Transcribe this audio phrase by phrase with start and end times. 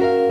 [0.00, 0.29] Hola,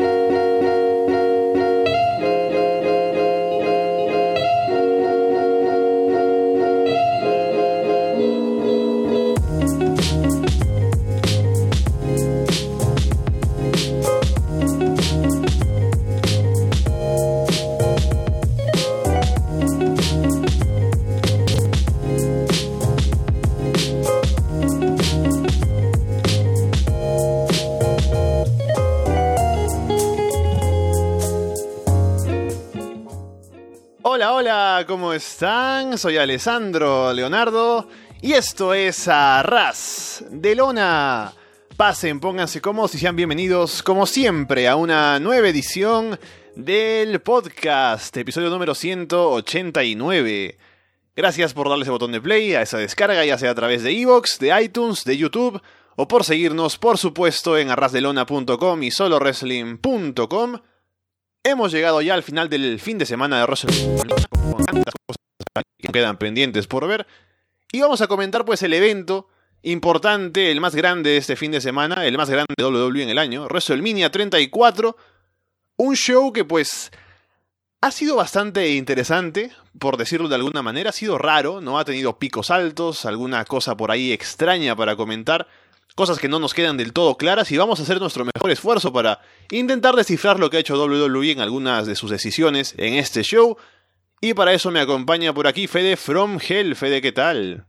[35.80, 37.88] Soy Alessandro Leonardo
[38.22, 41.32] y esto es Arras de Lona.
[41.78, 46.20] Pasen, pónganse cómodos y sean bienvenidos, como siempre, a una nueva edición
[46.54, 50.58] del podcast, episodio número 189.
[51.16, 53.92] Gracias por darle ese botón de play a esa descarga, ya sea a través de
[53.92, 55.62] Evox, de iTunes, de YouTube,
[55.96, 60.59] o por seguirnos, por supuesto, en arrasdelona.com y solowrestling.com.
[61.42, 65.19] Hemos llegado ya al final del fin de semana de cosas
[65.78, 67.08] que quedan pendientes por ver.
[67.72, 69.28] Y vamos a comentar pues el evento
[69.61, 73.09] importante, el más grande de este fin de semana, el más grande de WWE en
[73.09, 74.95] el año, WrestleMania 34.
[75.78, 76.91] Un show que pues
[77.81, 82.19] ha sido bastante interesante, por decirlo de alguna manera, ha sido raro, no ha tenido
[82.19, 85.47] picos altos, alguna cosa por ahí extraña para comentar
[85.95, 88.94] cosas que no nos quedan del todo claras y vamos a hacer nuestro mejor esfuerzo
[88.94, 93.23] para intentar descifrar lo que ha hecho WWE en algunas de sus decisiones en este
[93.23, 93.58] show.
[94.22, 96.75] Y para eso me acompaña por aquí Fede From Hell.
[96.75, 97.66] Fede, ¿qué tal?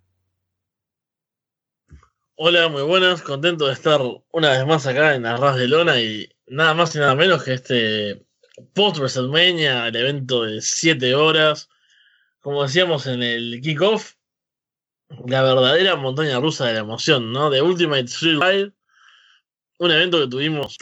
[2.34, 4.00] Hola, muy buenas, contento de estar
[4.32, 7.52] una vez más acá en Arras de Lona y nada más y nada menos que
[7.52, 8.26] este
[8.74, 11.68] post WrestleMania, el evento de 7 horas.
[12.40, 14.14] Como decíamos en el kickoff,
[15.26, 17.48] la verdadera montaña rusa de la emoción, ¿no?
[17.50, 18.72] De Ultimate Thrill Ride,
[19.78, 20.78] un evento que tuvimos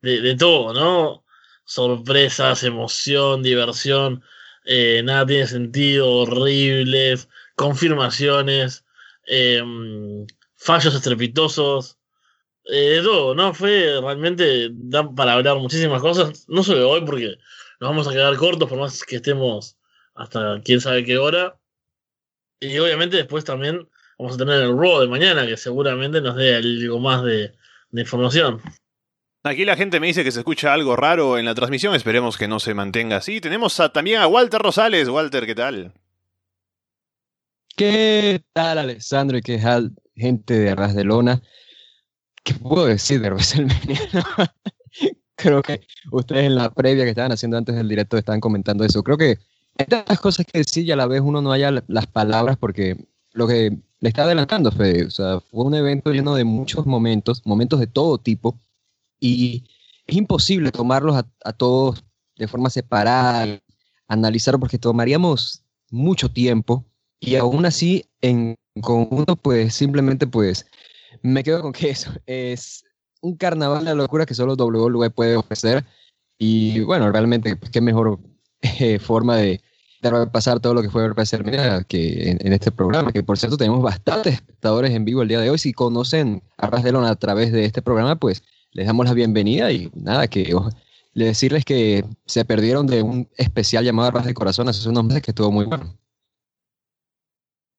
[0.00, 1.24] de, de todo, ¿no?
[1.64, 4.22] Sorpresas, emoción, diversión,
[4.66, 8.84] eh, nada tiene sentido, horribles, confirmaciones,
[9.26, 9.62] eh,
[10.56, 11.98] fallos estrepitosos,
[12.64, 13.54] eh, de todo, ¿no?
[13.54, 17.38] Fue realmente da para hablar muchísimas cosas, no solo hoy porque
[17.80, 19.76] nos vamos a quedar cortos por más que estemos
[20.14, 21.58] hasta quién sabe qué hora.
[22.60, 26.56] Y obviamente después también vamos a tener el Raw de mañana, que seguramente nos dé
[26.56, 27.54] algo más de,
[27.92, 28.60] información.
[29.46, 32.48] Aquí la gente me dice que se escucha algo raro en la transmisión, esperemos que
[32.48, 33.40] no se mantenga así.
[33.40, 35.08] Tenemos a, también a Walter Rosales.
[35.08, 35.92] Walter, ¿qué tal?
[37.76, 39.38] ¿Qué tal, Alessandro?
[39.38, 41.40] ¿Y qué tal, gente de Arras de Lona?
[42.42, 44.00] ¿Qué puedo decir de WrestleMania?
[45.36, 45.80] Creo que
[46.10, 49.04] ustedes en la previa que estaban haciendo antes del directo estaban comentando eso.
[49.04, 49.38] Creo que
[49.78, 52.96] hay tantas cosas que decir y a la vez uno no haya las palabras porque
[53.32, 57.42] lo que le está adelantando Fede, o sea, fue un evento lleno de muchos momentos,
[57.44, 58.58] momentos de todo tipo,
[59.20, 59.64] y
[60.06, 62.04] es imposible tomarlos a, a todos
[62.36, 63.60] de forma separada,
[64.08, 66.84] analizar porque tomaríamos mucho tiempo
[67.20, 70.66] y aún así en conjunto pues simplemente pues
[71.22, 72.84] me quedo con que eso es
[73.20, 75.84] un carnaval de locura que solo WWE puede ofrecer
[76.38, 78.18] y bueno, realmente pues, qué mejor
[78.60, 79.60] eh, forma de,
[80.02, 83.56] de pasar todo lo que fue WrestleMania que en, en, este programa, que por cierto
[83.56, 85.58] tenemos bastantes espectadores en vivo el día de hoy.
[85.58, 88.42] Si conocen a Ras de Lona a través de este programa, pues
[88.76, 90.54] les damos la bienvenida y nada, que
[91.14, 95.30] decirles que se perdieron de un especial llamado Ras de Corazón hace unos meses que
[95.30, 95.96] estuvo muy bueno.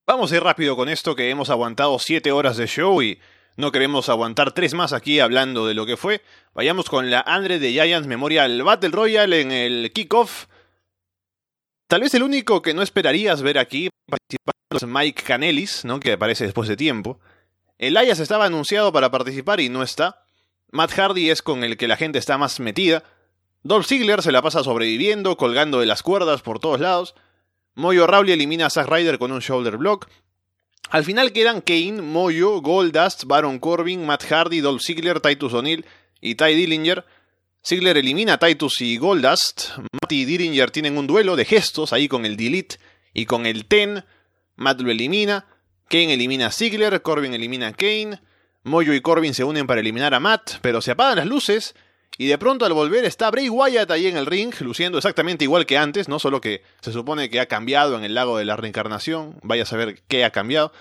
[0.07, 3.19] Vamos a ir rápido con esto que hemos aguantado siete horas de show y
[3.57, 6.22] no queremos aguantar tres más aquí hablando de lo que fue.
[6.56, 10.47] Vayamos con la Andre de Giants Memorial Battle Royale en el kickoff.
[11.88, 16.00] Tal vez el único que no esperarías ver aquí participando es Mike Canelis, ¿no?
[16.00, 17.19] que aparece después de tiempo.
[17.78, 20.24] Elias estaba anunciado para participar y no está.
[20.72, 23.03] Matt Hardy es con el que la gente está más metida.
[23.63, 27.16] Dolph Ziggler se la pasa sobreviviendo, colgando de las cuerdas por todos lados.
[27.75, 30.07] Moyo Rawley elimina a Zack Ryder con un shoulder block.
[30.89, 35.85] Al final quedan Kane, Moyo, Goldust, Baron Corbin, Matt Hardy, Dolph Ziggler, Titus O'Neill
[36.22, 37.06] y Ty Dillinger.
[37.61, 39.77] Ziggler elimina a Titus y Goldust.
[39.77, 42.77] Matt y Dillinger tienen un duelo de gestos ahí con el Delete
[43.13, 44.06] y con el Ten.
[44.56, 45.45] Matt lo elimina.
[45.89, 47.01] Kane elimina a Ziggler.
[47.01, 48.21] Corbin elimina a Kane.
[48.68, 51.74] Moyo y Corbin se unen para eliminar a Matt, pero se apagan las luces.
[52.18, 55.66] Y de pronto al volver está Bray Wyatt ahí en el ring, luciendo exactamente igual
[55.66, 58.56] que antes, no solo que se supone que ha cambiado en el lago de la
[58.56, 59.40] reencarnación.
[59.44, 60.72] Vaya a saber qué ha cambiado.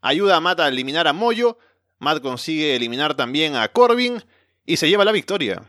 [0.00, 1.58] Ayuda a Matt a eliminar a Moyo.
[1.98, 4.22] Matt consigue eliminar también a Corbin.
[4.64, 5.62] Y se lleva la victoria.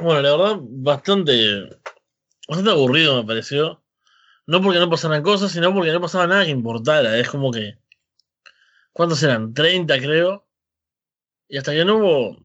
[0.00, 1.70] Bueno, la verdad, bastante,
[2.46, 3.82] bastante aburrido me pareció.
[4.46, 7.18] No porque no pasaran cosas, sino porque no pasaba nada que importara.
[7.18, 7.78] Es como que.
[8.96, 9.52] ¿Cuántos eran?
[9.52, 10.46] 30, creo.
[11.50, 12.38] Y hasta que no hubo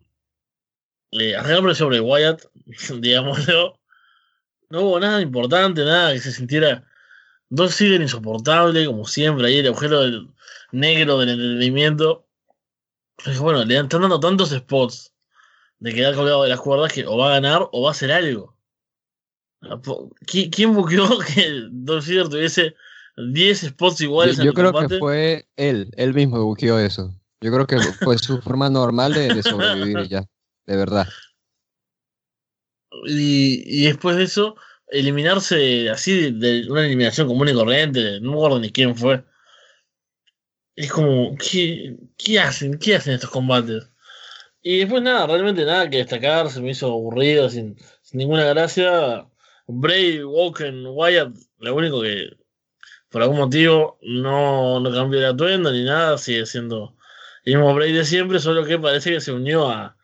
[1.11, 2.43] eh, arreglar sobre Wyatt,
[2.99, 3.79] digámoslo.
[4.69, 6.85] No hubo nada importante, nada que se sintiera.
[7.47, 10.27] Dos siguen insoportable, como siempre, ahí el agujero del
[10.73, 12.27] negro del entretenimiento.
[13.39, 15.13] bueno, le están dando tantos spots
[15.79, 18.11] de quedar colgado de las cuerdas que o va a ganar o va a hacer
[18.11, 18.57] algo.
[20.27, 22.75] ¿Quién buqueó que Dolph Ziggler tuviese
[23.33, 27.15] 10 spots iguales yo, yo creo que fue él, él mismo buqueó eso.
[27.41, 30.23] Yo creo que fue su forma normal de, sobrevivir ya,
[30.65, 31.07] de verdad.
[33.05, 34.55] Y, después de eso,
[34.87, 39.23] eliminarse así de, una eliminación común y corriente, no me acuerdo ni quién fue.
[40.75, 42.77] Es como, ¿qué, ¿qué hacen?
[42.77, 43.89] ¿Qué hacen estos combates?
[44.61, 49.27] Y después nada, realmente nada que destacar, se me hizo aburrido, sin, sin ninguna gracia.
[49.67, 52.40] Bray, Woken, Wyatt, lo único que
[53.11, 56.95] por algún motivo no, no cambió de atuendo ni nada, sigue siendo
[57.43, 59.97] el mismo Bray de siempre, solo que parece que se unió a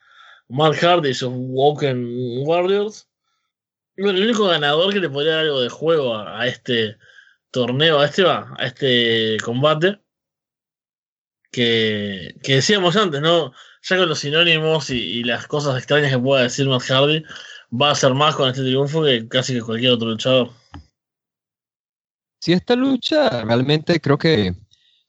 [0.50, 3.07] Mark Hardy y sus Woken Warriors.
[3.95, 6.98] Bueno, el único ganador que le podría dar algo de juego a, este
[7.51, 10.00] torneo, a este va, a este combate,
[11.51, 13.53] que, que decíamos antes, ¿no?
[13.83, 17.24] Ya con los sinónimos y, las cosas extrañas que pueda decir Mark Hardy,
[17.71, 20.50] va a ser más con este triunfo que casi que cualquier otro luchador.
[22.39, 24.54] Sí, esta lucha realmente creo que,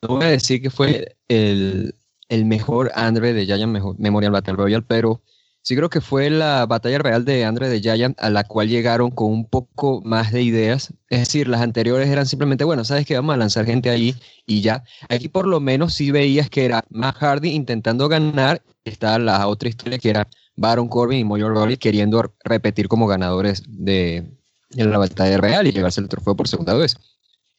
[0.03, 1.95] no voy a decir que fue el,
[2.31, 5.23] mejor Andre de Giant Memorial Battle Royale, pero
[5.63, 9.11] sí creo que fue la batalla real de Andre de Giant a la cual llegaron
[9.11, 10.95] con un poco más de ideas.
[11.11, 14.15] Es decir, las anteriores eran simplemente, bueno, sabes que vamos a lanzar gente ahí
[14.47, 14.85] y ya.
[15.09, 18.63] Aquí por lo menos sí veías que era más Hardy intentando ganar.
[18.85, 23.63] Está la otra historia que era Baron Corbin y Mojo Rawley queriendo repetir como ganadores
[23.69, 24.25] de,
[24.71, 26.97] la batalla real y llevarse el trofeo por segunda vez.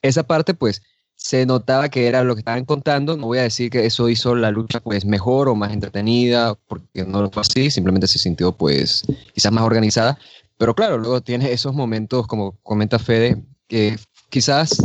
[0.01, 0.81] Esa parte, pues,
[1.19, 3.17] se notaba que era lo que estaban contando.
[3.17, 7.05] No voy a decir que eso hizo la lucha pues mejor o más entretenida, porque
[7.05, 9.03] no lo fue así, simplemente se sintió pues
[9.33, 10.17] quizás más organizada.
[10.57, 13.97] Pero claro, luego tiene esos momentos, como comenta Fede, que
[14.29, 14.77] quizás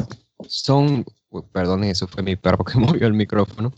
[0.49, 1.05] son,
[1.53, 3.73] perdón, eso fue mi perro que movió el micrófono,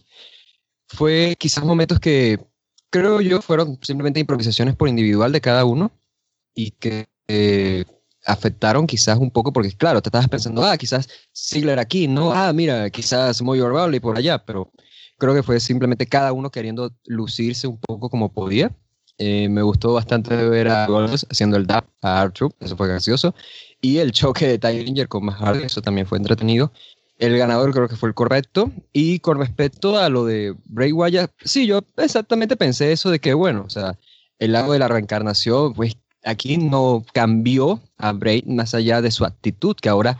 [0.88, 2.38] fue quizás momentos que
[2.90, 5.92] creo yo, fueron simplemente improvisaciones por individual de cada uno
[6.54, 7.84] y que eh,
[8.26, 12.52] afectaron quizás un poco, porque claro, te estabas pensando, ah, quizás Ziggler aquí, no, ah,
[12.52, 14.70] mira, quizás Moyo y por allá, pero
[15.19, 18.70] creo que fue simplemente cada uno queriendo lucirse un poco como podía.
[19.19, 23.34] Eh, me gustó bastante ver a Goldust haciendo el dab a Arthur, eso fue gracioso.
[23.81, 26.72] Y el choque de Tyringer con Mahardy, eso también fue entretenido.
[27.19, 28.72] El ganador creo que fue el correcto.
[28.93, 33.32] Y con respecto a lo de Bray Wyatt, sí, yo exactamente pensé eso de que,
[33.32, 33.99] bueno, o sea,
[34.38, 35.96] el lado de la reencarnación, pues
[36.26, 40.19] aquí no cambió a Bray más allá de su actitud, que ahora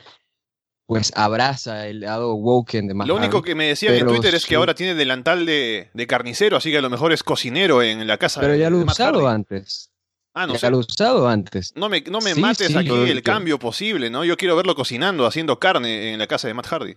[0.87, 4.47] pues abraza el lado woken de más Lo único que me decían en Twitter es
[4.47, 8.19] que ahora tiene delantal de, carnicero, así que a lo mejor es cocinero en la
[8.19, 8.41] casa.
[8.41, 9.91] Pero ya lo he usado antes.
[10.32, 11.73] Ah, no ya lo he usado antes.
[11.75, 14.25] No me, no me mates aquí el cambio posible, ¿no?
[14.25, 16.97] Yo quiero verlo cocinando, haciendo carne en la casa de Matt Hardy.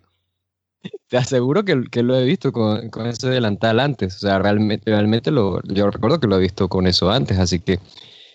[1.08, 4.18] Te aseguro que, que lo he visto con, ese delantal antes.
[4.18, 7.40] O sea, realmente, realmente lo, yo recuerdo que lo he visto con eso antes.
[7.40, 7.80] Así que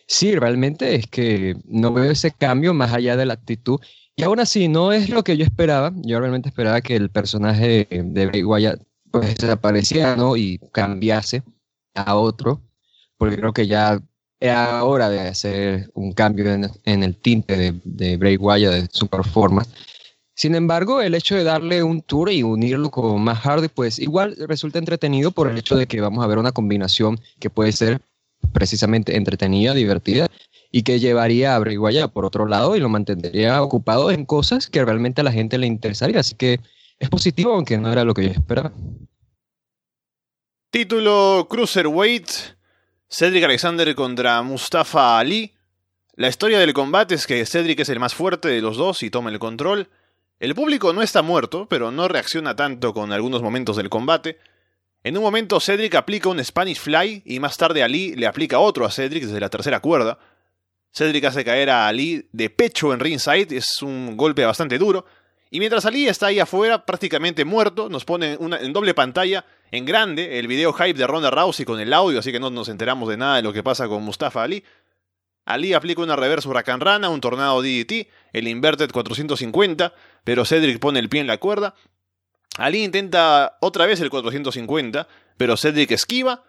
[0.06, 3.80] sí, realmente es que no veo ese cambio más allá de la actitud.
[4.16, 5.92] Y aún así, no es lo que yo esperaba.
[5.96, 8.80] Yo realmente esperaba que el personaje de Bray Wyatt
[9.10, 10.36] pues desapareciera, ¿no?
[10.36, 11.42] Y cambiase
[11.94, 12.60] a otro.
[13.16, 14.00] Porque creo que ya
[14.40, 19.06] era hora de hacer un cambio en, el tinte de, de, Bray Wyatt, de su
[19.08, 19.70] performance.
[20.36, 24.36] Sin embargo, el hecho de darle un tour y unirlo con más Hardy, pues igual
[24.48, 28.00] resulta entretenido por el hecho de que vamos a ver una combinación que puede ser
[28.52, 30.28] precisamente entretenida, divertida
[30.70, 34.84] y que llevaría a Wyatt por otro lado y lo mantendría ocupado en cosas que
[34.84, 36.20] realmente a la gente le interesaría.
[36.20, 36.60] Así que
[36.98, 38.72] es positivo, aunque no era lo que yo esperaba.
[40.70, 42.28] Título Cruiserweight
[43.08, 45.54] Cedric Alexander contra Mustafa Ali.
[46.16, 49.10] La historia del combate es que Cedric es el más fuerte de los dos y
[49.10, 49.88] toma el control.
[50.40, 54.38] El público no está muerto, pero no reacciona tanto con algunos momentos del combate.
[55.06, 58.86] En un momento Cedric aplica un Spanish Fly y más tarde Ali le aplica otro
[58.86, 60.18] a Cedric desde la tercera cuerda.
[60.92, 65.04] Cedric hace caer a Ali de pecho en ringside, es un golpe bastante duro.
[65.50, 70.38] Y mientras Ali está ahí afuera, prácticamente muerto, nos pone en doble pantalla, en grande,
[70.38, 73.18] el video hype de Ronda Rousey con el audio, así que no nos enteramos de
[73.18, 74.64] nada de lo que pasa con Mustafa Ali.
[75.44, 79.92] Ali aplica una reverse Huracán Rana, un tornado DDT, el Inverted 450,
[80.24, 81.74] pero Cedric pone el pie en la cuerda.
[82.56, 86.44] Ali intenta otra vez el 450, pero Cedric esquiva.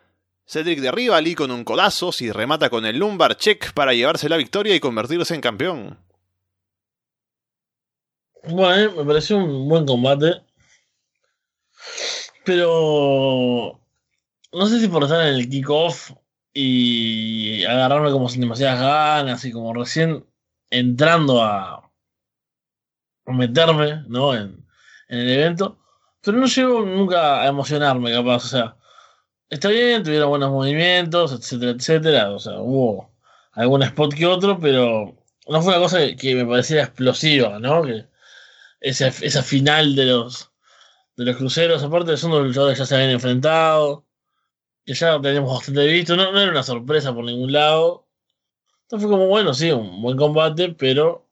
[0.45, 4.29] Cedric derriba a Ali con un codazo y remata con el lumbar check para llevarse
[4.29, 5.97] la victoria y convertirse en campeón.
[8.47, 10.43] Bueno, me pareció un buen combate.
[12.43, 13.79] Pero
[14.53, 16.11] no sé si por estar en el kickoff
[16.53, 20.25] y agarrarme como sin demasiadas ganas y como recién
[20.69, 21.91] entrando a
[23.25, 24.35] meterme ¿no?
[24.35, 24.65] en,
[25.07, 25.79] en el evento,
[26.25, 28.77] pero no llego nunca a emocionarme capaz, o sea,
[29.49, 33.11] está bien, tuvieron buenos movimientos, etcétera, etcétera, o sea, hubo
[33.53, 35.15] algún spot que otro, pero
[35.47, 37.83] no fue una cosa que, me pareciera explosiva, ¿no?
[37.83, 38.07] Que
[38.81, 40.51] esa, esa final de los
[41.17, 44.05] de los cruceros, aparte son los luchadores que ya se habían enfrentado,
[44.85, 48.07] que ya teníamos bastante visto, no, no era una sorpresa por ningún lado.
[48.83, 51.27] Entonces fue como, bueno, sí, un buen combate, pero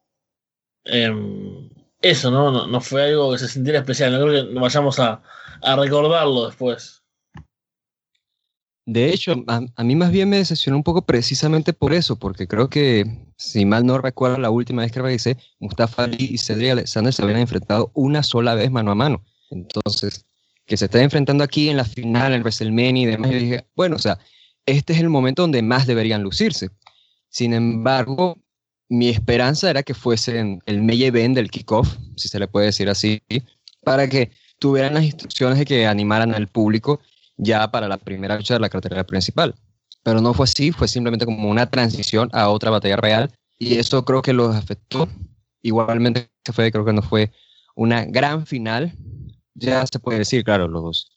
[0.86, 1.63] em,
[2.04, 2.68] eso, ¿no?
[2.68, 2.82] ¿no?
[2.82, 5.24] fue algo que se sintiera especial, no creo que vayamos a,
[5.62, 7.04] a recordarlo después.
[8.86, 12.70] De hecho, a, mí más bien me decepcionó un poco precisamente por eso, porque creo
[12.70, 13.06] que,
[13.38, 17.24] si mal no recuerdo, la última vez que revisé, Mustafa Ali y Cedric Alexander se
[17.24, 19.24] habían enfrentado una sola vez mano a mano.
[19.52, 20.26] Entonces,
[20.66, 23.96] que se está enfrentando aquí en la final, en WrestleMania y demás, yo dije, bueno,
[23.96, 24.20] o sea,
[24.66, 26.70] este es el momento donde más deberían lucirse.
[27.30, 28.43] Sin embargo,
[28.90, 32.90] mi esperanza era que fuesen el main event del kickoff, si se le puede decir
[32.90, 33.22] así,
[33.84, 37.00] para que tuvieran las instrucciones de que animaran al público
[37.38, 39.56] ya para la primera lucha de la cartelera principal.
[40.04, 44.04] Pero no fue así, fue simplemente como una transición a otra batalla real y eso
[44.06, 45.08] creo que los afectó.
[45.62, 47.32] Igualmente creo que no fue
[47.76, 48.94] una gran final,
[49.56, 51.10] ya se puede decir, claro, los,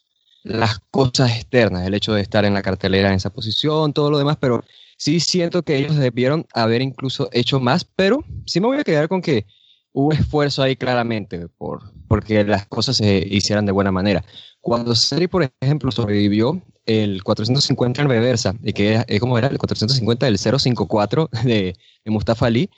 [0.47, 4.19] las cosas externas, el hecho de estar en la cartelera en esa posición, todo lo
[4.19, 4.65] demás, pero
[4.97, 9.09] sí siento que ellos debieron haber incluso hecho más, pero sí me voy a quedar
[9.09, 9.45] con que
[9.93, 14.25] hubo esfuerzo ahí claramente por porque las cosas se hicieran de buena manera.
[14.61, 19.59] Cuando Seri, por ejemplo, sobrevivió el 450 en reversa, y que es como era el
[19.59, 22.71] 450 del 054 de, de Mustafa Ali,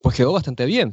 [0.00, 0.92] pues quedó bastante bien.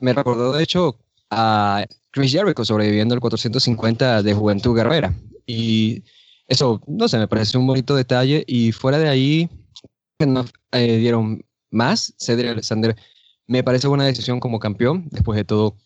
[0.00, 0.96] Me recordó de hecho
[1.30, 5.14] a Chris Jericho sobreviviendo el 450 de Juventud Guerrera.
[5.50, 6.04] Y
[6.46, 8.44] eso, no sé, me parece un bonito detalle.
[8.46, 9.50] Y fuera de ahí,
[10.20, 12.14] no eh, dieron más.
[12.18, 12.96] Cedric Alexander
[13.46, 15.08] me parece buena decisión como campeón.
[15.10, 15.76] Después de todo,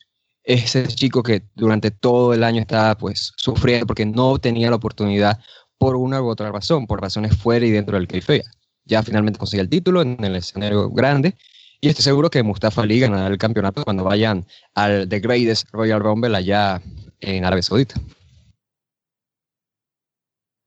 [0.43, 5.41] ese chico que durante todo el año estaba pues sufriendo porque no tenía la oportunidad
[5.79, 8.45] por una u otra razón, por razones fuera y dentro del kayfabe.
[8.85, 11.35] Ya finalmente consiguió el título en el escenario grande
[11.81, 16.01] y estoy seguro que Mustafa Ali ganará el campeonato cuando vayan al The Greatest Royal
[16.01, 16.83] Rumble allá
[17.21, 17.95] en Arabia Saudita.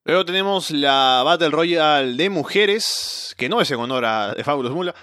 [0.07, 4.95] Luego tenemos la Battle Royale de mujeres, que no es en honor a Fabulous Mula.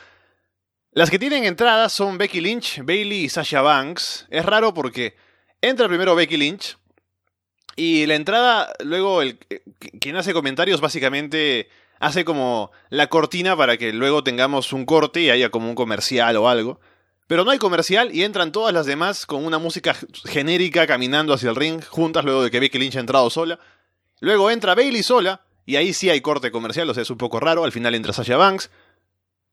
[0.92, 4.26] Las que tienen entradas son Becky Lynch, Bailey y Sasha Banks.
[4.30, 5.14] Es raro porque
[5.60, 6.78] entra primero Becky Lynch
[7.76, 9.36] y la entrada, luego el,
[10.00, 11.68] quien hace comentarios básicamente
[12.00, 16.34] hace como la cortina para que luego tengamos un corte y haya como un comercial
[16.38, 16.80] o algo.
[17.26, 19.94] Pero no hay comercial y entran todas las demás con una música
[20.24, 23.60] genérica caminando hacia el ring, juntas luego de que Becky Lynch ha entrado sola.
[24.24, 27.40] Luego entra Bailey sola, y ahí sí hay corte comercial, o sea, es un poco
[27.40, 27.62] raro.
[27.64, 28.70] Al final entra Sasha Banks.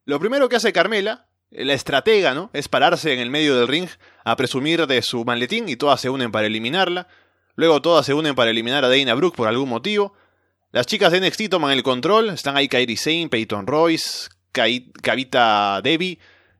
[0.06, 2.50] Lo primero que hace Carmela, la estratega, ¿no?
[2.54, 3.90] Es pararse en el medio del ring
[4.24, 7.10] a presumir de su maletín y todas se unen para eliminarla.
[7.56, 10.14] Luego todas se unen para eliminar a Dana Brooke por algún motivo.
[10.72, 16.18] Las chicas de NXT toman el control, están ahí Kairi Sane, Peyton Royce, Kavita Devi,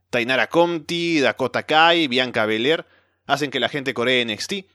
[0.10, 2.86] Tainara Conti, Dakota Kai, Bianca Belair,
[3.26, 4.66] hacen que la gente coree NXT.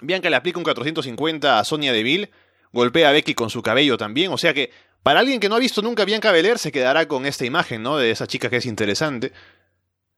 [0.00, 2.30] Bianca le aplica un 450 a Sonia Deville,
[2.76, 4.70] golpea a Becky con su cabello también, o sea que
[5.02, 7.96] para alguien que no ha visto nunca a Bianca se quedará con esta imagen, ¿no?
[7.96, 9.32] De esa chica que es interesante.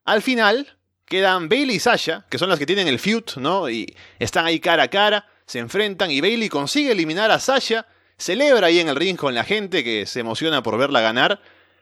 [0.05, 3.71] Al final quedan Bailey y Sasha, que son las que tienen el feud, ¿no?
[3.71, 7.87] Y están ahí cara a cara, se enfrentan y Bailey consigue eliminar a Sasha
[8.19, 11.41] celebra ahí en el ring con la gente que se emociona por verla ganar.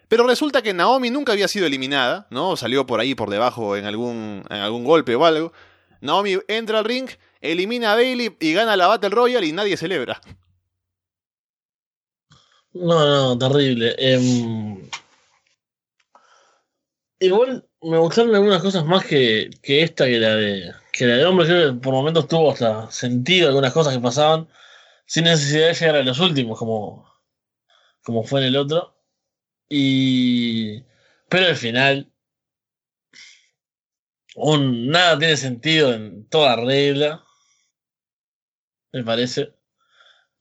[0.08, 2.56] Pero resulta que Naomi nunca había sido eliminada, ¿no?
[2.56, 5.52] Salió por ahí por debajo en algún, en algún golpe o algo.
[6.00, 7.08] Naomi entra al ring,
[7.40, 10.20] elimina a Bailey y gana la Battle Royale y nadie celebra.
[12.78, 13.94] No, no, terrible.
[13.98, 14.20] Eh,
[17.20, 21.24] igual me gustaron algunas cosas más que, que esta, que la de, que la de
[21.24, 21.46] hombre.
[21.46, 24.48] Creo que por momentos tuvo hasta sentido algunas cosas que pasaban
[25.06, 27.10] sin necesidad de llegar a los últimos, como,
[28.02, 28.94] como fue en el otro.
[29.68, 30.82] Y.
[31.28, 32.12] Pero al final.
[34.36, 37.24] Un, nada tiene sentido en toda regla.
[38.92, 39.54] Me parece.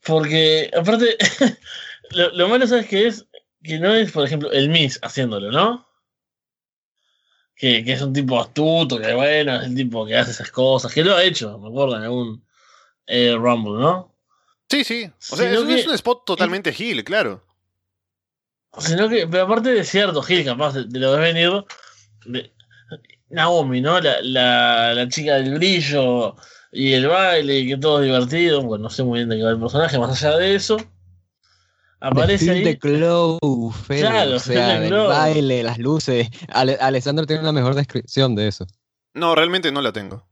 [0.06, 1.18] Porque, aparte,
[2.16, 3.26] lo, lo, malo, ¿sabes qué es?
[3.64, 5.88] Que no es, por ejemplo, el Miss haciéndolo, ¿no?
[7.56, 10.94] Que, que, es un tipo astuto, que bueno, es el tipo que hace esas cosas,
[10.94, 12.46] que lo ha hecho, me acuerdo, en algún
[13.08, 14.14] eh, Rumble, ¿no?
[14.70, 15.12] Sí, sí.
[15.32, 17.44] O sea, es, que, es, un spot totalmente Gil, claro.
[18.78, 21.66] Sino que, pero aparte de cierto, Gil, capaz de, de lo de venir.
[22.26, 22.52] De,
[23.30, 24.00] Naomi, ¿no?
[24.00, 26.36] La, la, la, chica del brillo
[26.72, 28.62] y el baile, y que todo es divertido.
[28.62, 30.78] Bueno, no sé muy bien de qué va el personaje, más allá de eso.
[32.00, 32.64] Aparece ahí.
[32.64, 33.40] the glow,
[33.72, 35.08] Fede, Claro, o sea, el glow.
[35.10, 36.28] baile, las luces.
[36.50, 38.66] Ale- Alessandro tiene una mejor descripción de eso.
[39.14, 40.28] No, realmente no la tengo.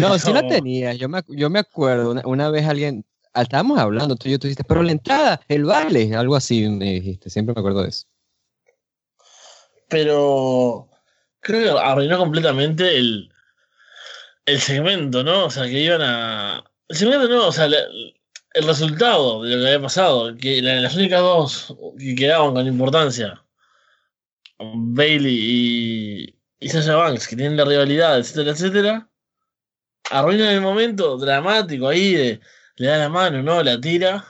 [0.00, 0.94] No, sí la tenía.
[0.94, 3.04] Yo me, yo me acuerdo, una, una vez alguien,
[3.34, 6.68] ah, estábamos hablando, tú y yo, tú dijiste, pero la entrada, el baile, algo así
[6.68, 8.06] me dijiste, siempre me acuerdo de eso.
[9.88, 10.88] Pero
[11.40, 13.32] creo que arruinó completamente el,
[14.46, 15.46] el segmento, ¿no?
[15.46, 16.64] O sea, que iban a.
[16.88, 17.78] El segmento no, o sea, la-
[18.58, 22.66] el resultado de lo que había pasado, que la- las únicas dos que quedaban con
[22.66, 23.42] importancia,
[24.58, 29.08] Bailey y, Sasha Banks, que tienen la rivalidad, etcétera, etcétera,
[30.10, 32.40] arruinan el momento dramático ahí de
[32.76, 33.62] le da la mano, ¿no?
[33.62, 34.24] La tira.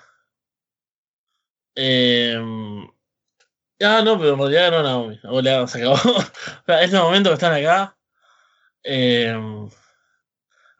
[1.74, 2.36] Eh,
[3.82, 5.20] ah, no, pero en realidad no Naomi.
[5.24, 5.96] O le- se acabó.
[6.66, 7.96] Este momento que están acá.
[8.84, 9.34] eh,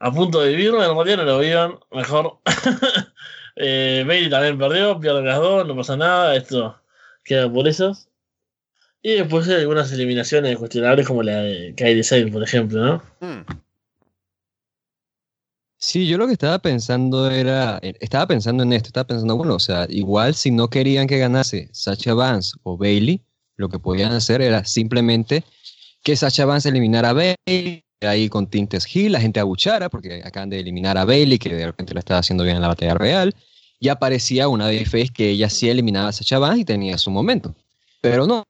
[0.01, 1.79] a punto de vivirlo, en realidad no lo vivan.
[1.91, 2.41] Mejor.
[3.59, 6.37] eh, Bailey también perdió, pierden las dos, no pasa nada.
[6.37, 6.81] Esto
[7.25, 8.09] queda por esas.
[9.03, 13.03] Y después hay algunas eliminaciones cuestionables como la de Kylie Sane, por ejemplo, ¿no?
[13.21, 13.45] Hmm.
[15.81, 19.61] Sí, yo lo que estaba pensando era, estaba pensando en esto, estaba pensando, bueno, o
[19.61, 23.23] sea, igual si no querían que ganase Sacha Vance o Bailey,
[23.57, 25.45] lo que podían hacer era simplemente
[26.03, 30.51] que Sacha Vance eliminara a Bailey, ahí con tintes Hill, la gente abuchara, porque acaban
[30.51, 33.35] de eliminar a Bailey, que de repente lo estaba haciendo bien en la batalla real,
[33.81, 37.55] y aparecía una face que ella sí eliminaba a Sacha Vance y tenía su momento.
[38.01, 38.45] Pero no,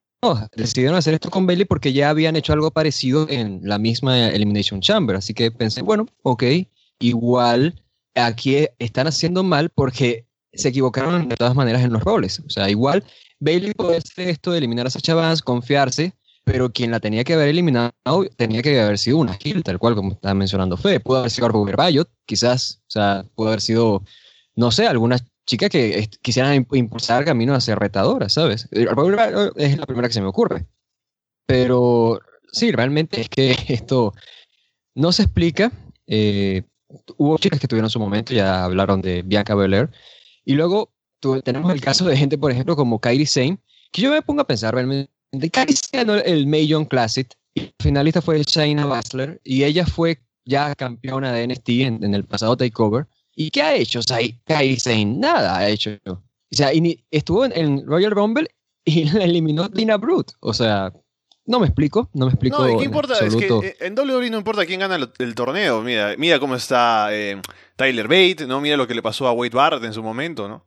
[0.56, 4.80] decidieron hacer esto con Bailey porque ya habían hecho algo parecido en la misma Elimination
[4.80, 6.44] Chamber, así que pensé, bueno, ok,
[6.98, 7.82] igual
[8.14, 12.40] aquí están haciendo mal porque se equivocaron de todas maneras en los roles.
[12.40, 13.04] O sea, igual
[13.38, 16.12] Bailey puede hacer esto de eliminar a Sacha Vance, confiarse,
[16.50, 17.92] pero quien la tenía que haber eliminado
[18.36, 21.00] tenía que haber sido una Hill, tal cual como estaba mencionando Fede.
[21.00, 24.02] Pudo haber sido Arbor Bayot, quizás, o sea, pudo haber sido,
[24.56, 28.68] no sé, alguna chica que quisieran imp- impulsar camino a ser retadora, ¿sabes?
[28.88, 30.66] Arbor Bayot es la primera que se me ocurre.
[31.46, 32.20] Pero
[32.52, 34.14] sí, realmente es que esto
[34.94, 35.72] no se explica.
[36.06, 36.62] eh,
[37.18, 39.90] hubo chicas que tuvieron su momento, ya hablaron de Bianca Belair.
[40.44, 40.92] Y luego
[41.44, 43.58] tenemos el caso de gente, por ejemplo, como Kairi Sane,
[43.92, 45.10] que yo me pongo a pensar realmente.
[45.32, 50.18] Sane ganó el Mae Young Classic, y la finalista fue Shayna Baszler, y ella fue
[50.44, 53.06] ya campeona de NXT en, en el pasado Takeover.
[53.36, 54.00] ¿Y qué ha hecho
[54.46, 55.04] Kairi Sane?
[55.04, 55.90] Nada ha hecho.
[56.06, 58.48] O sea, y estuvo en, en Royal Rumble
[58.84, 60.32] y la eliminó Dina Brute.
[60.40, 60.92] O sea,
[61.44, 62.58] no me explico, no me explico.
[62.58, 63.18] No, ¿y qué en importa?
[63.24, 65.82] Es que eh, en WWE no importa quién gana el, el torneo.
[65.82, 67.40] Mira, mira cómo está eh,
[67.76, 68.60] Tyler Bate, ¿no?
[68.60, 70.66] Mira lo que le pasó a Wade Barrett en su momento, ¿no?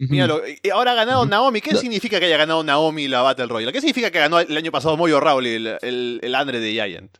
[0.00, 0.12] Ujú.
[0.12, 1.26] Mira, lo- y ahora ha ganado.
[1.26, 1.60] Naomi.
[1.60, 3.72] ¿Qué significa que haya ganado Naomi la Battle Royale?
[3.72, 7.16] ¿Qué significa que ganó el año pasado Moyo Rawley, el, el, el Andre de Giant?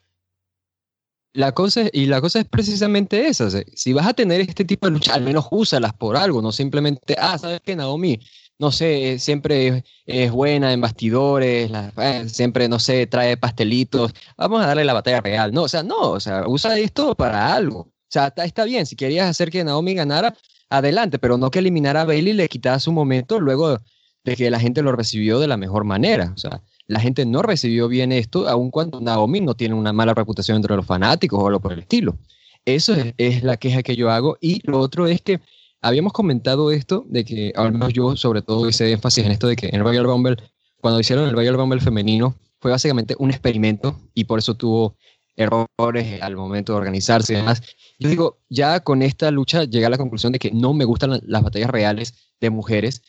[1.35, 3.49] La cosa, es- y la cosa es precisamente esa.
[3.75, 7.14] Si vas a tener este tipo de lucha, al menos úsalas por algo, no simplemente,
[7.19, 8.19] ah, ¿sabes qué, Naomi?
[8.61, 14.12] No sé, siempre es, es buena en bastidores, la- eh, siempre, no sé, trae pastelitos,
[14.37, 15.53] vamos a darle la batalla real.
[15.53, 17.88] No, o sea, no, o sea, usa esto para algo.
[18.09, 20.35] O sea, está, bien, si querías hacer que Naomi ganara,
[20.71, 23.79] adelante, pero no que eliminara a Bailey le quitara su momento luego
[24.25, 26.33] de que la gente lo recibió de la mejor manera.
[26.35, 30.14] O sea, la gente no recibió bien esto, aun cuando Naomi no tiene una mala
[30.14, 32.16] reputación entre los fanáticos o algo por el estilo.
[32.64, 34.38] Eso es, es la queja que yo hago.
[34.40, 35.40] Y lo otro es que
[35.83, 39.57] habíamos comentado esto, de que al menos yo sobre todo hice énfasis en esto de
[39.57, 40.37] que en Royal Rumble,
[40.81, 44.97] cuando hicieron el Royal Rumble femenino, fue básicamente un experimento y por eso tuvo
[45.38, 47.62] errores al momento de organizarse y demás.
[47.98, 51.11] Yo digo, ya con esta lucha llegué a la conclusión de que no me gustan
[51.11, 53.03] la- las batallas reales de mujeres,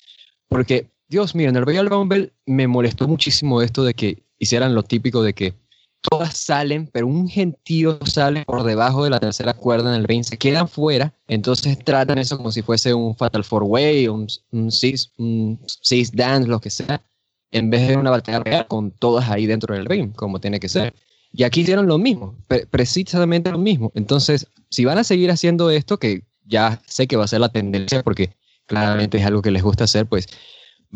[0.48, 4.84] porque, Dios mío, en el Royal Rumble me molestó muchísimo esto de que hicieran lo
[4.84, 5.54] típico de que
[6.02, 10.24] todas salen, pero un gentío sale por debajo de la tercera cuerda en el ring,
[10.24, 14.72] se quedan fuera, entonces tratan eso como si fuese un Fatal Four Way, un, un,
[14.72, 17.02] six, un six dance, lo que sea,
[17.52, 20.70] en vez de una batalla real con todas ahí dentro del ring, como tiene que
[20.70, 20.94] ser.
[21.32, 23.92] Y aquí hicieron lo mismo, pre- precisamente lo mismo.
[23.96, 27.50] Entonces, si van a seguir haciendo esto, que ya sé que va a ser la
[27.50, 28.32] tendencia, porque
[28.66, 30.28] claramente es algo que les gusta hacer, pues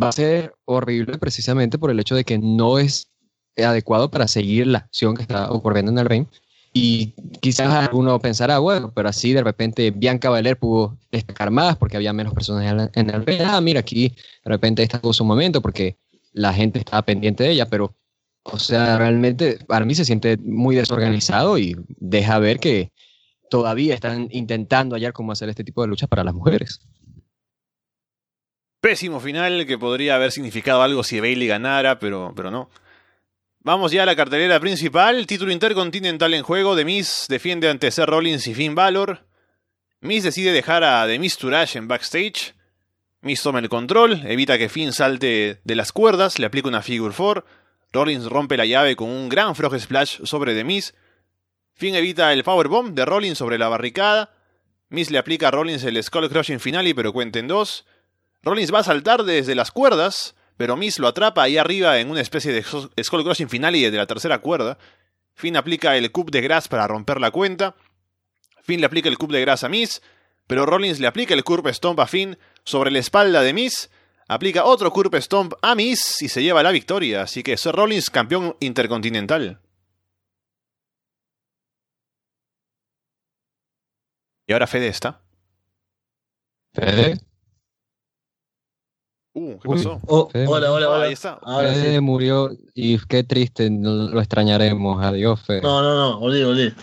[0.01, 3.09] va a ser horrible precisamente por el hecho de que no es
[3.57, 6.25] adecuado para seguir la acción que está ocurriendo en el ring.
[6.75, 11.97] Y quizás alguno pensará, bueno, pero así de repente Bianca Belair pudo destacar más porque
[11.97, 13.41] había menos personas en el ring.
[13.45, 14.15] Ah, mira, aquí de
[14.49, 15.97] repente esta tuvo su momento porque
[16.31, 17.93] la gente estaba pendiente de ella, pero,
[18.43, 22.91] o sea, realmente para mí se siente muy desorganizado y deja ver que
[23.49, 26.81] todavía están intentando hallar cómo hacer este tipo de luchas para las mujeres.
[28.81, 32.69] Pésimo final que podría haber significado algo si Bailey ganara, pero, pero no.
[33.59, 35.25] Vamos ya a la cartelera principal.
[35.25, 36.75] Título intercontinental en juego.
[36.75, 39.25] The Miz defiende ante Seth Rollins y Finn Balor.
[40.01, 42.55] Miz decide dejar a The Miz Turash en backstage.
[43.21, 47.15] Miss toma el control, evita que Finn salte de las cuerdas, le aplica una Figure
[47.15, 47.45] 4.
[47.93, 50.95] Rollins rompe la llave con un gran Frog Splash sobre The Miz.
[51.75, 54.33] Finn evita el Powerbomb de Rollins sobre la barricada.
[54.89, 57.85] Miz le aplica a Rollins el Skull Crushing Finale, pero cuenta en dos.
[58.41, 62.21] Rollins va a saltar desde las cuerdas, pero Miz lo atrapa ahí arriba en una
[62.21, 64.79] especie de Skull Crushing Finale desde la tercera cuerda.
[65.35, 67.75] Finn aplica el Cup de Grass para romper la cuenta.
[68.63, 70.01] Finn le aplica el Cup de Grass a Miz,
[70.47, 73.91] pero Rollins le aplica el Curb Stomp a Finn sobre la espalda de Miz.
[74.33, 77.21] Aplica otro Curb Stomp a Miz y se lleva la victoria.
[77.21, 79.61] Así que Sir Rollins campeón intercontinental.
[84.47, 85.21] Y ahora Fede está.
[86.73, 87.19] Fede.
[89.35, 90.01] Uh, ¿qué pasó?
[90.07, 90.47] Oh, Fede.
[90.47, 91.05] hola, hola, hola.
[91.05, 91.33] Ahí está.
[91.43, 92.01] Ahora Fede sí.
[92.01, 95.03] murió y qué triste, no lo extrañaremos.
[95.03, 95.61] Adiós, Fede.
[95.61, 96.73] No, no, no, volví, volví.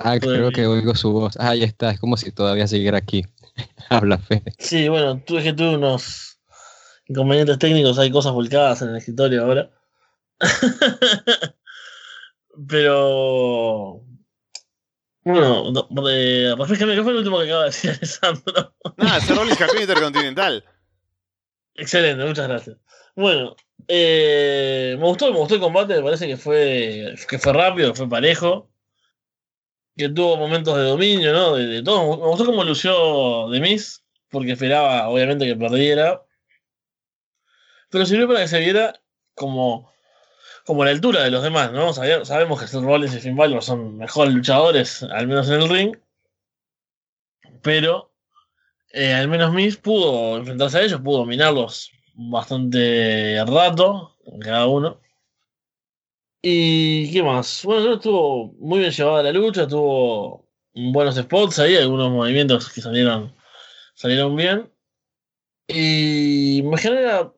[0.00, 1.38] ah, creo que oigo su voz.
[1.38, 3.24] Ah, ahí está, es como si todavía siguiera aquí.
[3.88, 4.52] Habla, Fede.
[4.58, 6.33] Sí, bueno, tuve que tuve unos
[7.06, 9.70] inconvenientes técnicos, hay cosas volcadas en el escritorio ahora.
[12.68, 14.02] Pero.
[15.24, 18.74] Bueno, no, eh, refrescame, ¿qué fue el último que acaba de decir Alessandro?
[18.98, 20.64] Nada, Sir Rollins campeón intercontinental.
[21.74, 22.76] Excelente, muchas gracias.
[23.16, 23.56] Bueno,
[23.88, 27.96] eh, me gustó, me gustó el combate, me parece que fue, que fue rápido, que
[27.96, 28.70] fue parejo,
[29.96, 31.54] que tuvo momentos de dominio, ¿no?
[31.54, 32.18] De, de todo.
[32.18, 36.23] Me gustó cómo lució de Miz, porque esperaba, obviamente, que perdiera.
[37.94, 39.00] Pero sirvió para que se viera
[39.36, 39.88] como,
[40.66, 41.92] como la altura de los demás, ¿no?
[41.92, 45.68] Sabe- Sabemos que Seth Rollins y Finn Balor son mejores luchadores, al menos en el
[45.68, 45.96] ring.
[47.62, 48.10] Pero
[48.90, 55.00] eh, al menos Miz pudo enfrentarse a ellos, pudo dominarlos bastante rato, cada uno.
[56.42, 57.62] ¿Y qué más?
[57.64, 62.80] Bueno, que estuvo muy bien llevada la lucha, tuvo buenos spots ahí, algunos movimientos que
[62.82, 63.32] salieron,
[63.94, 64.73] salieron bien.
[65.66, 66.76] Y me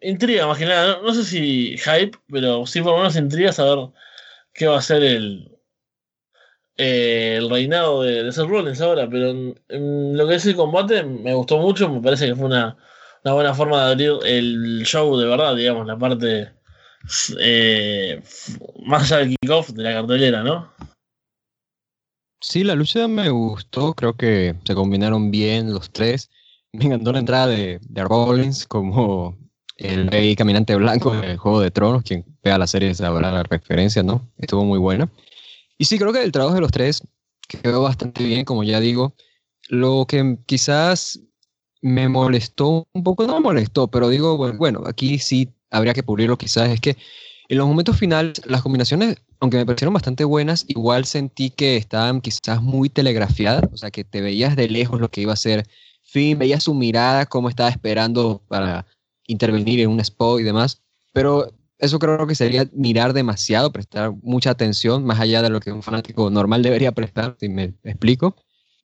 [0.00, 3.90] intriga, nada, no, sé si hype, pero sí por lo menos intriga saber
[4.52, 5.56] qué va a ser el,
[6.76, 11.04] eh, el reinado de, de Seth Rollins ahora, pero en lo que es el combate
[11.04, 12.76] me gustó mucho, me parece que fue una,
[13.24, 16.52] una buena forma de abrir el show de verdad, digamos, la parte
[17.38, 18.22] eh,
[18.84, 20.72] más allá del kickoff de la cartelera, ¿no?
[22.40, 26.30] Sí, la lucha me gustó, creo que se combinaron bien los tres.
[26.76, 29.36] Me encantó la entrada de, de Rollins como
[29.76, 34.02] el rey caminante blanco del Juego de Tronos, quien vea la serie sabrá la referencia,
[34.02, 34.30] ¿no?
[34.38, 35.10] Estuvo muy buena.
[35.78, 37.02] Y sí, creo que el trabajo de los tres
[37.48, 39.14] quedó bastante bien, como ya digo.
[39.68, 41.20] Lo que quizás
[41.82, 46.02] me molestó un poco, no me molestó, pero digo, bueno, bueno, aquí sí habría que
[46.02, 46.96] pulirlo quizás, es que
[47.48, 52.20] en los momentos finales las combinaciones, aunque me parecieron bastante buenas, igual sentí que estaban
[52.20, 55.66] quizás muy telegrafiadas, o sea, que te veías de lejos lo que iba a hacer
[56.06, 58.86] Finn, veías su mirada, cómo estaba esperando para
[59.26, 60.80] intervenir en un spot y demás,
[61.12, 65.72] pero eso creo que sería mirar demasiado, prestar mucha atención, más allá de lo que
[65.72, 68.36] un fanático normal debería prestar, si me explico.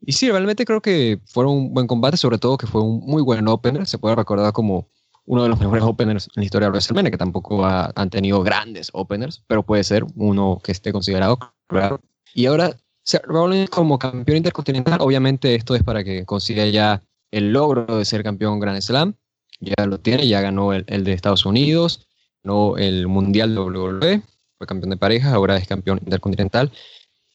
[0.05, 3.23] Y sí, realmente creo que fue un buen combate, sobre todo que fue un muy
[3.23, 4.89] buen opener, se puede recordar como
[5.25, 8.43] uno de los mejores openers en la historia de WrestleMania, que tampoco ha- han tenido
[8.43, 12.01] grandes openers, pero puede ser uno que esté considerado, claro.
[12.35, 17.01] Y ahora, Seth Rollins como campeón intercontinental, obviamente esto es para que consiga ya
[17.33, 19.15] el logro de ser campeón Grand Slam,
[19.61, 22.07] ya lo tiene, ya ganó el, el de Estados Unidos,
[22.45, 24.23] ganó el Mundial WWE,
[24.59, 26.71] fue campeón de parejas, ahora es campeón intercontinental.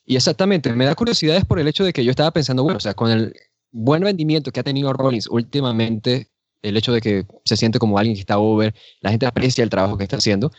[0.05, 2.77] Y exactamente, me da curiosidad es por el hecho de que yo estaba pensando, bueno,
[2.77, 3.33] o sea, con el
[3.71, 6.29] buen rendimiento que ha tenido Rollins últimamente,
[6.62, 9.69] el hecho de que se siente como alguien que está over, la gente aprecia el
[9.69, 10.51] trabajo que está haciendo,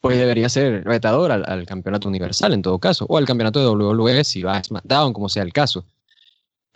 [0.00, 3.68] pues debería ser retador al, al campeonato universal en todo caso, o al campeonato de
[3.68, 5.84] WWE si va a SmackDown, como sea el caso.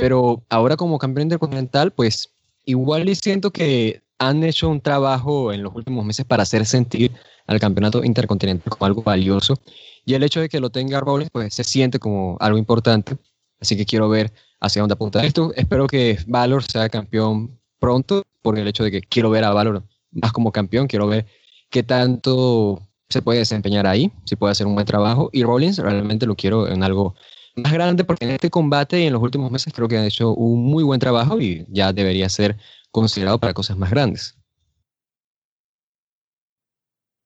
[0.01, 2.31] Pero ahora como campeón intercontinental, pues
[2.65, 7.13] igual y siento que han hecho un trabajo en los últimos meses para hacer sentir
[7.47, 9.59] al campeonato intercontinental como algo valioso.
[10.07, 13.19] Y el hecho de que lo tenga Rollins, pues se siente como algo importante.
[13.61, 15.53] Así que quiero ver hacia dónde apunta esto.
[15.55, 19.85] Espero que Valor sea campeón pronto, por el hecho de que quiero ver a Valor
[20.13, 20.87] más como campeón.
[20.87, 21.27] Quiero ver
[21.69, 25.29] qué tanto se puede desempeñar ahí, si puede hacer un buen trabajo.
[25.31, 27.15] Y Rollins realmente lo quiero en algo
[27.63, 30.35] más grande, porque en este combate y en los últimos meses creo que ha hecho
[30.35, 32.57] un muy buen trabajo y ya debería ser
[32.91, 34.37] considerado para cosas más grandes.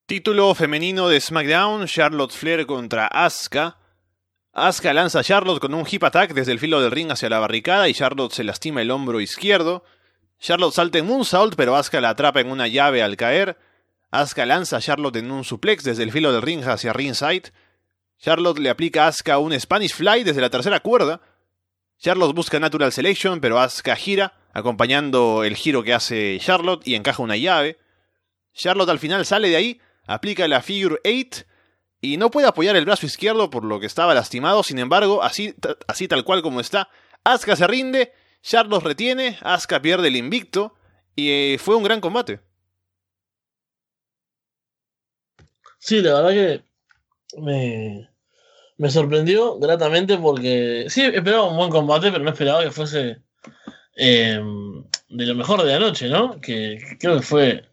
[0.07, 3.79] Título femenino de SmackDown, Charlotte Flair contra Asuka.
[4.53, 7.39] Asuka lanza a Charlotte con un hip attack desde el filo del ring hacia la
[7.39, 9.83] barricada y Charlotte se lastima el hombro izquierdo.
[10.39, 13.57] Charlotte salta en moonsault, pero Asuka la atrapa en una llave al caer.
[14.11, 17.51] Asuka lanza a Charlotte en un suplex desde el filo del ring hacia ringside.
[18.25, 21.21] Charlotte le aplica a Asuka un Spanish Fly desde la tercera cuerda.
[21.99, 27.23] Charlotte busca Natural Selection, pero Asuka gira, acompañando el giro que hace Charlotte y encaja
[27.23, 27.79] una llave.
[28.55, 31.45] Charlotte al final sale de ahí, aplica la Figure 8
[32.01, 35.55] y no puede apoyar el brazo izquierdo por lo que estaba lastimado, sin embargo, así,
[35.87, 36.89] así tal cual como está,
[37.25, 40.75] Asuka se rinde, Charlotte retiene, Asuka pierde el invicto
[41.15, 42.41] y eh, fue un gran combate.
[45.79, 46.65] Sí, la verdad que
[47.39, 48.14] me,
[48.77, 53.19] me sorprendió gratamente porque sí, esperaba un buen combate, pero no esperaba que fuese
[53.97, 54.41] eh,
[55.09, 56.41] de lo mejor de la noche, ¿no?
[56.41, 57.65] Que, creo que fue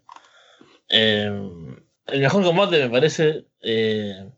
[0.89, 1.31] eh,
[2.07, 4.29] el mejor combate, me parece, eh,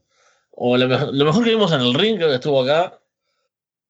[0.51, 0.87] o lo,
[1.25, 2.99] mejor que vimos en el ring, creo que estuvo acá.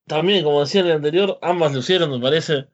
[0.06, 2.66] También, como decía el anterior, ambas lucieron, me parece.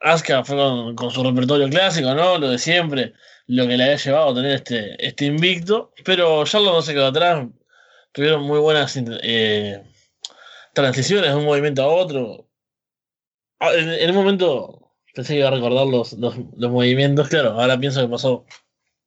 [0.00, 0.56] Asuka fue
[0.94, 2.38] con, su repertorio clásico, ¿no?
[2.38, 3.12] Lo de siempre,
[3.50, 5.92] lo que le había llevado a tener este, este invicto.
[6.04, 7.48] Pero Charlotte no se quedó atrás.
[8.12, 9.82] Tuvieron muy buenas eh,
[10.72, 12.48] transiciones de un movimiento a otro.
[13.58, 16.36] Ah, en, un momento pensé que iba a recordar los, los,
[16.70, 18.46] movimientos, claro, ahora pienso que pasó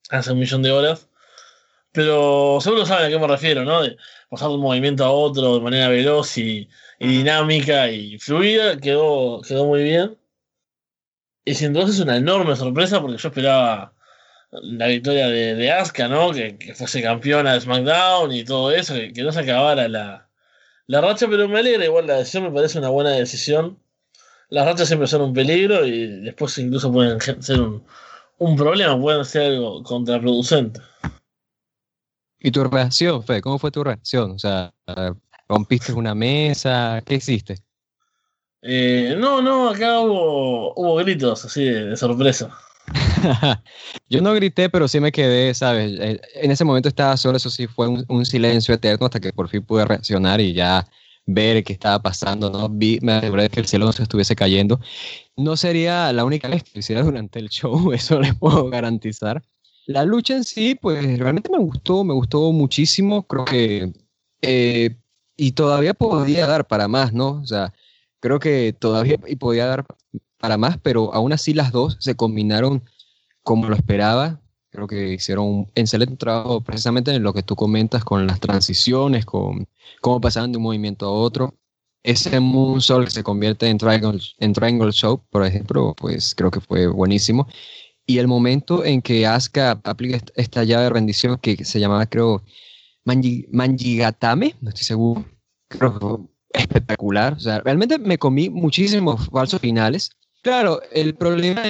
[0.10, 1.10] hace un millón de horas.
[1.94, 3.82] Pero seguro saben a qué me refiero, ¿no?
[3.82, 3.98] De
[4.30, 6.68] pasar de un movimiento a otro de manera veloz y,
[7.00, 10.18] dinámica y fluida, quedó, quedó muy bien.
[11.46, 13.94] Y sin duda es una enorme sorpresa porque yo esperaba
[14.62, 16.32] la victoria de, de Asuka, ¿no?
[16.32, 20.30] Que, fuese campeona de SmackDown y todo eso, que, no se acabara la,
[20.88, 23.80] la, racha, pero me alegra igual la decisión, me parece una buena decisión.
[24.50, 27.84] Las rachas siempre son un peligro y después incluso pueden ser un,
[28.38, 30.80] un problema, pueden ser algo contraproducente.
[32.40, 33.42] ¿Y tu reacción, Fede?
[33.42, 34.32] ¿Cómo fue tu reacción?
[34.32, 34.74] O sea,
[35.48, 37.02] ¿rompiste una mesa?
[37.06, 37.56] ¿Qué hiciste?
[38.62, 42.50] Eh, no, no, acá hubo, hubo gritos así de, sorpresa.
[44.10, 46.00] Yo no grité, pero sí me quedé, ¿sabes?
[46.00, 49.50] Eh, en ese momento estaba solo, eso sí fue un, silencio eterno hasta que por
[49.50, 50.88] fin pude reaccionar y ya
[51.26, 52.70] ver qué estaba pasando, ¿no?
[52.70, 54.80] Vi, me aseguré que el cielo no se estuviese cayendo.
[55.38, 59.44] No sería la única vez que hiciera durante el show, eso les puedo garantizar.
[59.86, 63.92] La lucha en sí, pues realmente me gustó, me gustó muchísimo, creo que...
[64.42, 64.98] Eh,
[65.36, 67.42] y todavía podía dar para más, ¿no?
[67.42, 67.74] O sea,
[68.20, 69.86] creo que todavía y podía dar
[70.44, 72.84] para más, pero aún así las dos se combinaron
[73.44, 74.42] como lo esperaba.
[74.72, 79.26] Creo que hicieron un excelente trabajo precisamente en lo que tú comentas con las transiciones,
[79.26, 79.70] con
[80.02, 81.56] cómo pasaban de un movimiento a otro.
[82.04, 86.88] Ese Moonsault se convierte en Triangle, en Triangle Show, por ejemplo, pues creo que fue
[86.88, 87.48] buenísimo.
[88.06, 92.44] Y el momento en que Asuka aplica esta llave de rendición que se llamaba, creo,
[93.06, 95.26] Manjigatame, no estoy seguro,
[96.50, 97.32] espectacular.
[97.32, 100.10] O sea, realmente me comí muchísimos falsos finales.
[100.44, 101.64] Claro, el problema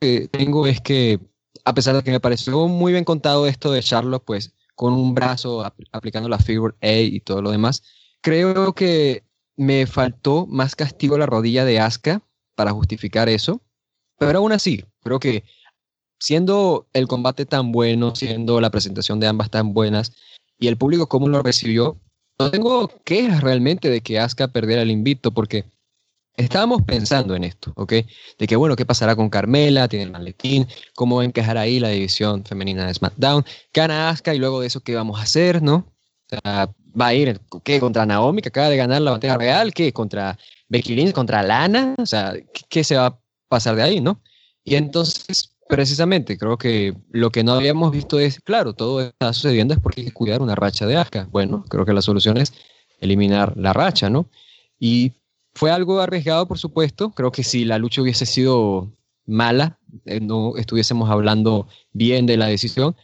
[0.00, 1.18] que tengo es que,
[1.64, 5.12] a pesar de que me pareció muy bien contado esto de Charlotte, pues con un
[5.12, 7.82] brazo aplicando la figure A y todo lo demás,
[8.20, 9.24] creo que
[9.56, 12.22] me faltó más castigo a la rodilla de Asuka
[12.54, 13.60] para justificar eso.
[14.18, 15.42] Pero aún así, creo que
[16.20, 20.12] siendo el combate tan bueno, siendo la presentación de ambas tan buenas
[20.60, 21.98] y el público cómo lo recibió,
[22.38, 25.64] no tengo quejas realmente de que Asuka perdiera el invito porque
[26.36, 27.92] estábamos pensando en esto, ¿ok?
[28.38, 29.88] De que, bueno, ¿qué pasará con Carmela?
[29.88, 33.44] Tiene el maletín, ¿cómo va a encajar ahí la división femenina de SmackDown?
[33.72, 35.92] Gana Asuka y luego de eso, ¿qué vamos a hacer, no?
[36.30, 36.70] O sea,
[37.00, 37.80] va a ir, ¿qué?
[37.80, 39.92] Contra Naomi, que acaba de ganar la batalla real, ¿qué?
[39.92, 42.34] Contra Becky Lynch, contra Lana, o sea,
[42.68, 43.18] ¿qué, se va a
[43.48, 44.20] pasar de ahí, no?
[44.64, 49.74] Y entonces Precisamente, creo que lo que no habíamos visto es, claro, todo está sucediendo
[49.74, 51.26] es porque hay que cuidar una racha de Asuka.
[51.32, 52.52] Bueno, creo que la solución es
[53.00, 54.30] eliminar la racha, ¿no?
[54.78, 55.14] Y
[55.56, 57.10] fue algo arriesgado, por supuesto.
[57.12, 58.92] Creo que si la lucha hubiese sido
[59.24, 62.94] mala, eh, no estuviésemos hablando bien de la decisión.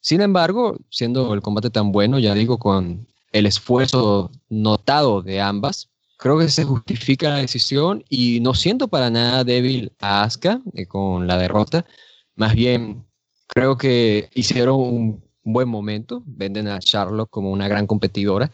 [0.00, 5.88] Sin embargo, siendo el combate tan bueno, ya digo, con el esfuerzo notado de ambas,
[6.16, 10.86] creo que se justifica la decisión y no siento para nada débil a Asuka eh,
[10.86, 11.86] con la derrota.
[12.34, 13.06] Más bien,
[13.46, 18.50] creo que hicieron un buen momento, venden a Charlotte como una gran competidora.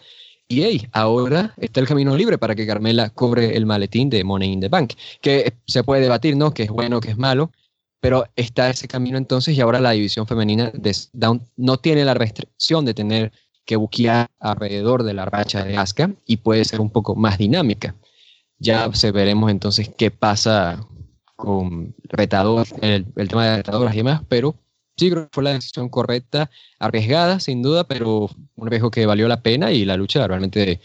[0.48, 4.52] Y hey, ahora está el camino libre para que Carmela cobre el maletín de Money
[4.52, 6.54] in the Bank, que se puede debatir, ¿no?
[6.54, 7.50] Que es bueno, que es malo,
[8.00, 12.14] pero está ese camino entonces y ahora la división femenina de Down no tiene la
[12.14, 13.32] restricción de tener
[13.64, 17.96] que buquear alrededor de la racha de Asuka y puede ser un poco más dinámica.
[18.58, 20.86] Ya se veremos entonces qué pasa
[21.34, 24.54] con retador, el, el tema de retadoras y demás, pero
[24.96, 29.28] sí creo que fue la decisión correcta, arriesgada sin duda, pero un riesgo que valió
[29.28, 30.80] la pena y la lucha realmente de,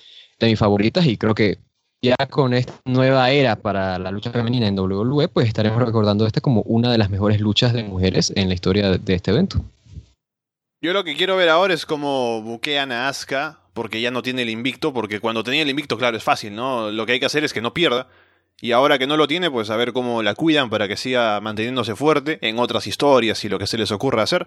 [0.47, 1.59] mis favoritas y creo que
[2.01, 6.41] ya con esta nueva era para la lucha femenina en WWE, pues estaremos recordando esta
[6.41, 9.63] como una de las mejores luchas de mujeres en la historia de, este evento.
[10.81, 14.41] Yo lo que quiero ver ahora es cómo buquean a Asuka, porque ya no tiene
[14.41, 16.89] el invicto, porque cuando tenía el invicto, claro, es fácil, ¿no?
[16.89, 18.07] Lo que hay que hacer es que no pierda
[18.61, 21.41] Y ahora que no lo tiene, pues a ver cómo la cuidan para que siga
[21.41, 24.45] manteniéndose fuerte en otras historias y lo que se les ocurra hacer.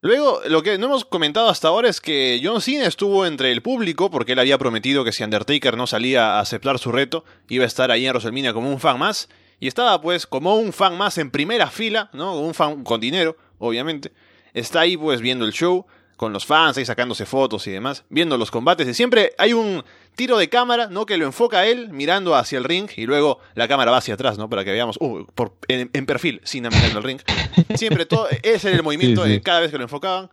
[0.00, 3.62] Luego, lo que no hemos comentado hasta ahora es que John Cena estuvo entre el
[3.62, 7.62] público porque él había prometido que si Undertaker no salía a aceptar su reto, iba
[7.62, 9.28] a estar ahí en WrestleMania como un fan más.
[9.60, 12.36] Y estaba pues como un fan más en primera fila, ¿no?
[12.40, 14.10] Un fan con dinero, obviamente.
[14.52, 18.36] Está ahí pues viendo el show, con los fans ahí sacándose fotos y demás, viendo
[18.36, 18.88] los combates.
[18.88, 21.06] Y siempre hay un tiro de cámara, ¿no?
[21.06, 24.14] Que lo enfoca a él mirando hacia el ring y luego la cámara va hacia
[24.14, 24.48] atrás, ¿no?
[24.48, 27.20] Para que veamos, uh, por, en, perfil, sin mirando el ring.
[27.76, 30.30] Siempre todo, ese era el movimiento de cada vez que lo enfocaban.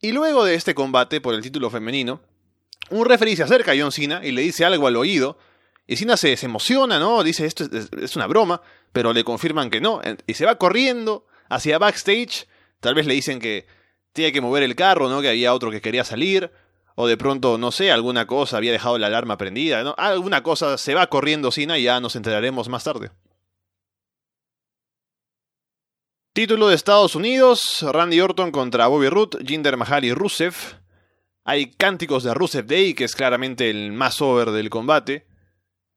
[0.00, 2.20] Y luego de este combate por el título femenino,
[2.90, 5.38] un referee se acerca a John Cena y le dice algo al oído.
[5.86, 7.22] Y Cena se, emociona, ¿no?
[7.22, 8.60] Dice, esto es, es una broma,
[8.92, 10.00] pero le confirman que no.
[10.26, 12.46] Y se va corriendo hacia backstage.
[12.80, 13.66] Tal vez le dicen que
[14.12, 15.20] tiene que mover el carro, ¿no?
[15.20, 16.50] Que había otro que quería salir.
[16.96, 19.80] O de pronto, no sé, alguna cosa, había dejado la alarma prendida.
[19.96, 23.10] Alguna cosa se va corriendo Cena y ya nos enteraremos más tarde.
[26.32, 30.54] Título de Estados Unidos, Randy Orton contra Bobby Roode, Jinder Mahal y Rusev.
[31.44, 35.26] Hay cánticos de Rusev Day, que es claramente el más over del combate.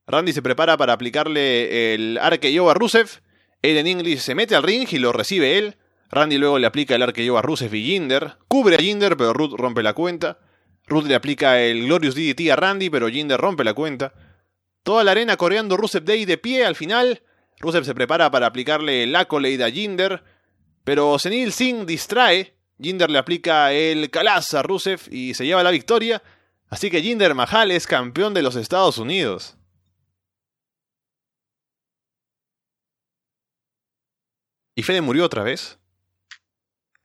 [0.06, 3.22] Randy se prepara para aplicarle el RKO a Rusev.
[3.62, 5.78] Eden English se mete al ring y lo recibe él.
[6.10, 8.38] Randy luego le aplica el RKO a Rusev y Jinder.
[8.48, 10.40] Cubre a Jinder, pero Roode rompe la cuenta.
[10.88, 14.14] Ruth le aplica el Glorious DDT a Randy, pero Jinder rompe la cuenta.
[14.84, 17.22] Toda la arena coreando Rusev Day de pie al final.
[17.60, 20.24] Rusev se prepara para aplicarle el Accolade a Jinder,
[20.86, 22.56] pero Senil Singh distrae.
[22.80, 26.24] Jinder le aplica el Kalaz a Rusev y se lleva la victoria.
[26.70, 29.58] Así que Jinder Mahal es campeón de los Estados Unidos.
[34.74, 35.80] ¿Y Fede murió otra vez?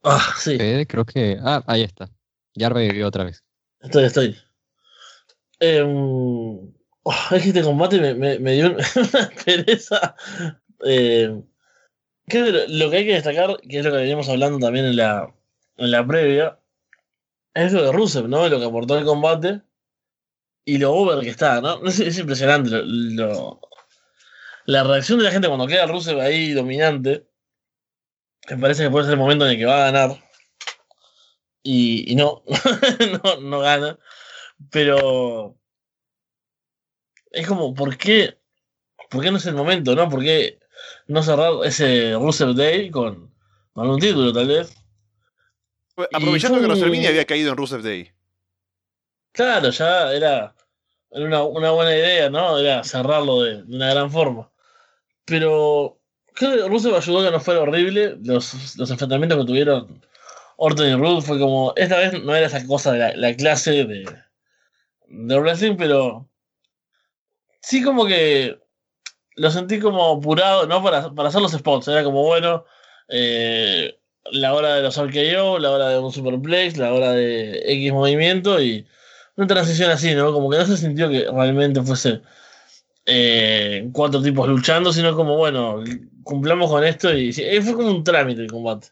[0.04, 0.56] Ah, sí.
[0.56, 1.38] Fede, creo que.
[1.42, 2.10] Ah, ahí está.
[2.54, 3.42] Ya revivió otra vez.
[3.82, 4.36] Estoy, estoy.
[5.60, 10.14] Eh, oh, es que este combate me, me, dio una pereza.
[10.84, 11.42] Eh,
[12.68, 15.34] lo que hay que destacar, que es lo que veníamos hablando también en la,
[15.76, 16.58] en la previa,
[17.54, 18.48] es lo de Rusev, ¿no?
[18.48, 19.62] Lo que aportó el combate
[20.64, 21.84] y lo over que está, ¿no?
[21.86, 22.82] Es, es impresionante
[24.64, 27.26] la reacción de la gente cuando queda Rusev ahí dominante.
[28.48, 30.21] Me parece que puede ser el momento en el que va a ganar
[31.62, 32.42] y, no,
[33.24, 33.98] no, no gana.
[34.70, 35.56] Pero
[37.30, 38.38] es como, ¿por qué?
[39.10, 40.08] ¿Por qué no es el momento, no?
[40.08, 40.58] ¿Por qué
[41.06, 43.32] no cerrar ese Russell Day con,
[43.72, 44.74] con un título, tal vez?
[45.94, 48.10] Pues, aprovechando que Rosalvini había caído en Rusev Day.
[49.32, 50.54] Claro, ya era,
[51.10, 52.58] una, una, buena idea, ¿no?
[52.58, 54.50] Era cerrarlo de, una gran forma.
[55.24, 56.00] Pero
[56.34, 60.04] creo que Rusev ayudó a que no fuera horrible los, los enfrentamientos que tuvieron
[60.64, 61.72] Orton y Rude fue como.
[61.74, 64.04] Esta vez no era esa cosa de la, clase de,
[65.08, 66.28] de wrestling, pero.
[67.60, 68.60] Sí, como que.
[69.34, 70.80] Lo sentí como apurado, ¿no?
[70.82, 71.88] Para, para hacer los spots.
[71.88, 72.64] Era como, bueno.
[73.08, 73.98] Eh,
[74.30, 78.62] la hora de los RKO, la hora de un superplex, la hora de X movimiento
[78.62, 78.86] y
[79.36, 80.32] una transición así, ¿no?
[80.32, 82.22] Como que no se sintió que realmente fuese
[83.06, 85.82] eh, cuatro tipos luchando, sino como, bueno,
[86.22, 88.88] cumplamos con esto y fue como un trámite el combate.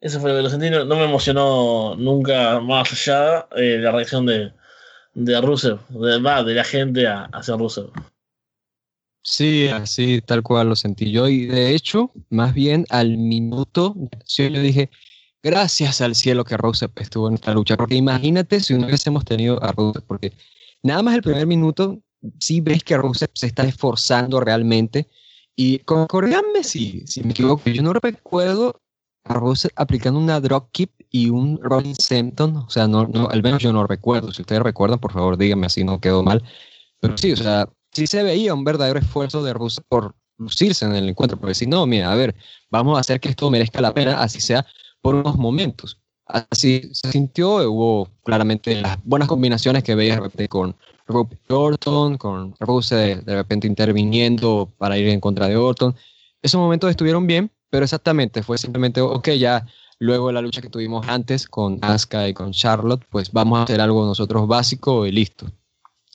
[0.00, 0.70] Eso fue lo que lo sentí.
[0.70, 4.52] No, me emocionó nunca más allá eh, la reacción de,
[5.14, 7.90] de Rusev, de, de la gente hacia Rusev.
[9.22, 11.28] Sí, así tal cual lo sentí yo.
[11.28, 13.94] Y de hecho, más bien al minuto,
[14.26, 14.90] yo le dije,
[15.42, 17.76] gracias al cielo que Rusev estuvo en esta lucha.
[17.76, 20.32] Porque imagínate si no hubiésemos tenido a Rusev, porque
[20.82, 22.00] nada más el primer minuto,
[22.38, 25.08] sí ves que Rusev se está esforzando realmente.
[25.54, 28.80] Y concordadme si, si me equivoco, yo no recuerdo
[29.24, 33.62] Russell aplicando una drop keep y un rolling Sempton, o sea, no, no, al menos
[33.62, 36.42] yo no recuerdo, si ustedes recuerdan, por favor díganme así no quedó mal,
[37.00, 40.94] pero sí, o sea, sí se veía un verdadero esfuerzo de Russell por lucirse en
[40.94, 42.34] el encuentro, porque si no, mira, a ver,
[42.70, 44.66] vamos a hacer que esto merezca la pena, así sea
[45.00, 45.98] por unos momentos.
[46.26, 52.16] Así se sintió, hubo claramente las buenas combinaciones que veía de repente con Rob Orton,
[52.18, 55.94] con Russell de repente interviniendo para ir en contra de Orton.
[56.40, 59.66] Esos momentos estuvieron bien, pero exactamente, fue simplemente, ok, ya
[59.98, 63.62] luego de la lucha que tuvimos antes con Asuka y con Charlotte, pues vamos a
[63.62, 65.46] hacer algo nosotros básico y listo.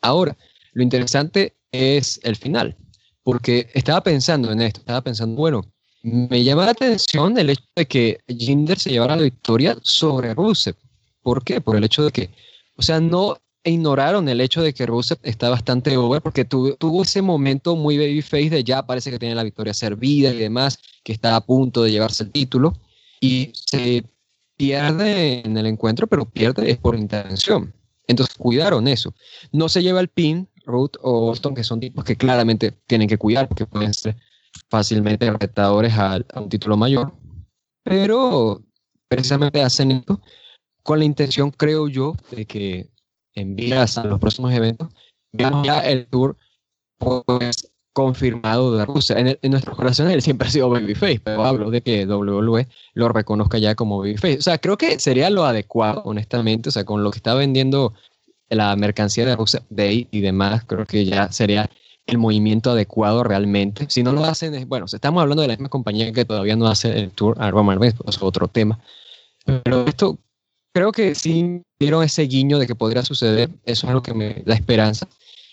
[0.02, 0.36] Ahora,
[0.74, 2.76] lo interesante es el final,
[3.24, 5.64] porque estaba pensando en esto, estaba pensando, bueno,
[6.04, 10.76] me llama la atención el hecho de que Jinder se llevara la victoria sobre Rusev.
[11.24, 11.62] ¿Por qué?
[11.62, 12.30] Por el hecho de que,
[12.76, 17.22] o sea, no ignoraron el hecho de que Rusev está bastante over porque tuvo, ese
[17.22, 21.36] momento muy babyface de ya parece que tiene la victoria servida y demás que está
[21.36, 22.74] a punto de llevarse el título
[23.20, 24.04] y se
[24.56, 27.74] pierde en el encuentro, pero pierde es por intervención.
[28.08, 29.14] Entonces cuidaron eso.
[29.52, 33.18] No se lleva el pin, Ruth o Boston, que son tipos que claramente tienen que
[33.18, 34.16] cuidar, porque pueden ser
[34.70, 37.14] fácilmente retadores a, a un título mayor.
[37.84, 38.64] Pero
[39.08, 40.22] precisamente hacen esto
[40.84, 42.90] con la intención, creo yo, de que
[43.36, 44.90] en vías a los próximos eventos,
[45.32, 46.38] veamos ya el tour
[46.98, 49.18] pues, confirmado de Rusia.
[49.18, 53.58] En, nuestros corazones él siempre ha sido babyface, pero hablo de que WWE lo reconozca
[53.58, 54.38] ya como babyface.
[54.38, 57.94] O sea, creo que sería lo adecuado, honestamente, o sea, con lo que está vendiendo
[58.50, 61.70] la mercancía de Rusia Day y demás, creo que ya sería
[62.06, 63.86] el movimiento adecuado realmente.
[63.90, 67.00] Si no lo hacen, bueno, estamos hablando de la misma compañía que todavía no hace
[67.00, 68.80] el tour a Roman Reigns, es otro tema.
[69.46, 70.20] Pero esto
[70.76, 73.50] creo que sí dieron ese guiño de que podría suceder.
[73.64, 75.08] Eso es lo que me da esperanza.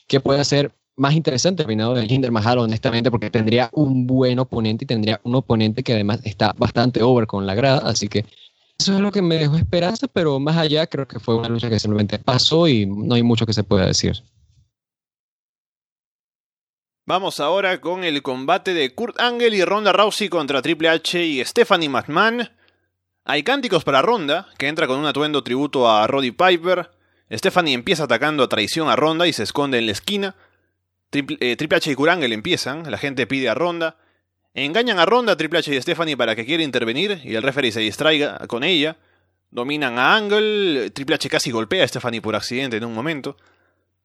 [0.09, 4.41] Que pueda ser más interesante el reinado de Jinder Mahal, honestamente, porque tendría un buen
[4.41, 7.89] oponente y tendría un oponente que además está bastante over con la grada.
[7.89, 8.25] Así que
[8.81, 11.71] eso es lo que me dejó esperanza, pero más allá creo que fue una lucha
[11.71, 14.25] que simplemente pasó y no hay mucho que se pueda decir.
[17.07, 21.45] Vamos ahora con el combate de Kurt Angle y Ronda Rousey contra Triple H y
[21.45, 22.49] Stephanie McMahon.
[23.25, 26.91] Hay cánticos para Ronda, que entra con un atuendo tributo a Roddy Piper.
[27.31, 30.35] Stephanie empieza atacando a traición a Ronda y se esconde en la esquina.
[31.11, 33.97] Triple, eh, Triple H y Kurangel empiezan, la gente pide a Ronda.
[34.55, 37.81] Engañan a Ronda, Triple H y Stephanie para que quiera intervenir y el referee se
[37.81, 38.97] distraiga con ella.
[39.51, 43.37] Dominan a Angle, Triple H casi golpea a Stephanie por accidente en un momento.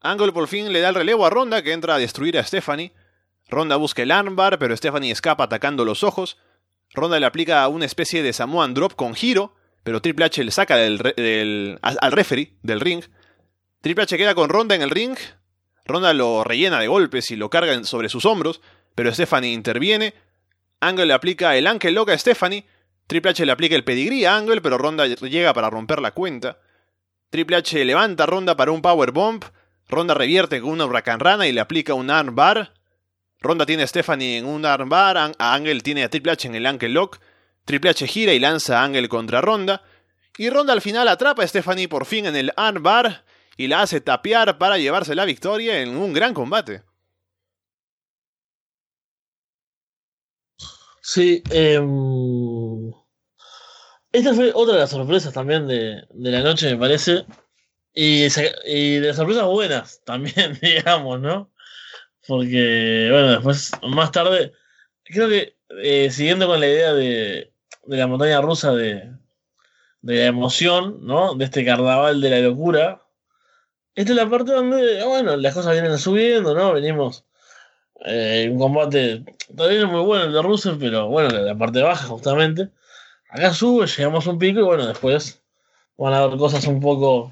[0.01, 2.93] Angle por fin le da el relevo a Ronda que entra a destruir a Stephanie.
[3.49, 6.37] Ronda busca el armbar, pero Stephanie escapa atacando los ojos.
[6.97, 10.75] Ronda le aplica una especie de Samoan Drop con giro, pero Triple H le saca
[10.75, 13.03] al referee del ring.
[13.81, 15.15] Triple H queda con Ronda en el ring.
[15.85, 18.61] Ronda lo rellena de golpes y lo carga sobre sus hombros,
[18.95, 20.15] pero Stephanie interviene.
[20.81, 22.65] Angle le aplica el Ankle Lock a Stephanie.
[23.05, 26.57] Triple H le aplica el pedigrí a Angle, pero Ronda llega para romper la cuenta.
[27.29, 29.43] Triple H levanta a Ronda para un Power Bomb.
[29.87, 32.73] Ronda revierte con una huracán rana y le aplica un arm bar.
[33.39, 36.65] Ronda tiene a Stephanie en un armbar, a Angle tiene a Triple H en el
[36.65, 37.19] ankle lock,
[37.65, 39.83] Triple H gira y lanza a Angle contra Ronda,
[40.37, 43.25] y Ronda al final atrapa a Stephanie por fin en el armbar
[43.57, 46.83] y la hace tapear para llevarse la victoria en un gran combate.
[51.01, 51.79] Sí, eh,
[54.11, 57.25] esta fue otra de las sorpresas también de, de la noche, me parece.
[57.93, 58.25] Y,
[58.65, 61.51] y de sorpresas buenas también, digamos, ¿no?
[62.27, 64.53] Porque, bueno, después, más tarde,
[65.03, 67.53] creo que eh, siguiendo con la idea de,
[67.85, 69.11] de la montaña rusa de,
[70.01, 71.35] de, la emoción, ¿no?
[71.35, 73.01] De este carnaval de la locura.
[73.95, 76.73] Esta es la parte donde, bueno, las cosas vienen subiendo, ¿no?
[76.73, 77.25] Venimos.
[78.05, 79.23] Eh, un combate
[79.55, 82.69] todavía no muy bueno el de Russell, pero bueno, la parte baja, justamente.
[83.29, 85.41] Acá sube, llegamos a un pico y bueno, después
[85.97, 87.31] van a haber cosas un poco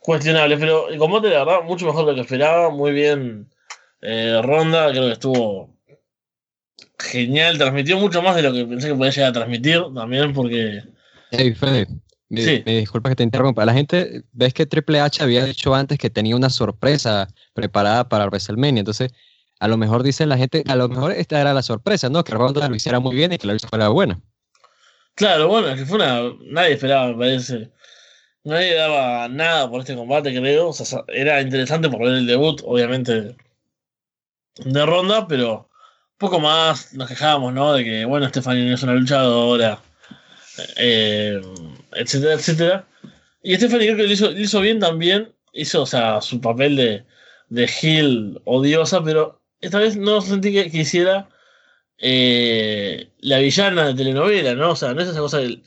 [0.00, 0.58] cuestionables.
[0.58, 3.50] Pero el combate, la verdad, mucho mejor de lo que esperaba, muy bien
[4.02, 5.76] eh, Ronda creo que estuvo
[6.98, 10.82] genial, transmitió mucho más de lo que pensé que podía llegar a transmitir también porque...
[11.30, 11.86] Hey, Fede,
[12.28, 12.62] me, sí.
[12.66, 13.64] me, disculpa que te interrumpa.
[13.64, 18.26] La gente, ves que Triple H había dicho antes que tenía una sorpresa preparada para
[18.26, 19.12] WrestleMania, entonces
[19.60, 22.24] a lo mejor dicen la gente, a lo mejor esta era la sorpresa, ¿no?
[22.24, 24.20] Que Ronda lo hiciera muy bien y que la lucha fuera buena.
[25.14, 26.32] Claro, bueno, es que fue una...
[26.46, 27.70] Nadie esperaba, me parece.
[28.42, 30.68] Nadie daba nada por este combate, creo.
[30.68, 33.36] O sea, era interesante por ver el debut, obviamente,
[34.56, 35.68] de ronda, pero
[36.18, 37.72] poco más nos quejábamos, ¿no?
[37.72, 39.80] De que, bueno, Stephanie no es una luchadora,
[40.76, 41.40] eh,
[41.92, 42.86] etcétera, etcétera.
[43.42, 47.04] Y Stephanie creo que hizo, bien también, hizo, o sea, su papel de,
[47.48, 51.28] de heel odiosa, pero esta vez no sentí que, que hiciera
[51.98, 54.72] eh, la villana de telenovela, ¿no?
[54.72, 55.62] O sea, no es esa cosa del...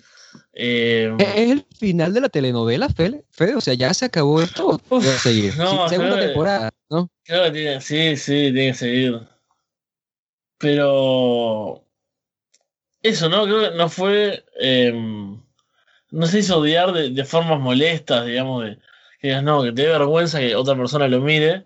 [0.53, 3.25] Eh, es el final de la telenovela, Fede.
[3.31, 4.79] Fede o sea, ya se acabó esto.
[4.89, 5.57] Uf, seguir.
[5.57, 7.09] No, sí, segunda temporada, ¿no?
[7.23, 9.21] Claro que tiene, sí, sí, tiene que seguir.
[10.59, 11.83] Pero
[13.01, 13.45] eso, ¿no?
[13.45, 14.45] Creo que no fue.
[14.59, 14.93] Eh,
[16.11, 18.77] no se hizo odiar de, de, formas molestas, digamos, de
[19.19, 21.65] que digas, no, que te dé vergüenza que otra persona lo mire,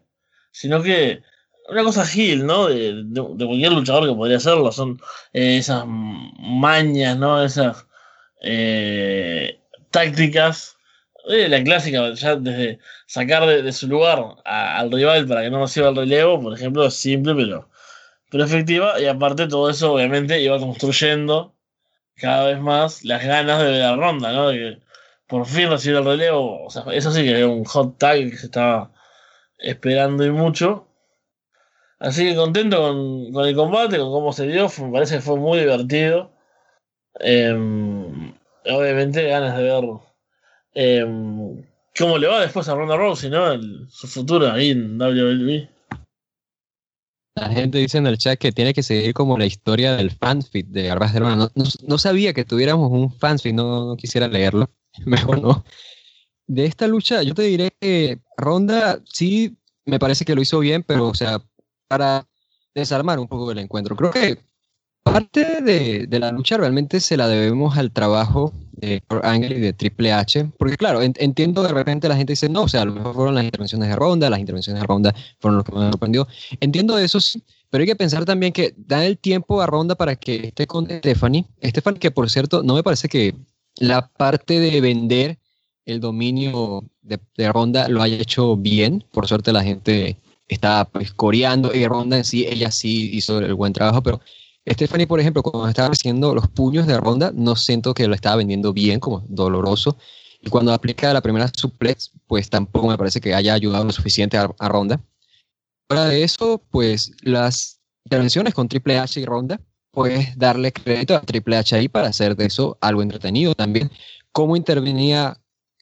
[0.51, 1.21] sino que
[1.69, 2.67] una cosa gil, ¿no?
[2.67, 5.01] De, de, de cualquier luchador que podría hacerlo, son
[5.33, 7.43] eh, esas mañas, ¿no?
[7.43, 7.86] Esas
[8.41, 9.59] eh,
[9.91, 10.77] tácticas,
[11.29, 15.61] eh, la clásica, ya desde sacar de, su lugar a, al rival para que no
[15.61, 17.69] reciba el relevo, por ejemplo, es simple, pero,
[18.31, 21.55] pero efectiva, y aparte todo eso obviamente iba construyendo
[22.15, 24.49] cada vez más las ganas de la ronda, ¿no?
[24.49, 24.81] De que
[25.27, 28.37] por fin recibir el relevo, o sea, eso sí que era un hot tag que
[28.37, 28.91] se estaba
[29.59, 30.87] esperando y mucho.
[31.99, 35.37] Así que contento con, con el combate, con cómo se dio, me parece que fue
[35.37, 36.31] muy divertido.
[37.19, 37.53] Eh,
[38.69, 39.83] obviamente ganas de ver
[40.75, 41.05] eh,
[41.97, 43.51] cómo le va después a Ronda Rousey, ¿no?
[43.51, 45.69] El- su futuro ahí en WWE.
[47.35, 50.67] La gente dice en el chat que tiene que seguir como la historia del fanfic
[50.67, 51.19] de Arbas de.
[51.19, 54.69] No, no- no sabía que tuviéramos un fanfic, no, no quisiera leerlo.
[55.05, 55.63] Mejor no.
[56.47, 59.55] De esta lucha, yo te diré que Ronda sí
[59.85, 61.39] me parece que lo hizo bien, pero o sea,
[61.87, 62.27] para
[62.73, 63.95] desarmar un poco el encuentro.
[63.95, 64.39] Creo que
[65.11, 70.13] parte de, la lucha realmente se la debemos al trabajo de Kurt y de Triple
[70.13, 72.93] H, porque claro, en- entiendo de repente la gente dice, no, o sea, a lo
[72.93, 76.27] mejor fueron las intervenciones de Ronda, las intervenciones de Ronda fueron lo que me sorprendió.
[76.59, 80.15] Entiendo eso, sí, pero hay que pensar también que dan el tiempo a Ronda para
[80.15, 81.45] que esté con Stephanie.
[81.63, 83.35] Stephanie, que por cierto, no me parece que
[83.77, 85.37] la parte de vender
[85.85, 89.03] el dominio de, de Ronda lo haya hecho bien.
[89.11, 93.53] Por suerte la gente está pues, coreando y Ronda en sí, ella sí hizo el
[93.53, 94.21] buen trabajo, pero
[94.73, 98.35] Stephanie, por ejemplo, cuando estaba haciendo los puños de Ronda, no siento que lo estaba
[98.35, 99.97] vendiendo bien, como doloroso.
[100.41, 104.37] Y cuando aplica la primera suplex, pues tampoco me parece que haya ayudado lo suficiente
[104.37, 104.99] a, a Ronda.
[105.89, 109.59] Fuera de eso, pues las intervenciones con Triple H y Ronda,
[109.91, 113.89] puedes darle crédito a Triple H ahí para hacer de eso algo entretenido también.
[114.31, 115.37] Cómo intervenía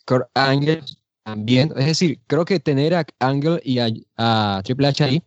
[0.06, 0.84] Kurt Angle
[1.24, 1.74] también.
[1.76, 5.24] Es decir, creo que tener a Angle y a, a Triple H ahí,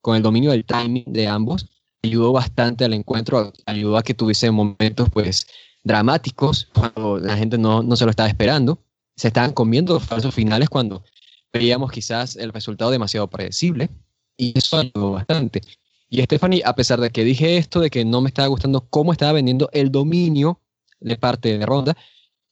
[0.00, 1.68] con el dominio del timing de ambos,
[2.02, 5.46] ayudó bastante al encuentro, ayudó a que tuviese momentos pues
[5.82, 8.78] dramáticos cuando la gente no, no se lo estaba esperando.
[9.16, 11.04] Se estaban comiendo los falsos finales cuando
[11.52, 13.90] veíamos quizás el resultado demasiado predecible
[14.36, 15.60] y eso ayudó bastante.
[16.08, 19.12] Y Stephanie, a pesar de que dije esto, de que no me estaba gustando cómo
[19.12, 20.60] estaba vendiendo el dominio
[20.98, 21.96] de parte de Ronda,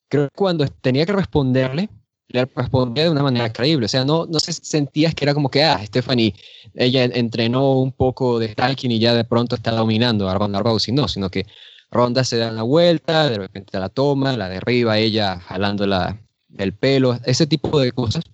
[0.09, 1.89] creo que cuando tenía que responderle,
[2.29, 3.87] le respondía de una manera creíble.
[3.87, 6.35] O sea, no, no se sentías que era como que, ah, Stephanie,
[6.75, 10.95] ella entrenó un poco de talking y ya de pronto está dominando a Ronda Rousey.
[10.95, 11.47] No, sino que
[11.91, 17.19] Ronda se da una vuelta, de repente la toma, la derriba ella jalándola del pelo,
[17.25, 18.25] ese tipo de cosas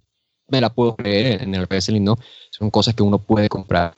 [0.48, 2.16] me la puedo creer en el wrestling, ¿no?
[2.50, 3.96] Son cosas que uno puede comprar.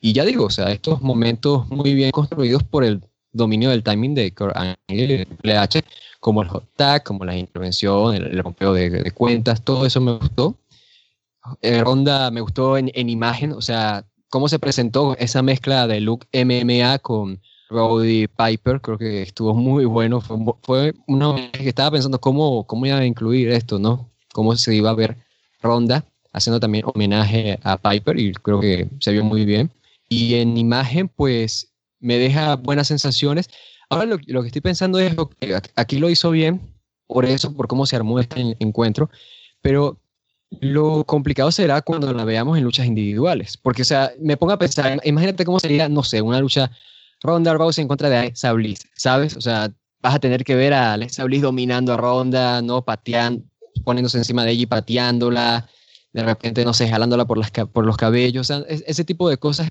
[0.00, 3.02] Y ya digo, o sea, estos momentos muy bien construidos por el
[3.32, 5.84] dominio del timing de Kurt Angle y de Triple H,
[6.20, 10.12] como el hot tag, como la intervención, el, el rompeo de, cuentas, todo eso me
[10.12, 10.56] gustó.
[11.62, 16.00] Eh, Ronda me gustó en, en imagen, o sea, cómo se presentó esa mezcla de
[16.00, 20.20] look MMA con Roddy Piper, creo que estuvo muy bueno.
[20.20, 24.10] Fue, un- fue una que estaba pensando cómo, cómo iba a incluir esto, ¿no?
[24.32, 25.16] Cómo se iba a ver
[25.62, 29.70] Ronda haciendo también homenaje a Piper y creo que se vio muy bien.
[30.08, 31.69] Y en imagen, pues
[32.00, 33.48] me deja buenas sensaciones.
[33.88, 36.60] Ahora lo, lo que estoy pensando es que aquí lo hizo bien,
[37.06, 39.10] por eso, por cómo se armó este en- encuentro,
[39.62, 39.98] pero
[40.60, 44.58] lo complicado será cuando la veamos en luchas individuales, porque, o sea, me pongo a
[44.58, 46.70] pensar, imagínate cómo sería, no sé, una lucha
[47.22, 49.36] Ronda Rousey en contra de Alexa Bliss, ¿sabes?
[49.36, 49.70] O sea,
[50.02, 52.82] vas a tener que ver a Alexa Bliss dominando a Ronda, ¿no?
[52.84, 53.44] Pateando,
[53.84, 55.68] poniéndose encima de ella y pateándola,
[56.12, 59.28] de repente, no sé, jalándola por, las, por los cabellos, o sea, es- ese tipo
[59.28, 59.68] de cosas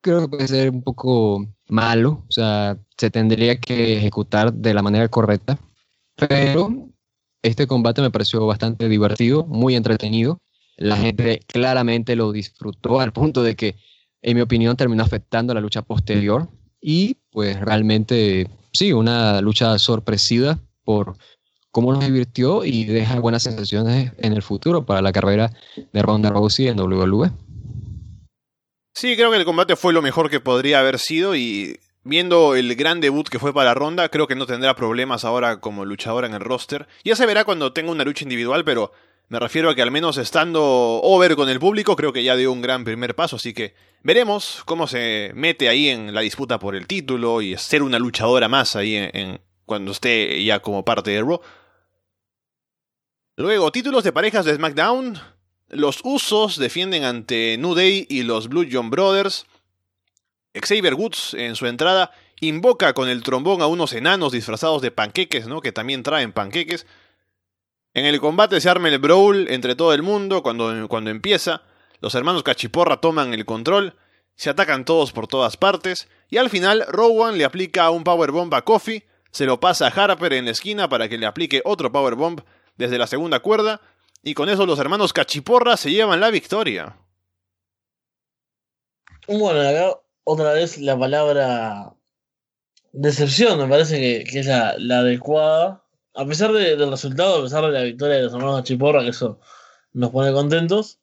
[0.00, 4.82] creo que puede ser un poco malo, o sea, se tendría que ejecutar de la
[4.82, 5.58] manera correcta,
[6.14, 6.88] pero
[7.42, 10.40] este combate me pareció bastante divertido, muy entretenido,
[10.76, 13.76] la gente claramente lo disfrutó al punto de que,
[14.22, 16.48] en mi opinión, terminó afectando la lucha posterior
[16.80, 21.16] y pues realmente, sí, una lucha sorpresiva por
[21.70, 25.52] cómo nos divirtió y deja buenas sensaciones en el futuro para la carrera
[25.92, 27.30] de Ronda Rousey en WWE.
[28.98, 32.74] Sí, creo que el combate fue lo mejor que podría haber sido y viendo el
[32.76, 36.32] gran debut que fue para Ronda, creo que no tendrá problemas ahora como luchadora en
[36.32, 36.88] el roster.
[37.04, 38.92] Ya se verá cuando tenga una lucha individual, pero
[39.28, 42.50] me refiero a que al menos estando over con el público, creo que ya dio
[42.50, 46.74] un gran primer paso, así que veremos cómo se mete ahí en la disputa por
[46.74, 51.10] el título y ser una luchadora más ahí en, en- cuando esté ya como parte
[51.10, 51.42] de Raw.
[53.36, 55.18] Luego, títulos de parejas de SmackDown.
[55.68, 59.46] Los Usos defienden ante New Day y los Blue John Brothers.
[60.54, 65.48] Xavier Woods en su entrada invoca con el trombón a unos enanos disfrazados de panqueques,
[65.48, 65.60] ¿no?
[65.60, 66.86] Que también traen panqueques.
[67.94, 71.62] En el combate se arma el brawl entre todo el mundo cuando, cuando empieza.
[72.00, 73.96] Los hermanos Cachiporra toman el control.
[74.36, 76.08] Se atacan todos por todas partes.
[76.28, 79.02] Y al final, Rowan le aplica un powerbomb a Kofi.
[79.32, 82.40] Se lo pasa a Harper en la esquina para que le aplique otro powerbomb
[82.76, 83.80] desde la segunda cuerda.
[84.26, 86.96] Y con eso los hermanos Cachiporra se llevan la victoria.
[89.28, 91.94] Bueno, acá otra vez la palabra
[92.90, 95.84] decepción me parece que, es la, adecuada.
[96.12, 99.10] A pesar de- del resultado, a pesar de la victoria de los hermanos Chiporra, que
[99.10, 99.38] eso
[99.92, 100.98] nos pone contentos.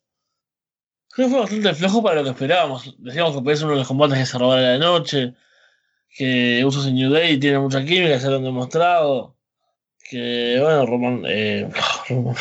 [1.11, 2.93] Creo que fue bastante flojo para lo que esperábamos.
[2.97, 5.33] Decíamos que podía ser uno de los combates que se robara la noche.
[6.09, 9.32] Que Usos en New Day tiene mucha química, ya lo han demostrado.
[10.09, 11.23] Que bueno, Roman.
[11.27, 11.69] Eh,
[12.09, 12.35] Roman.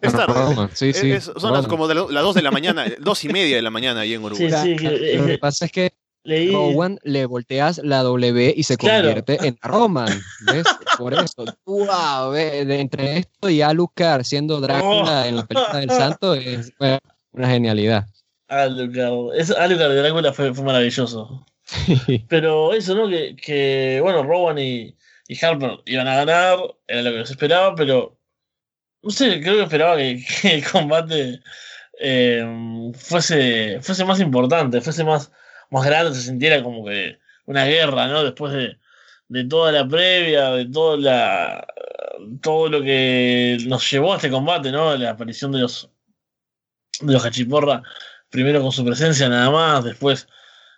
[0.00, 0.32] Es tarde.
[0.34, 3.28] Roman, sí, sí, es- son las como de las 2 de la mañana, dos y
[3.28, 4.50] media de la mañana ahí en Uruguay.
[4.50, 5.92] Sí, sí, Claro, que- Lo que eh, pasa es que
[6.24, 6.50] leí.
[6.52, 9.04] Rowan le volteas la W y se Claro.
[9.14, 10.08] convierte en Roman.
[10.52, 10.64] ¿Ves?
[10.98, 11.44] Por eso.
[11.66, 16.98] Wow, entre esto y Alucard siendo Drácula en la película del Santo es bueno,
[17.32, 18.06] una genialidad.
[18.48, 19.34] Alucard.
[19.38, 21.44] Es, Alucard de Drácula fue, fue maravilloso.
[22.28, 23.08] Pero eso, ¿no?
[23.08, 24.94] Que, que bueno, Rowan y,
[25.28, 28.18] y Harper iban a ganar, era lo que se esperaba, pero
[29.02, 31.40] no sé, creo que esperaba que, que el combate
[32.00, 35.30] eh, fuese, fuese más importante, fuese más,
[35.70, 38.24] más grande, se sintiera como que una guerra, ¿no?
[38.24, 38.78] Después de,
[39.28, 41.66] de toda la previa, de toda la,
[42.40, 44.96] todo lo que nos llevó a este combate, ¿no?
[44.96, 45.90] La aparición de los,
[47.00, 47.82] de los Hachiporra,
[48.30, 50.28] primero con su presencia nada más, después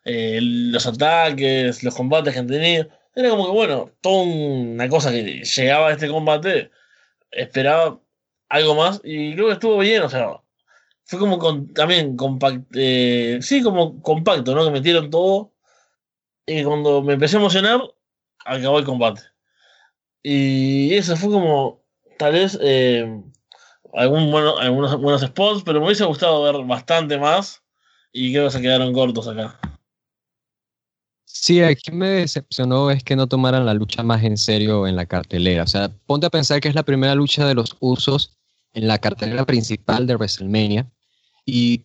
[0.05, 2.89] eh, los ataques, los combates que han tenido.
[3.17, 6.71] Era como que, bueno, toda una cosa que llegaba a este combate,
[7.31, 7.99] esperaba
[8.51, 10.43] algo más y creo que estuvo bien, o sea,
[11.05, 12.79] fue como con, también compacto,
[13.41, 14.65] sí, como compacto, ¿no?
[14.67, 15.55] Que metieron todo
[16.47, 17.81] y cuando me empecé a emocionar,
[18.45, 19.23] acabó el combate.
[20.23, 21.83] Y eso fue como,
[22.19, 23.23] tal vez, eh,
[23.95, 27.63] algún bueno, algunos buenos spots, pero me hubiese gustado ver bastante más
[28.13, 29.59] y creo que se quedaron cortos acá.
[31.29, 35.07] Sí, aquí me decepcionó es que no tomaran la lucha más en serio en la
[35.07, 35.65] cartelera.
[35.65, 38.39] O sea, ponte a pensar que es la primera lucha de los usos
[38.73, 40.91] en la cartelera principal de WrestleMania
[41.45, 41.85] y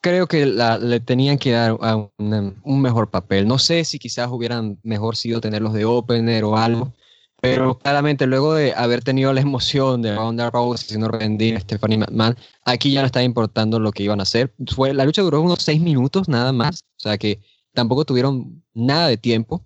[0.00, 3.48] creo que le tenían que dar un mejor papel.
[3.48, 6.92] No sé si quizás hubieran mejor sido tenerlos de opener o algo,
[7.40, 11.98] pero claramente luego de haber tenido la emoción de Ronda Rousey haciendo rendir a Stephanie
[11.98, 14.54] McMahon, aquí ya no estaba importando lo que iban a hacer.
[14.74, 17.40] Fue, la lucha duró unos seis minutos nada más, o sea que
[17.74, 19.64] tampoco tuvieron nada de tiempo.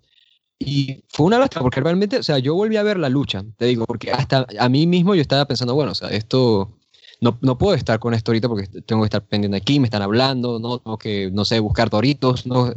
[0.59, 3.65] Y fue una lástima, porque realmente, o sea, yo volví a ver la lucha, te
[3.65, 6.77] digo, porque hasta a mí mismo yo estaba pensando, bueno, o sea, esto,
[7.19, 10.01] no, no puedo estar con esto ahorita porque tengo que estar pendiente aquí, me están
[10.01, 12.71] hablando, no tengo que, no sé, buscar doritos, no.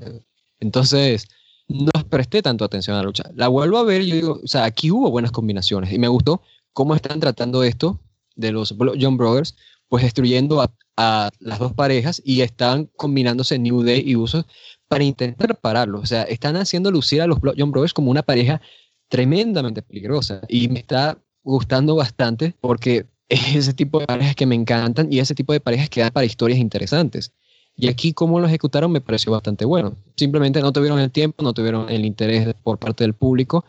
[0.59, 1.29] Entonces,
[1.69, 3.31] no presté tanto atención a la lucha.
[3.35, 6.09] La vuelvo a ver y yo digo, o sea, aquí hubo buenas combinaciones y me
[6.09, 8.01] gustó cómo están tratando esto
[8.35, 9.57] de los John Brothers,
[9.89, 14.47] pues destruyendo a, a las dos parejas y están combinándose New Day y Usos
[14.89, 16.01] para intentar pararlo.
[16.01, 18.61] O sea, están haciendo lucir a los John Brothers como una pareja
[19.09, 24.55] tremendamente peligrosa y me está gustando bastante porque es ese tipo de parejas que me
[24.55, 27.33] encantan y ese tipo de parejas que dan para historias interesantes.
[27.79, 29.97] Y aquí cómo lo ejecutaron me pareció bastante bueno.
[30.17, 33.65] Simplemente no tuvieron el tiempo, no tuvieron el interés por parte del público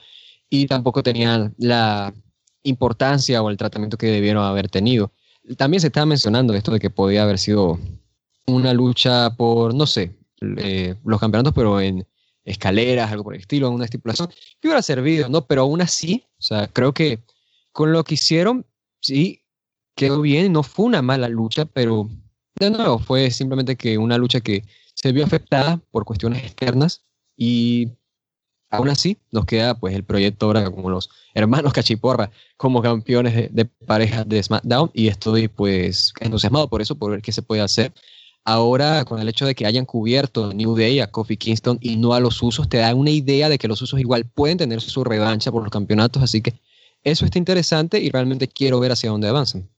[0.49, 2.13] y tampoco tenían la
[2.63, 5.11] importancia o el tratamiento que debieron haber tenido.
[5.57, 7.80] También se estaba mencionando esto de que podía haber sido
[8.45, 10.16] una lucha por, no sé,
[10.57, 12.05] eh, los campeonatos, pero en
[12.43, 14.29] escaleras, algo por el estilo, en una estipulación,
[14.59, 15.45] que hubiera servido, ¿no?
[15.45, 17.19] Pero aún así, o sea, creo que
[17.71, 18.65] con lo que hicieron,
[19.01, 19.43] sí,
[19.95, 22.09] quedó bien, no fue una mala lucha, pero
[22.59, 24.63] de nuevo, fue simplemente que una lucha que
[24.93, 27.03] se vio afectada por cuestiones externas
[27.35, 27.89] y
[28.69, 33.49] aún así nos queda pues el proyecto ahora como los hermanos Cachiporra como campeones de,
[33.49, 37.61] de parejas de SmackDown y estoy pues entusiasmado por eso, por ver qué se puede
[37.61, 37.93] hacer.
[38.50, 42.14] Ahora, con el hecho de que hayan cubierto New Day a Kofi Kingston y no
[42.14, 45.04] a los usos, te da una idea de que los usos igual pueden tener su
[45.04, 46.62] revancha por los campeonatos, así que
[47.04, 49.70] eso está interesante y realmente quiero ver hacia dónde avanzan.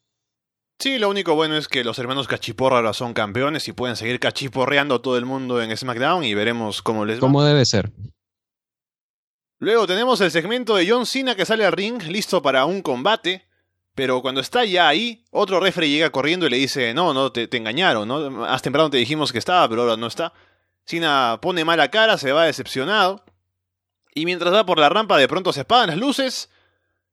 [0.78, 4.20] Sí, lo único bueno es que los hermanos Cachiporra ahora son campeones y pueden seguir
[4.20, 7.22] cachiporreando a todo el mundo en SmackDown y veremos cómo les va.
[7.22, 7.92] Como debe ser.
[9.58, 13.49] Luego tenemos el segmento de John Cena que sale al ring listo para un combate,
[13.96, 17.50] pero cuando está ya ahí, otro referee llega corriendo y le dice, no, no, te,
[17.56, 18.30] engañaron, ¿no?
[18.32, 20.34] Más temprano te dijimos que estaba, pero ahora no está.
[20.86, 23.24] Cena pone mala cara, se va decepcionado,
[24.14, 26.50] y mientras va por la rampa de pronto se apagan las luces,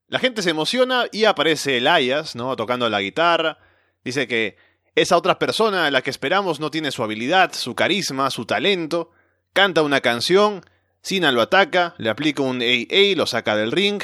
[0.09, 2.55] la gente se emociona y aparece Elias, ¿no?
[2.57, 3.59] Tocando la guitarra,
[4.05, 4.57] dice que
[4.95, 9.11] esa otra persona a la que esperamos no tiene su habilidad, su carisma, su talento,
[9.53, 10.65] canta una canción,
[11.03, 14.03] Cena lo ataca, le aplica un AA, lo saca del ring.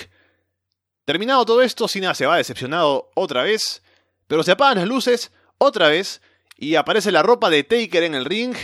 [1.05, 3.83] Terminado todo esto, Cena se va decepcionado otra vez,
[4.29, 6.23] pero se apagan las luces otra vez
[6.57, 8.55] y aparece la ropa de Taker en el ring.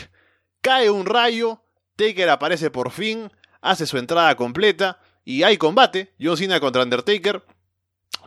[0.61, 1.62] Cae un rayo,
[1.97, 6.14] Taker aparece por fin, hace su entrada completa y hay combate.
[6.20, 7.43] John Cena contra Undertaker.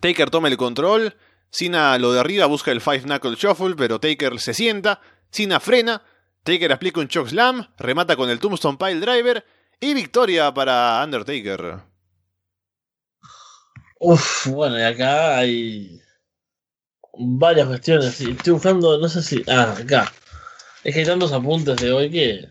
[0.01, 1.15] Taker toma el control,
[1.49, 4.99] Cena lo derriba, busca el Five Knuckle Shuffle, pero Taker se sienta,
[5.31, 6.01] Cena frena,
[6.43, 9.45] Taker aplica un choke slam, remata con el Tombstone Pile Driver
[9.79, 11.90] y victoria para Undertaker.
[14.03, 16.01] Uf, bueno, y acá hay
[17.19, 18.15] varias cuestiones.
[18.15, 19.43] Sí, Estoy buscando, no sé si.
[19.47, 20.11] Ah, acá.
[20.83, 22.49] Es que hay tantos apuntes de hoy que.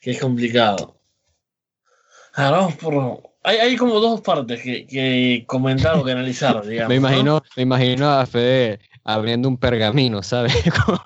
[0.00, 0.96] que es complicado.
[2.34, 3.22] A ver, vamos por.
[3.42, 6.90] hay, hay como dos partes que, que comentar o que analizar, digamos.
[6.90, 7.08] Me ¿no?
[7.08, 10.54] imagino, me imagino a Fede abriendo un pergamino, ¿sabes?
[10.86, 10.98] con,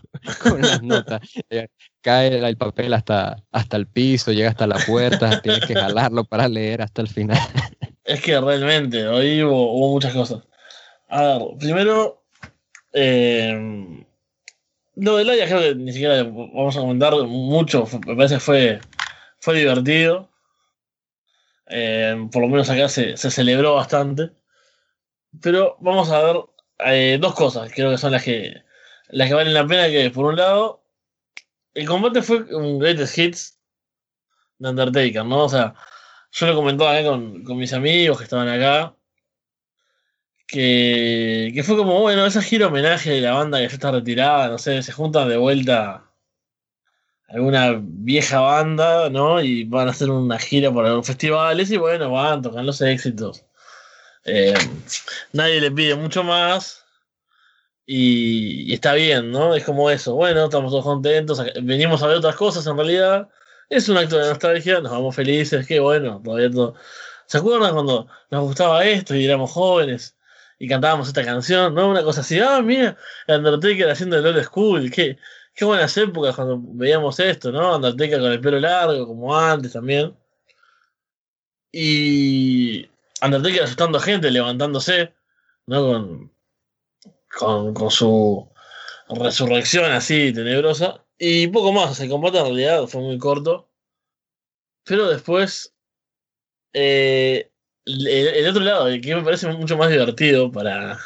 [0.43, 1.23] con las notas.
[1.49, 1.69] Eh,
[2.03, 6.47] Cae el papel hasta, hasta el piso, llega hasta la puerta, tienes que jalarlo para
[6.47, 7.39] leer hasta el final.
[8.05, 10.43] Es que realmente, hoy hubo, muchas cosas.
[11.09, 12.23] A ver, primero,
[12.93, 14.05] eh,
[14.97, 18.81] lo de Laia creo que ni siquiera vamos a comentar mucho, me parece que fue,
[19.39, 20.29] fue divertido.
[21.67, 24.31] Eh, por lo menos acá se, se celebró bastante.
[25.41, 26.37] Pero vamos a ver
[26.87, 28.63] eh, dos cosas, creo que son las que,
[29.09, 30.85] las que valen la pena, que por un lado,
[31.75, 33.59] el combate fue un greatest hits
[34.59, 35.45] de Undertaker, ¿no?
[35.45, 35.75] O sea,
[36.35, 38.95] yo lo comentaba acá con, con mis amigos que estaban acá.
[40.47, 44.49] Que, que fue como, bueno, esa gira homenaje de la banda que ya está retirada,
[44.49, 46.05] no sé, se juntan de vuelta
[47.29, 49.41] alguna vieja banda, ¿no?
[49.43, 53.45] Y van a hacer una gira por algunos festivales y bueno, van, tocan los éxitos.
[54.25, 54.55] Eh,
[55.33, 56.85] nadie le pide mucho más
[57.87, 59.55] y, está bien, ¿no?
[59.55, 63.29] Es como eso, bueno, estamos todos contentos, venimos a ver otras cosas en realidad.
[63.69, 66.75] Es un acto de nostalgia, nos vamos felices, qué bueno, todavía todo.
[67.27, 70.17] ¿Se acuerdan cuando nos gustaba esto y éramos jóvenes
[70.59, 71.75] y cantábamos esta canción?
[71.75, 71.91] ¿No?
[71.91, 72.97] Una cosa así, ah, mira,
[73.29, 75.19] Undertaker haciendo el old school, qué,
[75.55, 77.77] qué buenas épocas cuando veíamos esto, ¿no?
[77.77, 80.15] Undertaker con el pelo largo, como antes también.
[81.73, 82.89] Y
[83.23, 85.15] Undertaker asustando gente, levantándose,
[85.67, 85.83] ¿no?
[85.83, 86.33] Con,
[87.39, 88.49] con, con su
[89.09, 91.04] resurrección así tenebrosa.
[91.19, 93.69] Y poco más, el combate en realidad fue muy corto.
[94.85, 95.75] Pero después,
[96.73, 97.51] eh,
[97.87, 100.99] el, otro lado, que me parece mucho más divertido para,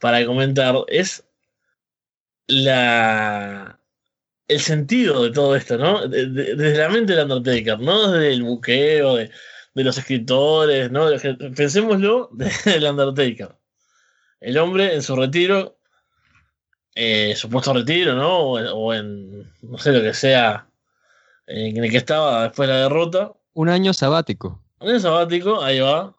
[0.00, 1.24] para comentar, es
[2.48, 3.76] la
[4.48, 6.08] el sentido de todo esto, ¿no?
[6.08, 9.30] De- de- desde la mente del Undertaker, no desde el buqueo, de,
[9.74, 11.08] de los escritores, ¿no?
[11.56, 12.30] Pensémoslo
[12.66, 13.56] del Undertaker.
[14.40, 15.79] El hombre en su retiro,
[17.02, 18.40] eh, supuesto retiro, ¿no?
[18.40, 20.66] O en, o en, no sé lo que sea,
[21.46, 23.32] eh, en el que estaba después de la derrota.
[23.54, 24.62] Un año sabático.
[24.80, 26.14] Un año sabático, ahí va.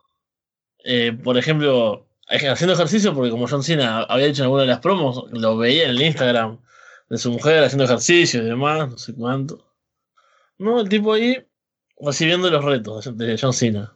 [0.84, 4.80] Eh, por ejemplo, haciendo ejercicio, porque como John Cena había dicho en alguna de las
[4.80, 6.58] promos, lo veía en el Instagram
[7.10, 9.64] de su mujer haciendo ejercicio y demás, no sé cuánto.
[10.58, 11.46] No, el tipo ahí
[12.00, 13.94] recibiendo los retos de John Cena.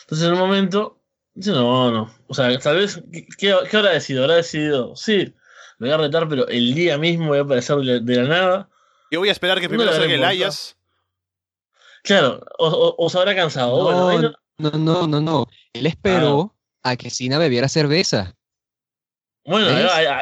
[0.00, 0.98] Entonces en un momento,
[1.36, 2.14] no, no.
[2.26, 3.26] O sea, tal vez, ¿qué,
[3.70, 4.24] qué, habrá decidido?
[4.24, 5.34] Habrá decidido, sí,
[5.78, 8.22] me voy a retar, pero el día mismo voy a aparecer de la, de la
[8.24, 8.68] nada.
[9.10, 10.24] Yo voy a esperar que primero No salga el.
[10.24, 10.76] Ayas.
[12.02, 13.82] Claro, o, o- o se habrá cansado.
[13.82, 15.46] bueno, No, no- no, no, no, no.
[15.72, 18.34] Él esperó a que Cena bebiera cerveza.
[19.44, 19.68] Bueno,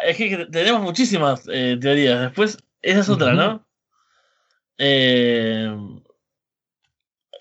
[0.04, 2.20] es que tenemos muchísimas eh, teorías.
[2.20, 3.32] Después, esa es otra.
[3.32, 3.66] ¿no?
[4.76, 5.74] Eh,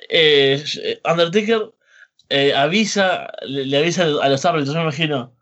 [0.09, 0.63] eh,
[1.03, 1.73] Undertaker
[2.33, 5.35] eh, avisa, le, avisa a los árbitros, yo me imagino,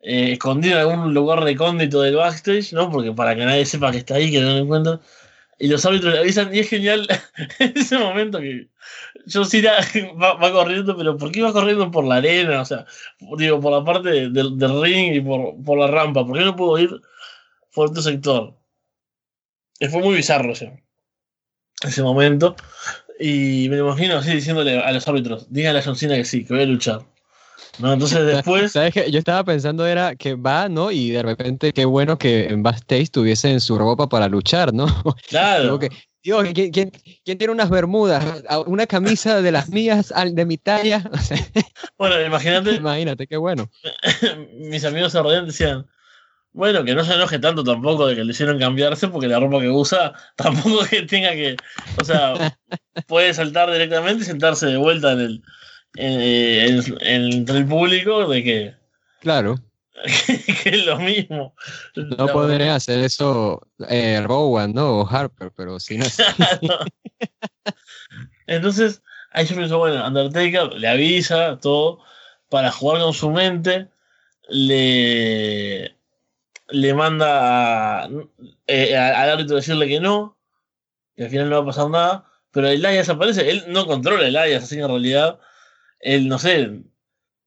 [0.00, 2.90] eh, escondido en algún lugar recóndito del backstage, ¿no?
[2.90, 5.00] Porque para que nadie sepa que está ahí, que no lo encuentran.
[5.58, 7.08] Y los árbitros le avisan, y es genial
[7.60, 8.68] en ese momento que
[9.32, 9.72] John Cena
[10.22, 12.60] va, corriendo, pero ¿por qué va corriendo por la arena?
[12.60, 12.84] O sea,
[13.38, 16.26] digo, por la parte de- del, ring y por, por la rampa.
[16.26, 16.90] ¿Por qué no puedo ir
[17.72, 18.54] por otro sector?
[19.80, 22.54] Y fue muy bizarro ese momento.
[23.20, 26.44] Y me lo imagino así diciéndole a los árbitros, díganle a John Cena que sí,
[26.44, 27.02] que voy a luchar.
[27.78, 27.92] ¿No?
[27.92, 28.72] Entonces después...
[28.72, 29.10] ¿Sabes qué?
[29.10, 30.90] Yo estaba pensando era que va, ¿no?
[30.90, 34.86] Y de repente qué bueno que en backstage tuviesen su ropa para luchar, ¿no?
[35.28, 35.78] Claro.
[35.78, 35.88] Que,
[36.22, 36.90] Dios, ¿quién, quién,
[37.22, 38.42] quién tiene unas bermudas?
[38.66, 41.04] Una camisa de las mías, de mi talla.
[41.98, 43.70] Bueno, imagínate, imagínate, qué bueno.
[44.52, 45.86] mis amigos se decían,
[46.54, 49.60] bueno, que no se enoje tanto tampoco de que le hicieron cambiarse, porque la ropa
[49.60, 51.56] que usa tampoco que tenga que,
[52.00, 52.56] o sea,
[53.06, 55.42] puede saltar directamente y sentarse de vuelta en el,
[55.96, 58.74] en, en- en- entre el público, de que,
[59.20, 59.56] Claro,
[60.62, 61.54] que es lo mismo.
[61.96, 65.00] no podría hacer eso eh, Rowan, ¿no?
[65.00, 66.18] O Harper, pero si no es...
[66.62, 66.78] No.
[68.46, 69.02] Entonces,
[69.32, 72.00] ahí yo pienso, bueno, Undertaker le avisa todo
[72.48, 73.88] para jugar con su mente,
[74.48, 75.96] le,
[76.68, 78.10] le manda a-
[78.66, 80.38] eh, a- al árbitro decirle que no,
[81.16, 84.26] que al final no va a pasar nada, pero el Elias aparece, él no controla
[84.26, 85.40] el Elias, así en realidad,
[86.00, 86.82] él, no sé,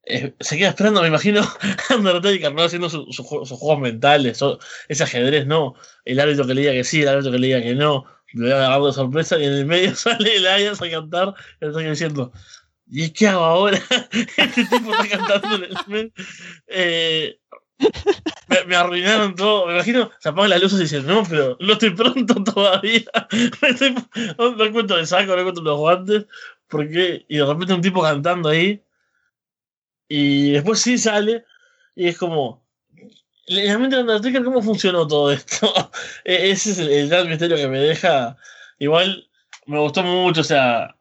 [0.06, 1.42] eh, se queda esperando, me imagino,
[1.98, 2.64] Undertaker, ¿no?
[2.64, 4.60] Haciendo su- su sus juegos mentales, o-
[4.90, 7.62] ese ajedrez, no, el árbitro que le diga que sí, el árbitro que le diga
[7.62, 10.82] que no, lo voy a agarrar de sorpresa y en el medio sale el Elias
[10.82, 12.32] a cantar y Undertaker diciendo,
[12.88, 13.80] ¿y qué hago ahora?
[14.38, 16.14] este tipo está cantando en el.
[16.68, 17.40] Eh,
[18.68, 19.68] me, arruinaron todo.
[19.68, 23.04] Me imagino, se apagan las luces y dicen, no, pero no estoy pronto todavía.
[23.62, 23.96] Me estoy-
[24.38, 26.26] no, encuentro el saco, no encuentro los guantes.
[26.68, 28.84] porque y de repente un tipo cantando ahí
[30.10, 31.46] y después sí sale
[31.96, 32.64] y es como
[33.48, 35.74] realmente Undertaker cómo funcionó todo esto
[36.26, 38.38] E- ese es el, gran misterio que me deja
[38.80, 39.30] igual
[39.66, 40.96] me gustó mucho o sea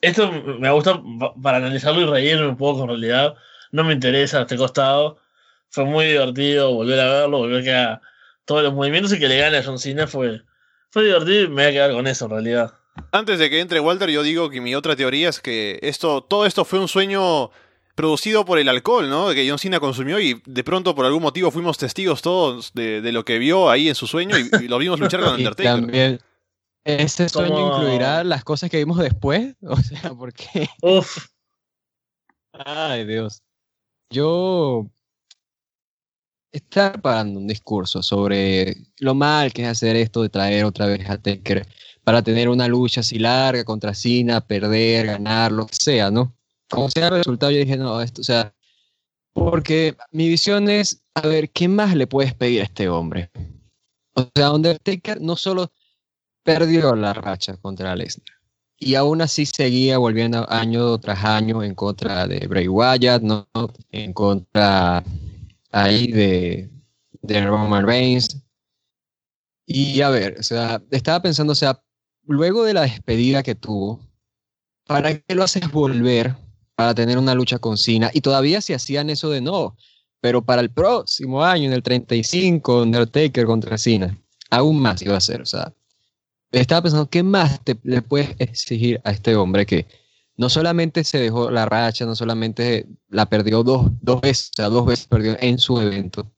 [0.00, 3.36] esto me gusta pa- para analizarlo y reírme un poco en realidad
[3.72, 5.18] no me interesa este costado
[5.70, 8.00] fue muy divertido volver a verlo volver a que haga
[8.44, 10.42] todos los movimientos y que le gane a John Cena fue
[10.90, 12.72] fue divertido y me voy a quedar con eso en realidad
[13.12, 16.46] Antes de que entre Walter, yo digo que mi otra teoría es que esto, todo
[16.46, 17.50] esto fue un sueño
[17.94, 19.30] producido por el alcohol, ¿no?
[19.34, 23.12] Que John Cena consumió y de pronto por algún motivo fuimos testigos todos de, de
[23.12, 25.72] lo que vio ahí en su sueño y, y lo vimos luchar con Y Undertaker.
[25.80, 26.20] también,
[26.84, 29.54] ¿ese sueño Como- incluirá las cosas que vimos después?
[29.62, 30.68] O sea, porque...
[30.82, 31.26] Uf,
[32.52, 33.42] Ay, Dios.
[34.10, 34.86] Yo
[36.56, 41.08] estaba preparando un discurso sobre lo mal que es hacer esto de traer otra vez
[41.08, 41.66] a Taker
[42.04, 46.36] para tener una lucha así larga contra Cena, perder, ganar, lo que sea, ¿no?
[46.68, 48.54] Como sea el resultado, yo dije, no, esto, o sea,
[49.32, 53.30] porque mi visión es, a ver, ¿qué más le puedes pedir a este hombre?
[54.14, 55.72] O sea, Undertaker no solo
[56.42, 58.36] perdió la racha contra Lesnar,
[58.78, 63.48] y aún así seguía volviendo año tras año en contra de Bray Wyatt, ¿no?
[63.90, 65.02] En contra
[65.72, 66.70] ahí de,
[67.22, 68.42] de Roman Reigns.
[69.66, 71.82] Y a ver, o sea, estaba pensando, o sea,
[72.24, 74.00] luego de la despedida que tuvo,
[74.86, 76.36] ¿para qué lo haces volver
[76.74, 78.10] para tener una lucha con Cena?
[78.12, 79.76] Y todavía se hacían eso de no,
[80.20, 84.16] pero para el próximo año, en el 35, Undertaker contra Cena,
[84.50, 85.72] aún más iba a ser, o sea,
[86.52, 89.86] estaba pensando, ¿qué más te, le puedes exigir a este hombre que
[90.36, 94.68] no solamente se dejó la racha, no solamente la perdió dos, dos veces, o sea,
[94.68, 96.30] dos veces perdió en su evento,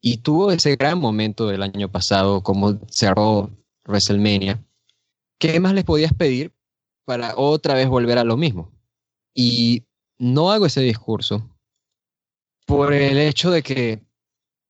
[0.00, 3.50] y tuvo ese gran momento del año pasado, como cerró
[3.86, 4.64] WrestleMania,
[5.38, 6.52] ¿qué más les podías pedir
[7.04, 8.72] para otra vez volver a lo mismo?
[9.34, 9.84] Y
[10.18, 11.48] no hago ese discurso
[12.66, 14.02] por el hecho de que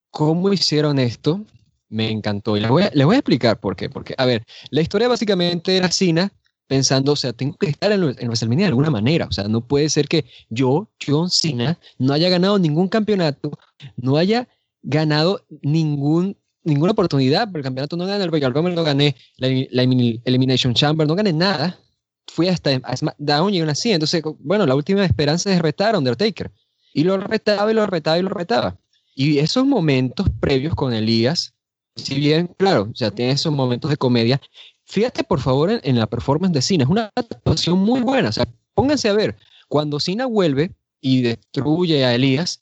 [0.09, 1.45] cómo hicieron esto
[1.87, 2.57] me encantó.
[2.57, 3.89] Y les voy, a, voy a explicar por qué.
[3.89, 6.31] Porque, a ver, la historia básicamente era Cena
[6.71, 9.25] pensando, o sea, tengo que estar en, en WrestleMania de alguna manera.
[9.25, 13.51] O sea, no puede ser que yo, John Cena, no haya ganado ningún campeonato,
[13.97, 14.47] no haya
[14.81, 19.49] ganado ningún, ninguna oportunidad, porque el campeonato no gané el Royal Rumble, no gané la,
[19.69, 21.77] la Elimination Chamber, no gané nada.
[22.27, 23.91] Fui hasta a SmackDown y aún así.
[23.91, 26.53] Entonces, bueno, la última esperanza es retar a Undertaker.
[26.93, 28.77] Y lo retaba y lo retaba y lo retaba.
[29.13, 31.53] Y esos momentos previos con Elías,
[31.97, 34.39] si bien, claro, o sea, tiene esos momentos de comedia,
[34.91, 38.45] fíjate por favor en, la performance de Cena, es una actuación muy buena, o sea,
[38.73, 39.37] pónganse a ver,
[39.69, 42.61] cuando Cena vuelve y destruye a Elías,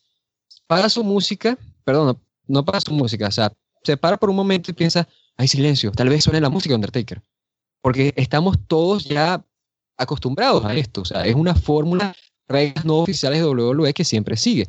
[0.67, 3.51] para su música, perdón, no, para su música, o sea,
[3.83, 5.07] se para por un momento y piensa,
[5.37, 7.23] hay silencio, tal vez suene la música de Undertaker,
[7.81, 9.43] porque estamos todos ya
[9.97, 12.15] acostumbrados a esto, o sea, es una fórmula,
[12.47, 14.67] reglas no oficiales de WWE que siempre sigue.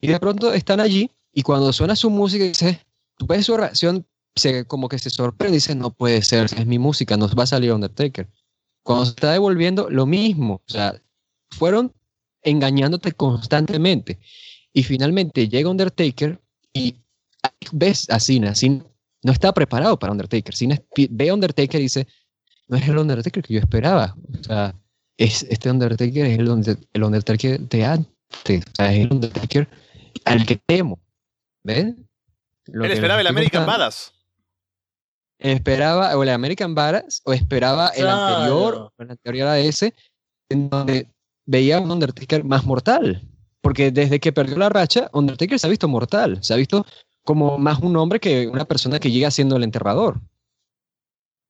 [0.00, 2.80] Y de pronto están allí y cuando suena su música dice,
[3.16, 6.66] tú ves su reacción, se, como que se sorprende y dice, no puede ser, es
[6.66, 8.28] mi música, nos va a salir Undertaker.
[8.82, 11.00] Cuando se está devolviendo, lo mismo, o sea,
[11.50, 11.92] fueron
[12.42, 14.18] engañándote constantemente.
[14.72, 16.40] Y finalmente llega Undertaker
[16.72, 16.96] y
[17.72, 18.84] ves a Cena, Cena
[19.22, 20.54] no está preparado para Undertaker.
[20.54, 20.80] Cena
[21.10, 22.06] ve a Undertaker y dice,
[22.68, 24.16] no es el Undertaker que yo esperaba.
[24.40, 24.74] O sea,
[25.16, 28.64] es, este Undertaker es el, el Undertaker de antes.
[28.66, 29.68] O sea, es el Undertaker
[30.24, 30.98] al que temo.
[31.62, 32.08] ¿Ven?
[32.66, 34.12] Lo Él esperaba el American Badass.
[35.42, 38.00] Esperaba o el American Badass o esperaba claro.
[38.00, 39.92] el anterior, el anterior a ese,
[40.48, 41.08] en donde
[41.44, 43.22] veía un Undertaker más mortal.
[43.60, 46.38] Porque desde que perdió la racha, Undertaker se ha visto mortal.
[46.42, 46.86] Se ha visto
[47.24, 50.20] como más un hombre que una persona que llega siendo el enterrador.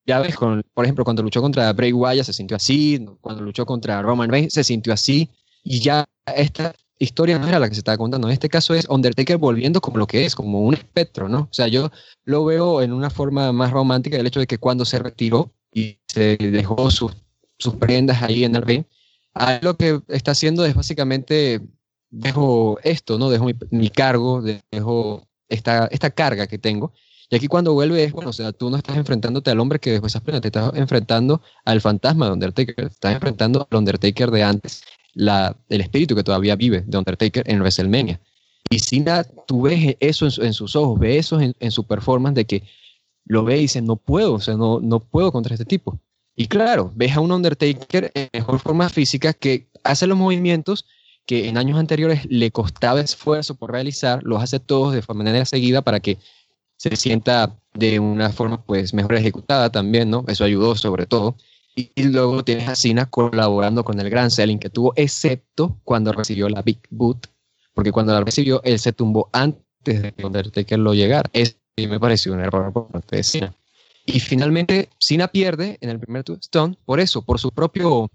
[0.07, 3.65] Ya ves, con, por ejemplo, cuando luchó contra Bray Wyatt se sintió así, cuando luchó
[3.65, 5.31] contra Roman Reigns se sintió así,
[5.63, 8.29] y ya esta historia no era la que se estaba contando.
[8.29, 11.41] En este caso es Undertaker volviendo como lo que es, como un espectro, ¿no?
[11.41, 11.91] O sea, yo
[12.25, 15.99] lo veo en una forma más romántica del hecho de que cuando se retiró y
[16.07, 17.13] se dejó sus,
[17.59, 18.85] sus prendas ahí en el ring,
[19.35, 21.61] ahí lo que está haciendo es básicamente
[22.11, 23.31] dejo esto, ¿no?
[23.31, 26.93] Dejo mi, mi cargo, dejo esta, esta carga que tengo.
[27.31, 29.91] Y aquí cuando vuelve es, bueno, o sea, tú no estás enfrentándote al hombre que
[29.91, 34.43] dejó esas prendas, te estás enfrentando al fantasma de Undertaker, estás enfrentando al Undertaker de
[34.43, 34.83] antes,
[35.15, 38.21] el espíritu que todavía vive de Undertaker en WrestleMania.
[38.71, 42.37] Y Cena, tú ves eso en, en sus ojos, ves eso en, en, su performance
[42.37, 42.63] de que
[43.25, 45.99] lo ve y dice, no puedo, o sea, no, no puedo contra este tipo.
[46.35, 50.87] Y claro, ves a un Undertaker en mejor forma física que hace los movimientos
[51.27, 55.83] que en años anteriores le costaba esfuerzo por realizar, los hace todos de manera seguida
[55.83, 56.19] para que
[56.77, 60.25] se sienta de una forma pues mejor ejecutada también, ¿no?
[60.27, 61.37] Eso ayudó sobre todo.
[61.75, 66.49] Y, luego tienes a Cena colaborando con el gran selling que tuvo, excepto cuando recibió
[66.49, 67.29] la Big Boot,
[67.75, 71.31] porque cuando la recibió, él se tumbó antes de Undertaker lo llegara.
[71.33, 73.55] Eso me pareció un error por parte de Cena.
[74.05, 78.11] Y finalmente, Cena pierde en el primer Stone por eso, por su propio,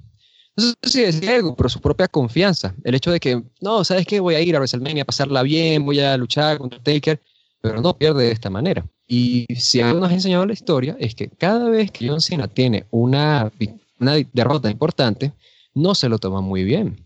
[0.55, 2.76] no sé si decir algo, pero su propia confianza.
[2.84, 4.20] El hecho de que, no, ¿sabes qué?
[4.20, 7.22] Voy a ir a WrestleMania a pasarla bien, voy a luchar contra Taker,
[7.62, 8.86] pero no pierde de esta manera.
[9.08, 12.47] Y si algo nos ha enseñado la historia es que cada vez que John Cena
[12.47, 13.49] tiene una,
[13.99, 15.32] una derrota importante,
[15.74, 17.01] no se lo toma muy bien.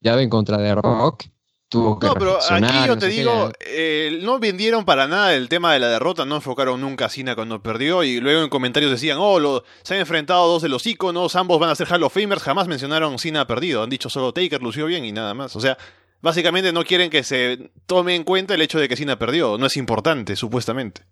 [0.00, 1.24] Ya ven contra The Rock,
[1.68, 3.30] tuvo que No, pero aquí yo te digo,
[3.66, 7.34] eh, no vendieron para nada el tema de la derrota, no enfocaron nunca a Cena
[7.34, 10.86] cuando perdió y luego en comentarios decían, oh, lo- se han enfrentado dos de los
[10.86, 14.32] íconos, ambos van a ser Hall of Famers, jamás mencionaron Cena perdido, han dicho solo
[14.34, 15.56] Taker lució bien y nada más.
[15.56, 15.78] O sea,
[16.20, 19.64] básicamente no quieren que se tome en cuenta el hecho de que Cena perdió, no
[19.66, 21.02] es importante, supuestamente.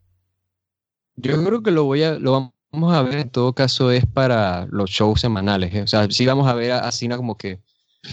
[1.16, 4.66] Yo creo que lo voy a, lo vamos a ver en todo caso es para
[4.70, 5.72] los shows semanales.
[5.74, 5.82] ¿eh?
[5.82, 7.60] O sea, sí vamos a ver a, a Cena como que,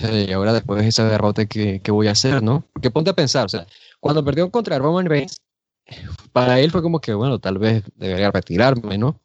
[0.04, 2.64] "Eh, y ahora después de esa derrota, ¿qué, qué voy a hacer, no?
[2.74, 3.66] Porque ponte a pensar, o sea,
[4.00, 5.38] cuando perdió contra Roman Reigns,
[6.32, 9.20] para él fue como que, bueno, tal vez debería retirarme, ¿no?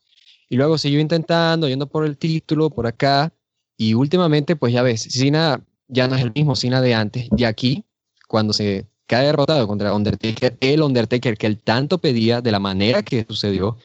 [0.48, 3.32] Y luego siguió intentando, yendo por el título, por acá,
[3.76, 7.44] y últimamente, pues ya ves, Cena ya no es el mismo Cena de antes, y
[7.44, 7.84] aquí,
[8.26, 13.02] cuando se cae derrotado contra Undertaker, el Undertaker que él tanto pedía, de la manera
[13.02, 13.76] que sucedió,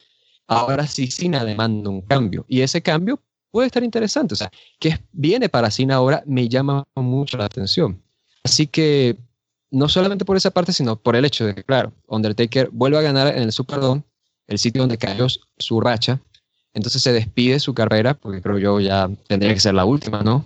[0.48, 3.20] ahora sí Cena demanda un cambio, y ese cambio
[3.52, 8.02] puede estar interesante, o sea, que viene para Cena ahora me llama mucho la atención.
[8.44, 9.18] Así que
[9.70, 13.02] no solamente por esa parte, sino por el hecho de que, claro, Undertaker vuelve a
[13.02, 14.04] ganar en el Superdome,
[14.48, 16.20] el sitio donde cayó su racha,
[16.74, 20.46] entonces se despide su carrera, porque creo yo ya tendría que ser la última, ¿no?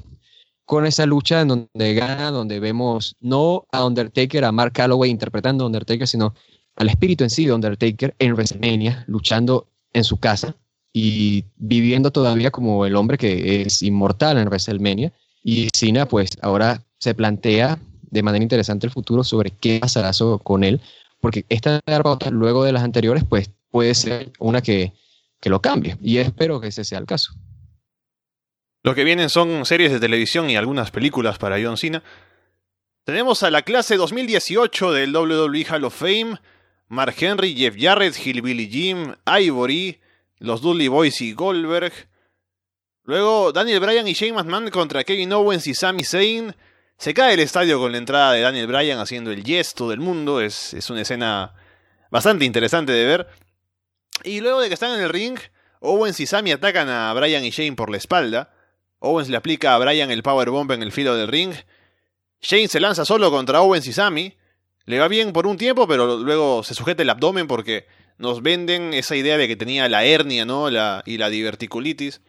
[0.66, 5.66] Con esa lucha en donde gana, donde vemos no a Undertaker, a Mark Calloway interpretando
[5.66, 6.34] Undertaker, sino
[6.76, 10.56] al espíritu en sí de Undertaker en WrestleMania, luchando en su casa
[10.92, 15.12] y viviendo todavía como el hombre que es inmortal en WrestleMania.
[15.44, 20.12] Y Cena, pues ahora se plantea de manera interesante el futuro sobre qué pasará
[20.44, 20.82] con él,
[21.20, 24.94] porque esta derrota, luego de las anteriores, pues puede ser una que,
[25.42, 25.98] que lo cambie.
[26.02, 27.34] Y espero que ese sea el caso.
[28.86, 32.04] Lo que vienen son series de televisión y algunas películas para John Cena.
[33.04, 36.40] Tenemos a la clase 2018 del WWE Hall of Fame,
[36.90, 40.00] Mark Henry, Jeff Jarrett, Hillbilly Jim, Ivory,
[40.38, 41.94] los Dudley Boys y Goldberg.
[43.06, 46.56] Luego Daniel Bryan y Shane McMahon contra Kevin Owens y Sami Zayn.
[47.00, 50.42] Se cae el estadio con la entrada de Daniel Bryan haciendo el gesto del mundo.
[50.42, 51.56] Es, es una escena
[52.12, 53.28] bastante interesante de ver.
[54.24, 55.40] Y luego de que están en el ring,
[55.80, 58.52] Owens y Sami atacan a Bryan y Shane por la espalda.
[59.06, 61.54] Owens le aplica a Bryan el powerbomb en el filo del ring.
[62.42, 64.36] Shane se lanza solo contra Owens y Sami.
[64.86, 67.88] Le va bien por un tiempo, pero luego se sujeta el abdomen porque
[68.18, 70.70] nos venden esa idea de que tenía la hernia, ¿no?
[70.70, 72.22] Y la diverticulitis.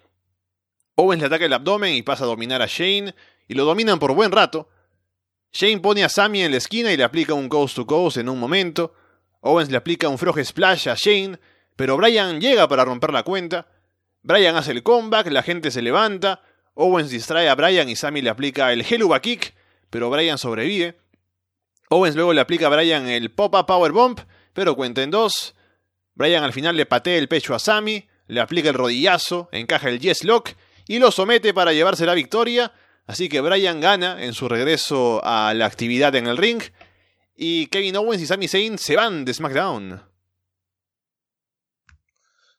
[0.95, 3.15] Owens le ataca el abdomen y pasa a dominar a Shane,
[3.49, 4.69] y lo dominan por buen rato.
[5.53, 8.29] Shane pone a Sami en la esquina y le aplica un coast to coast en
[8.29, 8.95] un momento.
[9.41, 11.39] Owens le aplica un frog splash a Shane,
[11.77, 13.69] pero Bryan llega para romper la cuenta.
[14.23, 16.43] Bryan hace el comeback, la gente se levanta.
[16.79, 19.55] Owens distrae a Bryan y Sami le aplica el Helluva Kick,
[19.89, 20.99] pero Bryan sobrevive.
[21.89, 24.21] Owens luego le aplica a Bryan el Pop-Up Power Bomb,
[24.53, 25.55] pero cuenta en dos.
[26.15, 30.01] Bryan al final le patea el pecho a Sami, le aplica el rodillazo, encaja el
[30.01, 30.51] Yes Lock
[30.87, 32.73] y lo somete para llevarse la victoria.
[33.07, 36.61] Así que Bryan gana en su regreso a la actividad en el ring.
[37.35, 40.03] Y Kevin Owens y Sami Zayn se van de SmackDown.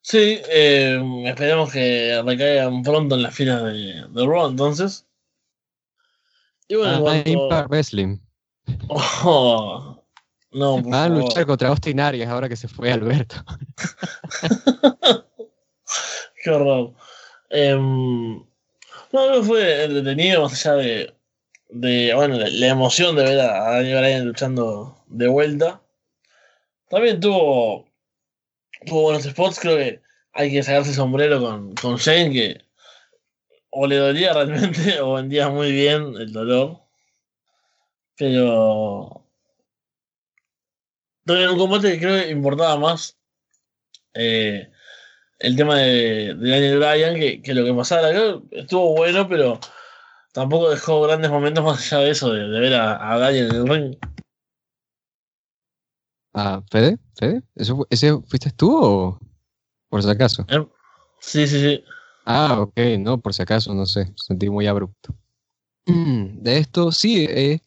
[0.09, 5.05] Sí, eh, esperemos que recaigan pronto en las filas de, de Raw, entonces.
[6.69, 8.17] Y bueno, en Ah, cuanto- Impact Wrestling.
[8.87, 10.01] Oh,
[10.51, 13.35] no, por Van a luchar contra Austin Arias ahora que se fue Alberto.
[16.41, 16.93] Qué horror.
[17.49, 18.45] Em, no,
[19.11, 21.13] no fue entretenido más allá de,
[21.67, 25.81] de bueno, la, la emoción de ver a Daniel Bryan luchando de vuelta.
[26.89, 27.86] También tuvo,
[28.85, 30.01] tuvo buenos spots, creo que
[30.33, 32.61] hay que sacarse sombrero con, con Shane, que
[33.69, 36.81] o le dolía realmente o vendía muy bien el dolor.
[38.17, 39.23] Pero...
[41.27, 43.17] En un combate que creo que importaba más
[44.13, 44.71] eh,
[45.39, 48.09] el tema de, de Daniel Bryan que, que lo que pasara.
[48.09, 49.59] Creo que estuvo bueno, pero
[50.33, 53.55] tampoco dejó grandes momentos más allá de eso, de, de ver a, a Daniel en
[53.55, 53.97] el ring.
[56.39, 56.99] Ah, ¿Fede?
[57.15, 57.41] ¿Fede?
[57.55, 59.19] ¿Eso, ¿Ese fuiste tú o
[59.89, 60.45] por si acaso?
[61.19, 61.83] Sí, sí, sí.
[62.25, 65.15] Ah, ok, no, por si acaso, no sé, sentí muy abrupto.
[65.87, 67.61] Mm, De esto, sí, eh,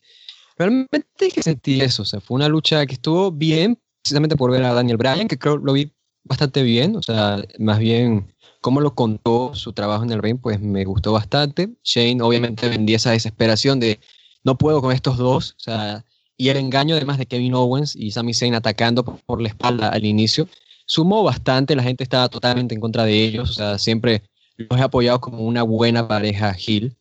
[0.56, 4.52] realmente es que sentí eso, o sea, fue una lucha que estuvo bien, precisamente por
[4.52, 5.92] ver a Daniel Bryan, que creo lo vi
[6.22, 10.60] bastante bien, o sea, más bien cómo lo contó su trabajo en el ring, pues
[10.60, 11.70] me gustó bastante.
[11.82, 13.98] Shane obviamente vendía esa desesperación de
[14.44, 16.04] no puedo con estos dos, o sea,
[16.40, 20.06] y el engaño además de Kevin Owens y Sami Zayn atacando por la espalda al
[20.06, 20.48] inicio,
[20.86, 24.22] sumó bastante, la gente estaba totalmente en contra de ellos, o sea, siempre
[24.56, 26.96] los he apoyado como una buena pareja Hill.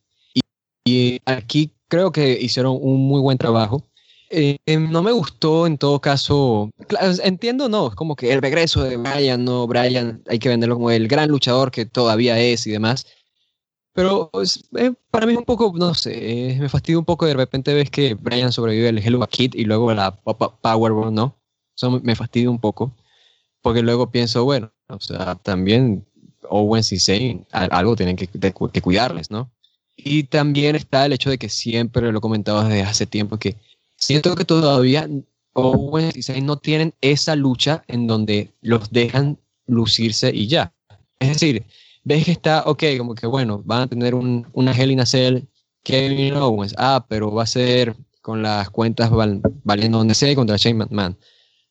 [0.84, 3.82] Y, aquí creo que hicieron un muy buen trabajo.
[4.28, 6.68] Eh, no me gustó en todo caso,
[7.24, 10.90] entiendo, no, es como que el regreso de Brian, no, Brian hay que venderlo como
[10.90, 13.06] el gran luchador que todavía es y demás.
[13.92, 14.30] Pero
[14.76, 17.74] eh, para mí es un poco, no sé, eh, me fastidia un poco de repente
[17.74, 21.36] ves que Brian sobrevive al Hello Kid y luego la Powerbomb, ¿no?
[21.76, 22.94] Eso me fastidia un poco.
[23.62, 26.06] Porque luego pienso, bueno, o sea, también
[26.48, 29.50] Owens y Zayn algo tienen que, que cuidarles, ¿no?
[29.96, 33.56] Y también está el hecho de que siempre lo he comentado desde hace tiempo que
[33.96, 35.08] siento que todavía
[35.52, 40.72] Owens y Zayn no tienen esa lucha en donde los dejan lucirse y ya.
[41.18, 41.64] Es decir,
[42.04, 45.06] ves que está, ok, como que bueno, van a tener un, una Hell in a
[45.06, 45.44] Cell,
[45.82, 49.10] Kevin Owens, ah, pero va a ser con las cuentas
[49.64, 51.18] valiendo donde sea contra Shane McMahon.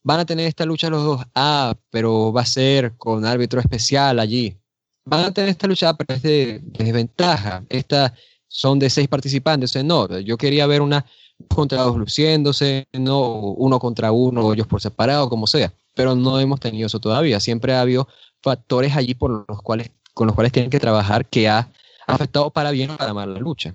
[0.04, 4.20] Van a tener esta lucha los dos, ah, pero va a ser con árbitro especial
[4.20, 4.58] allí.
[5.06, 7.64] Van a tener esta lucha, pero es de, desventaja.
[7.70, 8.14] Esta
[8.48, 9.76] son de seis participantes.
[9.84, 11.06] no, yo quería ver una
[11.48, 15.74] contra dos luciéndose, no uno contra uno, ellos por separado, como sea.
[15.96, 17.40] Pero no hemos tenido eso todavía.
[17.40, 18.08] Siempre ha habido
[18.42, 21.72] factores allí por los cuales con los cuales tienen que trabajar que ha
[22.06, 23.74] afectado para bien o para mal la lucha.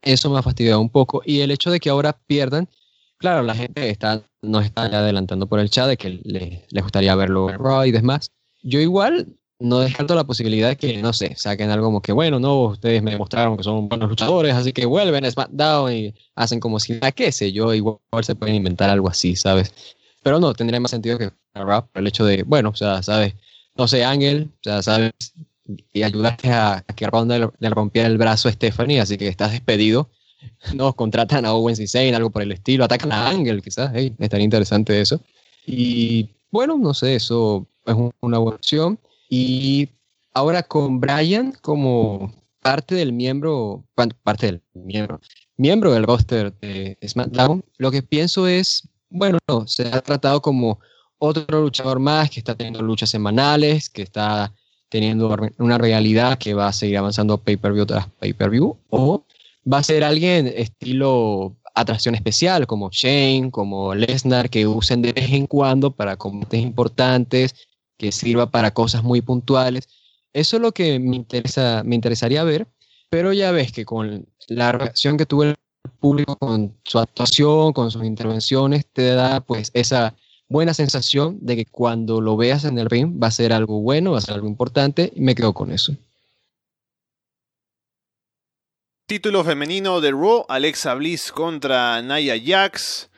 [0.00, 1.20] Eso me ha fastidiado un poco.
[1.26, 2.70] Y el hecho de que ahora pierdan,
[3.18, 7.50] claro, la gente está, nos está adelantando por el chat de que les, gustaría verlo
[7.50, 8.30] en Raw y demás.
[8.62, 12.40] Yo igual no descarto la posibilidad de que, no sé, saquen algo como que, bueno,
[12.40, 16.60] no, ustedes me demostraron que son buenos luchadores, así que vuelven a SmackDown y hacen
[16.60, 17.74] como si, ¿a qué sé yo?
[17.74, 19.74] Igual se pueden inventar algo así, ¿sabes?
[20.22, 23.34] Pero no, tendría más sentido que Raw por el hecho de, bueno, o sea, ¿sabes?
[23.76, 25.12] No sé, Ángel, o sea, ¿sabes?
[25.92, 30.10] Y ayudaste a, que Ronda le, rompiera el brazo a Stephanie, así que estás despedido.
[30.74, 34.14] No, contratan a Owens y Zayn, algo por el estilo, atacan a Ángel, quizás, hey,
[34.18, 35.18] estaría interesante eso.
[35.66, 38.98] Y bueno, no sé, eso es una buena opción.
[39.30, 39.88] Y
[40.34, 43.84] ahora con Brian como parte del miembro,
[44.22, 45.20] parte del miembro,
[45.56, 50.78] miembro del roster de SmackDown, lo que pienso es, bueno, se ha tratado como
[51.18, 54.52] otro luchador más que está teniendo luchas semanales, que está
[54.94, 59.24] teniendo una realidad que va a seguir avanzando pay-per-view tras pay-per-view, o
[59.66, 65.32] va a ser alguien estilo atracción especial, como Shane, como Lesnar, que usen de vez
[65.32, 67.56] en cuando para combates importantes,
[67.98, 69.88] que sirva para cosas muy puntuales.
[70.32, 72.68] Eso es lo que me, interesa, me interesaría ver,
[73.10, 75.56] pero ya ves que con la reacción que tuvo el
[75.98, 80.14] público con su actuación, con sus intervenciones, te da pues esa
[80.48, 84.12] buena sensación de que cuando lo veas en el ring va a ser algo bueno,
[84.12, 85.96] va a ser algo importante y me quedo con eso.
[89.06, 93.10] Título femenino de Raw, Alexa Bliss contra Naya Jax.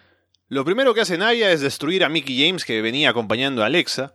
[0.49, 4.15] Lo primero que hace Naya es destruir a Mickey James que venía acompañando a Alexa.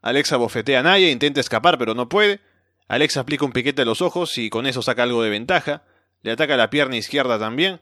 [0.00, 2.40] Alexa bofetea a Naya, intenta escapar pero no puede.
[2.86, 5.82] Alexa aplica un piquete a los ojos y con eso saca algo de ventaja.
[6.22, 7.80] Le ataca la pierna izquierda también.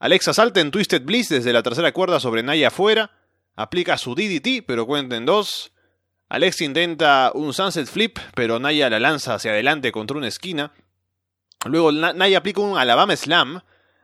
[0.00, 3.17] Alexa salta en Twisted Bliss desde la tercera cuerda sobre Naya afuera
[3.58, 5.72] aplica su DDT, pero cuenta en dos.
[6.28, 10.72] Alex intenta un Sunset Flip, pero Naya la lanza hacia adelante contra una esquina.
[11.64, 13.60] Luego Naya aplica un Alabama Slam,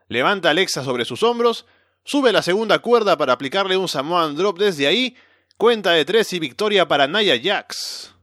[0.09, 1.65] levanta a Alexa sobre sus hombros,
[2.03, 5.15] sube la segunda cuerda para aplicarle un Samoan Drop desde ahí,
[5.55, 8.13] cuenta de tres y victoria para Naya Jax.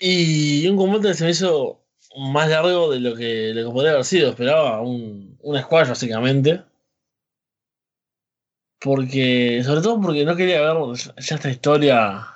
[0.00, 1.84] Y un combate se me hizo
[2.16, 4.30] más largo de lo que, le podría haber sido.
[4.30, 6.64] Esperaba un, un squash básicamente.
[8.80, 12.28] Porque, sobre todo porque no quería ver ya esta historia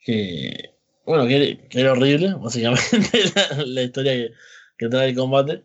[0.00, 0.74] que,
[1.04, 3.20] bueno, que, era horrible, básicamente,
[3.66, 4.32] la, historia
[4.76, 5.64] que, trae el combate.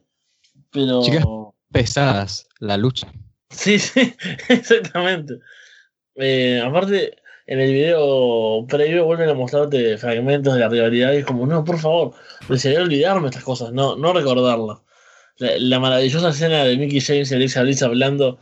[0.72, 1.02] Pero...
[1.04, 1.24] Chicas
[1.72, 3.12] pesadas, la lucha.
[3.50, 4.14] Sí, sí,
[4.50, 5.40] exactamente.
[6.16, 7.18] Eh, aparte,
[7.48, 11.64] en el video previo vuelven a mostrarte fragmentos de la rivalidad y es como, no,
[11.64, 12.14] por favor,
[12.48, 14.80] desearía olvidarme estas cosas, no, no recordarlas.
[15.38, 18.40] La, maravillosa escena de Mickey James y Alexa Bliss hablando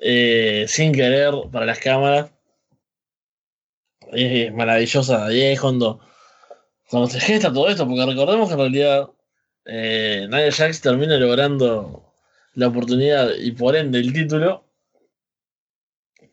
[0.00, 2.30] eh, sin querer para las cámaras.
[4.12, 5.32] Es maravillosa.
[5.32, 6.00] Y es cuando,
[6.88, 9.10] cuando se gesta todo esto, porque recordemos que en realidad
[9.66, 12.12] eh, Nia Jax termina logrando
[12.54, 14.64] la oportunidad y por ende el título.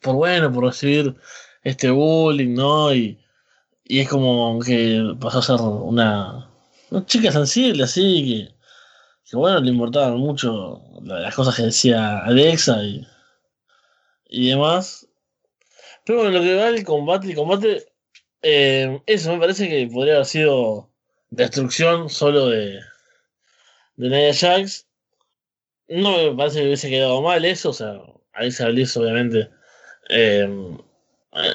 [0.02, 1.15] Por bueno, por recibir
[1.64, 2.94] este bullying, ¿no?
[2.94, 3.19] Y,
[3.84, 6.49] y es como que pasó a ser una,
[6.91, 8.56] una chica sensible, así que,
[9.30, 13.07] que bueno, le importaban mucho las cosas que decía Alexa y
[14.29, 15.07] y demás.
[16.05, 17.85] Pero bueno, lo que va el combate, el combate,
[18.41, 20.89] eh, eso me parece que podría haber sido
[21.29, 22.79] destrucción solo de,
[23.97, 24.87] de Nia Jax.
[25.89, 28.01] No me parece que hubiese quedado mal eso, o sea,
[28.33, 29.49] Alexa Bliss obviamente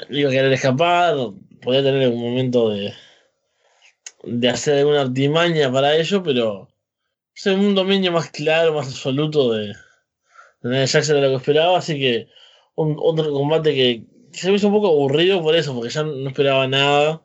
[0.09, 1.15] iba a querer escapar,
[1.61, 2.93] podía tener un momento de,
[4.23, 6.69] de hacer alguna artimaña para ello, pero
[7.45, 9.73] o un dominio más claro, más absoluto de,
[10.61, 12.27] de Nia Jax era lo que esperaba, así que
[12.75, 16.27] un, otro combate que se me hizo un poco aburrido por eso, porque ya no
[16.27, 17.21] esperaba nada.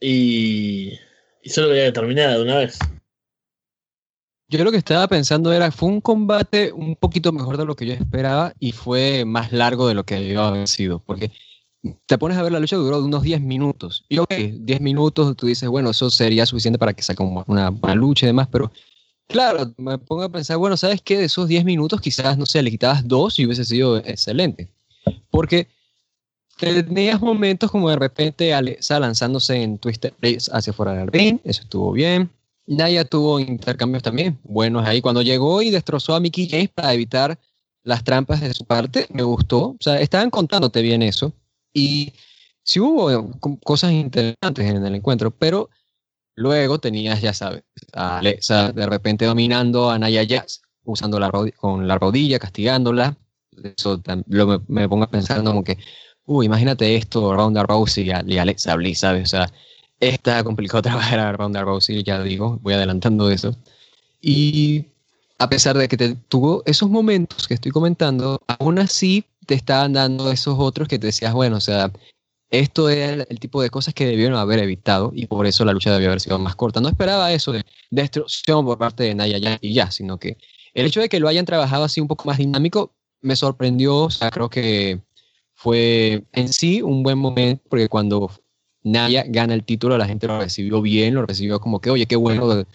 [0.00, 0.98] Y,
[1.44, 2.78] solo quería terminar de una vez.
[4.48, 7.86] Yo lo que estaba pensando era, fue un combate un poquito mejor de lo que
[7.86, 11.30] yo esperaba y fue más largo de lo que había sido, porque
[12.06, 14.04] te pones a ver la lucha duró unos 10 minutos.
[14.08, 17.94] Y ok, 10 minutos tú dices, bueno, eso sería suficiente para que saque una, una
[17.94, 18.70] lucha y demás, pero
[19.32, 21.18] claro, me pongo a pensar, bueno, ¿sabes qué?
[21.18, 24.68] De esos 10 minutos quizás, no sé, le quitabas dos y hubiese sido excelente.
[25.30, 25.66] Porque
[26.58, 31.62] tenías momentos como de repente Alexa lanzándose en Twister Place hacia fuera del ring, eso
[31.62, 32.30] estuvo bien.
[32.66, 35.00] Naya tuvo intercambios también buenos ahí.
[35.00, 37.38] Cuando llegó y destrozó a Mickey James para evitar
[37.82, 39.70] las trampas de su parte, me gustó.
[39.70, 41.32] O sea, estaban contándote bien eso.
[41.74, 42.12] Y
[42.62, 43.32] sí hubo
[43.64, 45.70] cosas interesantes en el encuentro, pero
[46.34, 51.86] luego tenías, ya sabes, a Alexa de repente dominando a Naya Jazz, usando la con
[51.88, 53.16] la rodilla, castigándola.
[53.76, 55.78] Eso me, me pongo a pensar como que,
[56.26, 59.24] uy, imagínate esto, Ronda Rousey y, Alexa Bliss, ¿sabes?
[59.24, 59.52] O sea,
[60.00, 63.54] está complicado trabajar a Ronda Rousey, ya digo, voy adelantando eso.
[64.20, 64.86] Y
[65.38, 69.92] a pesar de que te tuvo esos momentos que estoy comentando, aún así te estaban
[69.92, 71.90] dando esos otros que te decías, bueno, o sea,
[72.52, 75.92] esto era el, tipo de cosas que debieron haber evitado y por eso la lucha
[75.92, 76.80] debió haber sido más corta.
[76.80, 80.36] No esperaba eso de destrucción por parte de Naya y ya, sino que
[80.74, 82.92] el hecho de que lo hayan trabajado así un poco más dinámico
[83.22, 85.00] me sorprendió, o sea, creo que
[85.54, 88.30] fue en sí un buen momento, porque cuando
[88.82, 92.16] Naya gana el título, la gente lo recibió bien, lo recibió como que, oye, qué
[92.16, 92.66] bueno,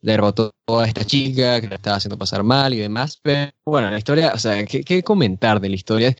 [0.00, 3.18] derrotó a esta chica que la estaba haciendo pasar mal y demás.
[3.22, 6.16] Pero bueno, la historia, o sea, ¿qué, comentar de la historia?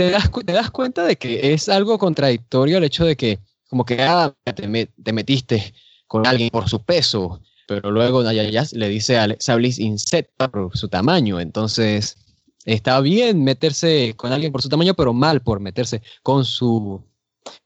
[0.00, 3.84] Te das, te das cuenta de que es algo contradictorio el hecho de que, como
[3.84, 5.74] que ah, te, te metiste
[6.06, 10.74] con alguien por su peso, pero luego Naya le dice a Alexa Bliss insecta por
[10.74, 11.38] su tamaño.
[11.38, 12.16] Entonces,
[12.64, 17.04] está bien meterse con alguien por su tamaño, pero mal por meterse con su,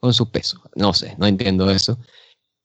[0.01, 0.61] con su peso.
[0.75, 2.01] No sé, no entiendo eso.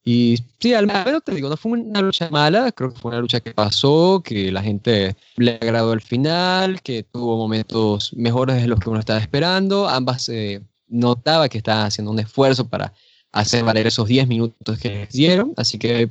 [0.03, 3.19] Y sí, al menos te digo, no fue una lucha mala, creo que fue una
[3.19, 8.67] lucha que pasó, que la gente le agradó el final, que tuvo momentos mejores de
[8.67, 9.87] los que uno estaba esperando.
[9.87, 12.93] Ambas eh, notaba que estaban haciendo un esfuerzo para
[13.31, 16.09] hacer valer esos 10 minutos que les dieron, así que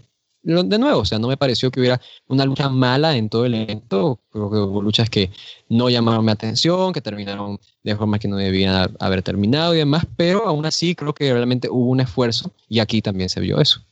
[0.48, 3.54] de nuevo, o sea, no me pareció que hubiera una lucha mala en todo el
[3.54, 4.18] evento.
[4.30, 5.30] Creo que hubo luchas que
[5.68, 10.06] no llamaron mi atención, que terminaron de forma que no debían haber terminado y demás,
[10.16, 13.84] pero aún así creo que realmente hubo un esfuerzo y aquí también se vio eso.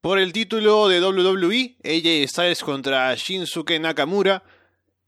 [0.00, 4.44] Por el título de WWE, AJ Styles contra Shinsuke Nakamura.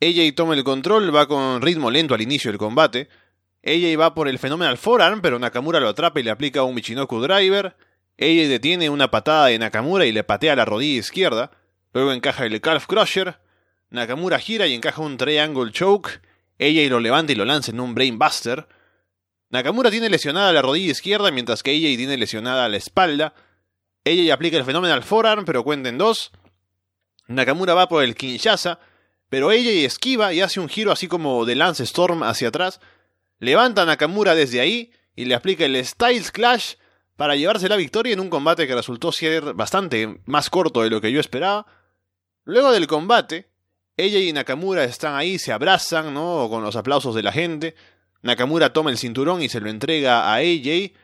[0.00, 3.08] AJ toma el control, va con ritmo lento al inicio del combate.
[3.64, 7.20] AJ va por el Phenomenal Forearm, pero Nakamura lo atrapa y le aplica un Michinoku
[7.20, 7.76] Driver.
[8.20, 11.52] Ella detiene una patada de Nakamura y le patea la rodilla izquierda.
[11.94, 13.38] Luego encaja el Calf Crusher.
[13.88, 16.20] Nakamura gira y encaja un Triangle Choke.
[16.58, 18.68] Ella lo levanta y lo lanza en un Brain Buster.
[19.48, 23.32] Nakamura tiene lesionada la rodilla izquierda mientras que ella tiene lesionada la espalda.
[24.04, 26.30] Ella aplica el Phenomenal Forearm pero cuenta en dos.
[27.26, 28.80] Nakamura va por el Kinshasa,
[29.30, 32.80] pero ella esquiva y hace un giro así como de Lance Storm hacia atrás.
[33.38, 36.74] Levanta a Nakamura desde ahí y le aplica el Styles Clash
[37.20, 41.02] para llevarse la victoria en un combate que resultó ser bastante más corto de lo
[41.02, 41.66] que yo esperaba.
[42.44, 43.50] Luego del combate,
[43.98, 46.48] ella y Nakamura están ahí, se abrazan, ¿no?
[46.48, 47.74] Con los aplausos de la gente.
[48.22, 50.94] Nakamura toma el cinturón y se lo entrega a AJ.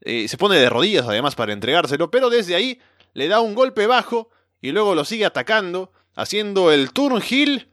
[0.00, 2.80] Eh, se pone de rodillas además para entregárselo, pero desde ahí
[3.12, 4.30] le da un golpe bajo
[4.62, 7.68] y luego lo sigue atacando, haciendo el turn heel.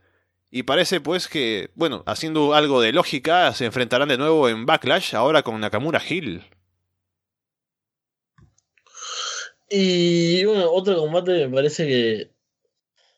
[0.51, 5.15] Y parece pues que, bueno, haciendo algo de lógica, se enfrentarán de nuevo en Backlash,
[5.15, 6.43] ahora con Nakamura heel.
[9.69, 12.31] Y bueno, otro combate me parece que,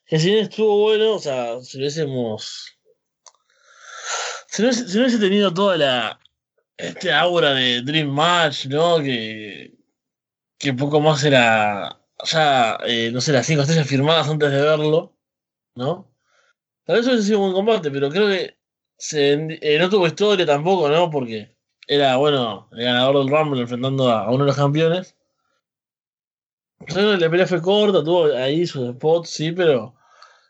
[0.06, 2.78] que si bien estuvo bueno, o sea, si hubiésemos.
[4.48, 6.20] Si no, si hubiese tenido toda la.
[6.78, 9.00] Este aura de Dream Match, ¿no?
[9.00, 9.74] Que.
[10.58, 12.02] Que poco más era.
[12.24, 15.16] Ya, eh, no sé, las cinco estrellas firmadas antes de verlo,
[15.76, 16.12] ¿no?
[16.86, 18.58] Tal vez hubiese sido un buen combate, pero creo que
[18.98, 21.12] se, eh, no tuvo historia tampoco, ¿no?
[21.12, 21.56] Porque
[21.88, 25.17] era, bueno, el ganador del Rumble enfrentando a uno de los campeones.
[26.80, 29.96] La pelea fue corta, tuvo ahí sus spots, sí, pero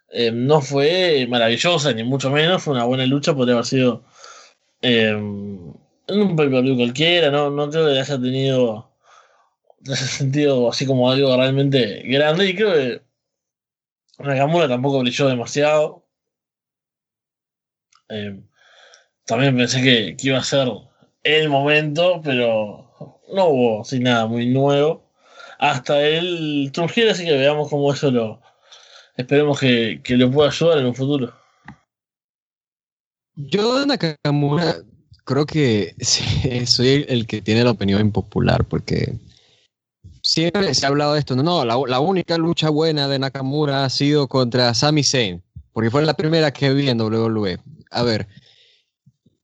[0.10, 2.64] eh, no fue maravillosa, ni mucho menos.
[2.64, 4.04] Fue una buena lucha, podría haber sido
[4.82, 5.74] en
[6.10, 8.92] un pay-per-view cualquiera, no, no creo que haya tenido
[9.86, 13.02] ese sentido así como algo realmente grande y creo que
[14.20, 16.04] Nakamura tampoco brilló demasiado.
[18.10, 18.40] Eh,
[19.26, 20.70] también pensé que, que, iba a ser
[21.24, 25.07] el momento, pero no hubo así nada muy nuevo.
[25.60, 28.42] Hasta el Trujillo, así que veamos cómo eso lo.
[29.16, 31.34] Esperemos que, que le pueda ayudar en un futuro.
[33.36, 34.78] Yo, Nakamura,
[35.24, 35.96] creo que
[36.66, 39.18] soy el que tiene la opinión impopular, porque
[40.22, 41.36] siempre se ha hablado de esto.
[41.36, 45.44] No, no, la, la, única lucha buena de Nakamura ha sido contra Sami Zayn,
[45.74, 47.60] porque fue la primera que vi en WWE.
[47.92, 48.28] A ver,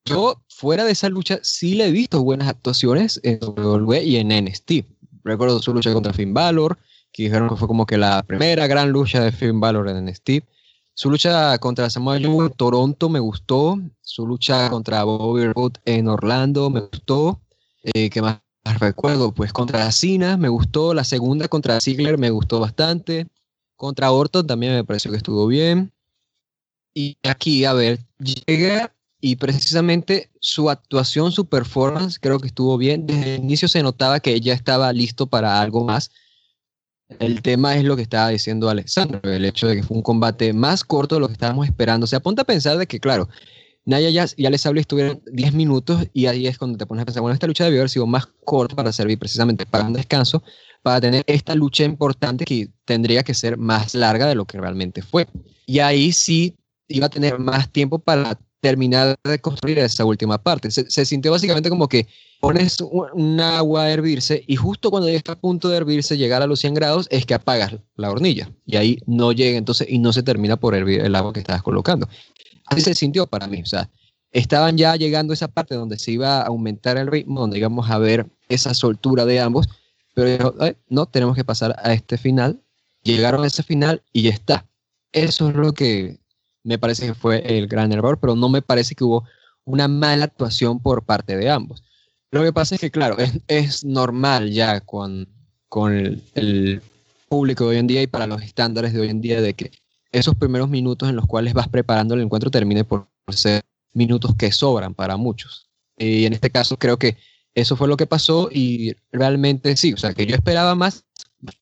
[0.06, 4.30] yo fuera de esa lucha sí le he visto buenas actuaciones en WWE y en
[4.30, 4.72] NXT.
[5.24, 6.78] Recuerdo su lucha contra Finn Balor,
[7.12, 10.30] que dijeron que fue como que la primera gran lucha de Finn Balor en NXT.
[10.96, 13.80] Su lucha contra Samoa Joe en Toronto me gustó.
[14.02, 17.42] Su lucha contra Bobby Roode en Orlando me gustó.
[17.84, 18.40] Eh, ¿Qué más
[18.80, 19.32] recuerdo?
[19.34, 20.94] Pues contra Cena me gustó.
[20.94, 23.28] La segunda contra Ziggler me gustó bastante.
[23.76, 25.92] Contra Orton también me pareció que estuvo bien.
[26.94, 28.94] Y aquí, a ver, llega
[29.26, 33.08] y precisamente su actuación, su performance, creo que estuvo bien.
[33.08, 36.12] Desde el inicio se notaba que ella estaba listo para algo más.
[37.20, 40.52] El tema es lo que estaba diciendo Alexandro, el hecho de que fue un combate
[40.52, 42.06] más corto de lo que estábamos esperando.
[42.06, 43.30] Se apunta a pensar de que, claro,
[43.86, 47.06] Naya ya, ya les habló estuvieron 10 minutos y ahí es cuando te pones a
[47.06, 50.44] pensar, bueno, esta lucha debió haber sido más corta para servir precisamente para un descanso,
[50.82, 55.02] para tener esta lucha importante que tendría que ser más larga de lo que realmente
[55.02, 55.28] fue.
[55.66, 56.58] Y ahí sí
[56.90, 60.72] iba a tener más tiempo para terminar de construir esa última parte.
[60.72, 62.08] Se, sintió básicamente como que
[62.40, 66.42] pones un agua a hervirse y justo cuando ya está a punto de hervirse, llegar
[66.42, 70.00] a los 100 grados, es que apagas la hornilla y ahí no llega entonces y
[70.00, 72.08] no se termina por hervir el agua que estabas colocando.
[72.68, 73.90] Así se sintió para mí, o sea,
[74.32, 77.90] estaban ya llegando a esa parte donde se iba a aumentar el ritmo, donde íbamos
[77.90, 79.68] a ver esa soltura de ambos,
[80.16, 80.56] pero
[80.88, 82.62] no, tenemos que pasar a este final.
[83.04, 84.66] Llegaron a ese final y ya está.
[85.12, 86.23] Eso es lo que
[86.64, 89.26] me parece que fue el gran error, pero no me parece que hubo
[89.66, 91.84] una mala actuación por parte de ambos.
[92.32, 93.18] Lo que pasa es que, claro,
[93.48, 95.28] es, normal ya con,
[95.70, 95.94] con
[96.34, 96.82] el,
[97.30, 99.72] público de hoy en día y para los estándares de hoy en día de que
[100.12, 104.52] esos primeros minutos en los cuales vas preparando el encuentro termine por ser minutos que
[104.52, 105.70] sobran para muchos.
[105.98, 107.18] Y en este caso creo que
[107.56, 111.06] eso fue lo que pasó y realmente sí, o sea, que yo esperaba más,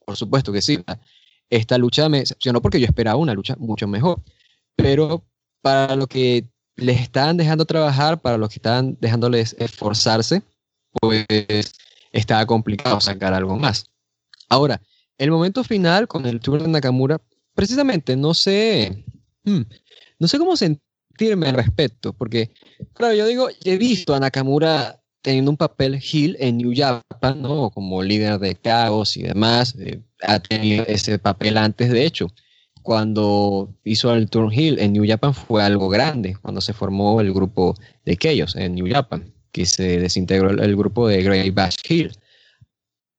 [0.06, 0.80] por supuesto que sí.
[1.50, 4.22] Esta lucha me decepcionó porque yo esperaba una lucha mucho mejor
[4.82, 5.24] pero
[5.62, 6.46] para lo que
[6.76, 10.42] les estaban dejando trabajar, para los que estaban dejándoles esforzarse,
[11.00, 11.26] pues
[12.12, 13.86] estaba complicado sacar algo más.
[14.50, 14.82] Ahora,
[15.18, 17.22] el momento final con el tour de Nakamura,
[17.54, 19.06] precisamente no sé,
[19.44, 19.62] hmm,
[20.20, 22.52] no sé cómo sentirme al respecto, porque,
[22.94, 27.70] claro, yo digo, he visto a Nakamura teniendo un papel heel en New Japan, ¿no?
[27.70, 32.28] Como líder de caos y demás, eh, ha tenido ese papel antes, de hecho
[32.82, 37.76] cuando hizo el Hill en New Japan fue algo grande, cuando se formó el grupo
[38.06, 42.12] de Chaos en New Japan, que se desintegró el, grupo de Grey Bash Hill.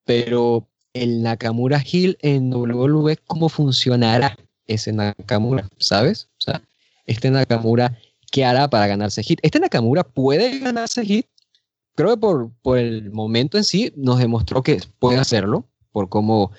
[0.04, 4.36] Pero el Nakamura Hill en WWE, ¿cómo funcionará
[4.66, 5.68] ese Nakamura?
[5.78, 6.28] ¿Sabes?
[6.38, 6.62] O sea,
[7.06, 7.98] este Nakamura,
[8.30, 9.38] ¿qué hará para ganarse hit?
[9.42, 11.26] ¿Este Nakamura puede ganarse hit?
[11.94, 16.50] Creo que por, por el momento en sí nos demostró que puede hacerlo, por cómo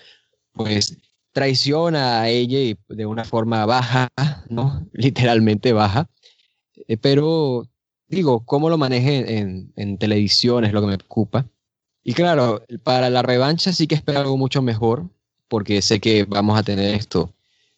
[0.54, 0.98] pues
[1.34, 4.10] traiciona a ella de una forma baja,
[4.49, 4.88] ¿no?
[4.93, 6.10] Literalmente baja.
[6.88, 7.68] Eh, pero
[8.07, 11.47] digo, cómo lo maneje en, en, televisión es lo que me preocupa.
[12.03, 15.10] Y claro, para la revancha sí que espero algo mucho mejor,
[15.47, 17.34] porque sé que vamos a tener esto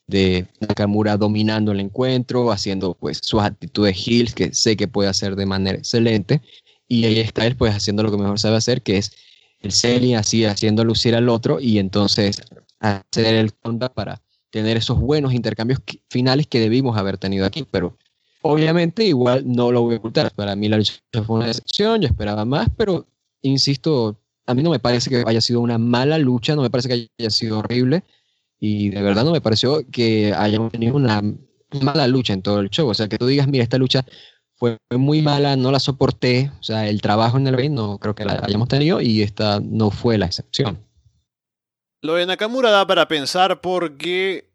[0.08, 5.36] de Nakamura dominando el encuentro, haciendo pues sus actitudes heels, que sé que puede hacer
[5.36, 6.42] de manera excelente,
[6.88, 9.12] y ahí está él pues haciendo lo que mejor sabe hacer, que es
[9.62, 12.42] el selling así, haciendo lucir al otro, y entonces
[12.86, 15.80] hacer el conda para tener esos buenos intercambios
[16.10, 17.98] finales que debimos haber tenido aquí, pero
[18.42, 20.32] obviamente igual no lo voy a ocultar.
[20.34, 20.94] Para mí la lucha
[21.26, 23.06] fue una decepción, yo esperaba más, pero
[23.42, 26.88] insisto, a mí no me parece que haya sido una mala lucha, no me parece
[26.90, 28.04] que haya sido horrible
[28.60, 31.22] y de verdad no me pareció que hayamos tenido una
[31.82, 32.88] mala lucha en todo el show.
[32.88, 34.06] O sea, que tú digas, mira, esta lucha
[34.56, 38.16] fue muy mala, no la soporté, o sea, el trabajo en el ring no creo
[38.16, 40.80] que la hayamos tenido y esta no fue la excepción.
[42.06, 44.48] Lo de Nakamura da para pensar porque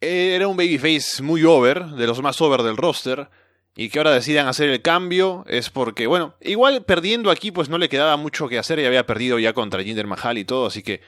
[0.00, 3.28] era un babyface muy over, de los más over del roster,
[3.76, 7.78] y que ahora decidan hacer el cambio es porque, bueno, igual perdiendo aquí pues no
[7.78, 10.82] le quedaba mucho que hacer, y había perdido ya contra Jinder Mahal y todo, así
[10.82, 11.00] que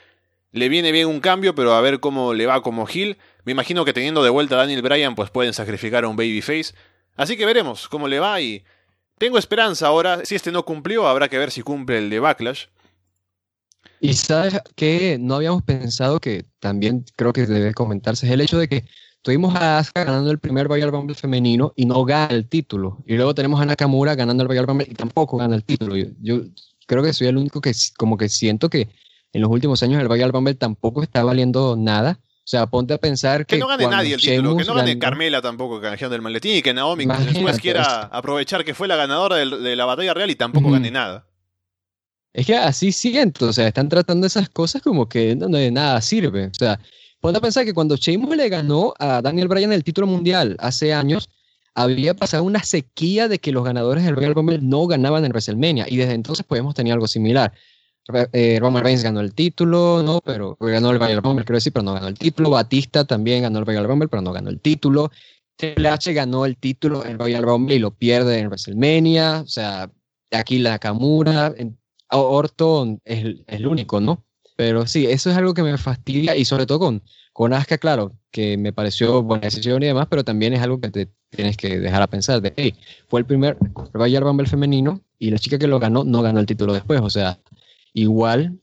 [0.52, 3.18] le viene bien un cambio, pero a ver cómo le va como heel.
[3.42, 6.72] Me imagino que teniendo de vuelta a Daniel Bryan pues pueden sacrificar a un babyface,
[7.16, 8.62] así que veremos cómo le va y
[9.18, 10.24] tengo esperanza ahora.
[10.24, 12.66] Si este no cumplió, habrá que ver si cumple el de Backlash.
[14.01, 18.59] Y sabes que no habíamos pensado que también creo que debe comentarse es el hecho
[18.59, 18.85] de que
[19.22, 23.02] tuvimos a Asuka ganando el primer Royal Rumble femenino y no gana el título.
[23.06, 25.97] Y luego tenemos a Nakamura ganando el Royal Rumble y tampoco gana el título.
[25.97, 26.40] Yo, yo
[26.86, 28.89] creo que soy el único que como que siento que
[29.32, 32.18] en los últimos años el Royal Rumble tampoco está valiendo nada.
[32.22, 33.56] O sea, ponte a pensar que.
[33.56, 36.56] Que no gane nadie el título, que no gane ganó- Carmela tampoco canjeando el maletín
[36.56, 40.35] y que Naomi después quiera aprovechar que fue la ganadora de, la batalla real y
[40.36, 41.27] tampoco gane nada.
[42.32, 46.01] Es que así siento, o sea, están tratando esas cosas como que no, de nada
[46.01, 46.47] sirve.
[46.47, 46.78] O sea,
[47.20, 50.93] ponte a pensar que cuando Sheamus le ganó a Daniel Bryan el título mundial hace
[50.93, 51.28] años,
[51.74, 55.86] había pasado una sequía de que los ganadores del Royal Rumble no ganaban en WrestleMania
[55.89, 57.52] y desde entonces pues hemos tenido algo similar.
[58.32, 60.20] Eh, Roman Reigns ganó el título, ¿no?
[60.24, 62.51] Pero ganó el Royal Rumble, quiero decir, pero no ganó el título.
[62.51, 65.11] Batista también ganó el Royal Rumble, pero no ganó el título.
[65.57, 69.43] Triple H ganó el título en Royal Rumble y lo pierde en WrestleMania.
[69.43, 69.90] O sea,
[70.32, 71.78] aquí Nakamura, en-
[72.19, 74.24] Orton es, el- único, ¿no?
[74.57, 78.12] Pero sí, eso es algo que me fastidia y sobre todo con, con Asuka, claro,
[78.31, 81.78] que me pareció buena decisión y demás, pero también es algo que te tienes que
[81.78, 82.74] dejar a pensar de, hey,
[83.09, 83.57] fue el primer
[83.93, 87.09] Royal Rumble femenino y la chica que lo ganó no ganó el título después, o
[87.09, 87.39] sea,
[87.95, 88.61] igual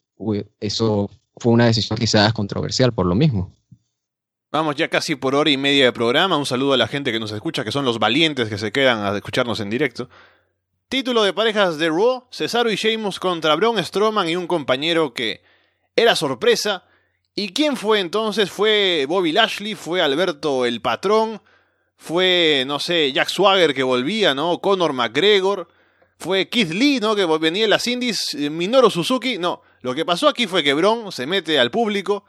[0.59, 3.53] eso fue una decisión quizás controversial por lo mismo.
[4.51, 6.37] Vamos ya casi por hora y media de programa.
[6.37, 8.99] Un saludo a la gente que nos escucha, que son los valientes que se quedan
[8.99, 10.09] a escucharnos en directo.
[10.89, 15.41] Título de parejas de Raw, Cesaro y Sheamus contra Braun Strowman y un compañero que
[15.97, 16.85] era sorpresa.
[17.35, 18.49] ¿Y quién fue entonces?
[18.49, 21.41] Fue Bobby Lashley, fue Alberto el Patrón,
[21.97, 24.59] fue, no sé, Jack Swagger que volvía, ¿no?
[24.59, 25.67] Conor McGregor,
[26.17, 27.17] fue Keith Lee, ¿no?
[27.17, 29.37] Que venía de las Indies, eh, Minoru Suzuki.
[29.37, 32.23] No, lo que pasó aquí fue que Braun se mete al público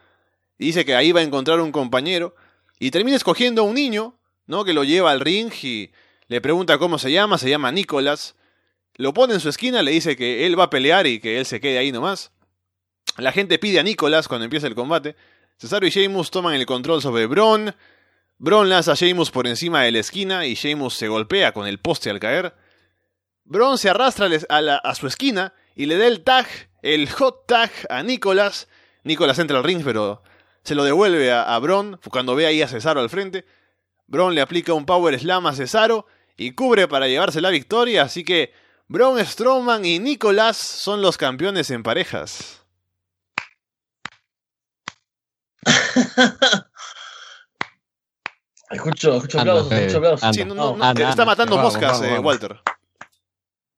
[0.58, 2.34] y dice que ahí va a encontrar un compañero
[2.80, 4.64] y termina escogiendo a un niño, ¿no?
[4.64, 5.92] Que lo lleva al ring y
[6.26, 8.34] le pregunta cómo se llama, se llama Nicholas.
[8.98, 11.46] Lo pone en su esquina, le dice que él va a pelear y que él
[11.46, 12.32] se quede ahí nomás.
[13.16, 15.14] La gente pide a Nicholas cuando empieza el combate.
[15.56, 17.76] Cesaro y Sheamus toman el control sobre Braun.
[18.38, 21.78] Braun lanza a Sheamus por encima de la esquina y Sheamus se golpea con el
[21.78, 22.54] poste al caer.
[23.44, 26.48] Braun se arrastra a, su esquina y le da el tag,
[26.82, 28.66] el hot tag a Nicholas.
[29.04, 30.24] Nicholas entra al ring, pero
[30.64, 33.44] se lo devuelve a, a Braun cuando ve ahí a Cesaro al frente.
[34.08, 36.06] Braun le aplica un power slam a Cesaro
[36.36, 38.52] y cubre para llevarse la victoria, así que
[38.88, 42.62] Braun Strowman y Nicholas son los campeones en parejas.
[48.70, 50.34] Escucho, escucho aplausos, Fede, escucho aplausos.
[50.34, 52.24] Sí, no, no, no, anda, está matando vamos, moscas, vamos, eh, vamos.
[52.26, 52.60] Walter.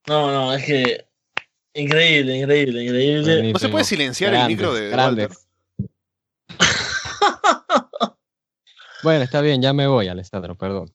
[0.09, 1.07] No, no, es que.
[1.75, 3.53] Increíble, increíble, increíble.
[3.53, 4.95] ¿No se puede silenciar el micro de.
[4.95, 5.31] Walter?
[9.03, 10.93] Bueno, está bien, ya me voy, Alessandro, perdón.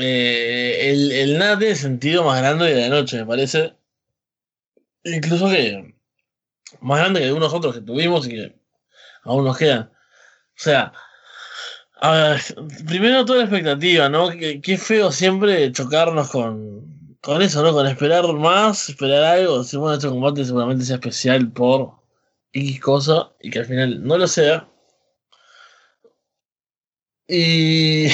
[0.00, 3.74] Eh, el, el nada tiene sentido más grande de la noche, me parece.
[5.04, 5.94] Incluso que.
[6.80, 8.56] Más grande que algunos otros que tuvimos y que
[9.24, 9.90] aún nos quedan.
[9.90, 9.92] O
[10.54, 10.92] sea.
[12.86, 14.30] Primero toda la expectativa, ¿no?
[14.30, 17.72] Qué, feo siempre chocarnos con, con eso, ¿no?
[17.72, 19.58] Con esperar más, esperar algo.
[19.58, 21.94] Decir, bueno, este combate seguramente sea especial por
[22.52, 24.68] X cosa y que al final no lo sea.
[27.28, 28.08] Y.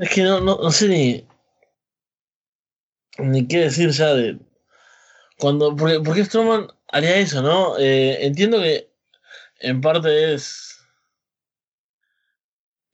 [0.00, 1.26] Es que no, no, no sé ni.
[3.18, 4.38] Ni qué decir ya de.
[5.38, 5.76] Cuando.
[5.76, 7.78] Porque, porque Strowman haría eso, ¿no?
[7.78, 8.90] Eh, entiendo que
[9.60, 10.78] en parte es.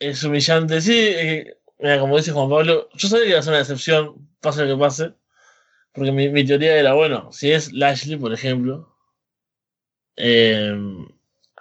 [0.00, 0.80] Es humillante.
[0.80, 4.28] Sí, eh, mira, como dice Juan Pablo, yo sabía que iba a ser una decepción,
[4.40, 5.14] pase lo que pase.
[5.92, 8.96] Porque mi, mi teoría era, bueno, si es Lashley, por ejemplo,
[10.16, 10.74] eh,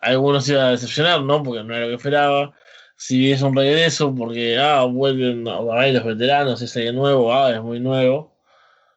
[0.02, 1.44] algunos iban a decepcionar, ¿no?
[1.44, 2.56] Porque no era lo que esperaba
[2.98, 7.52] si es un regreso, porque ah, vuelven a a los veteranos, es alguien nuevo, ah,
[7.52, 8.36] es muy nuevo.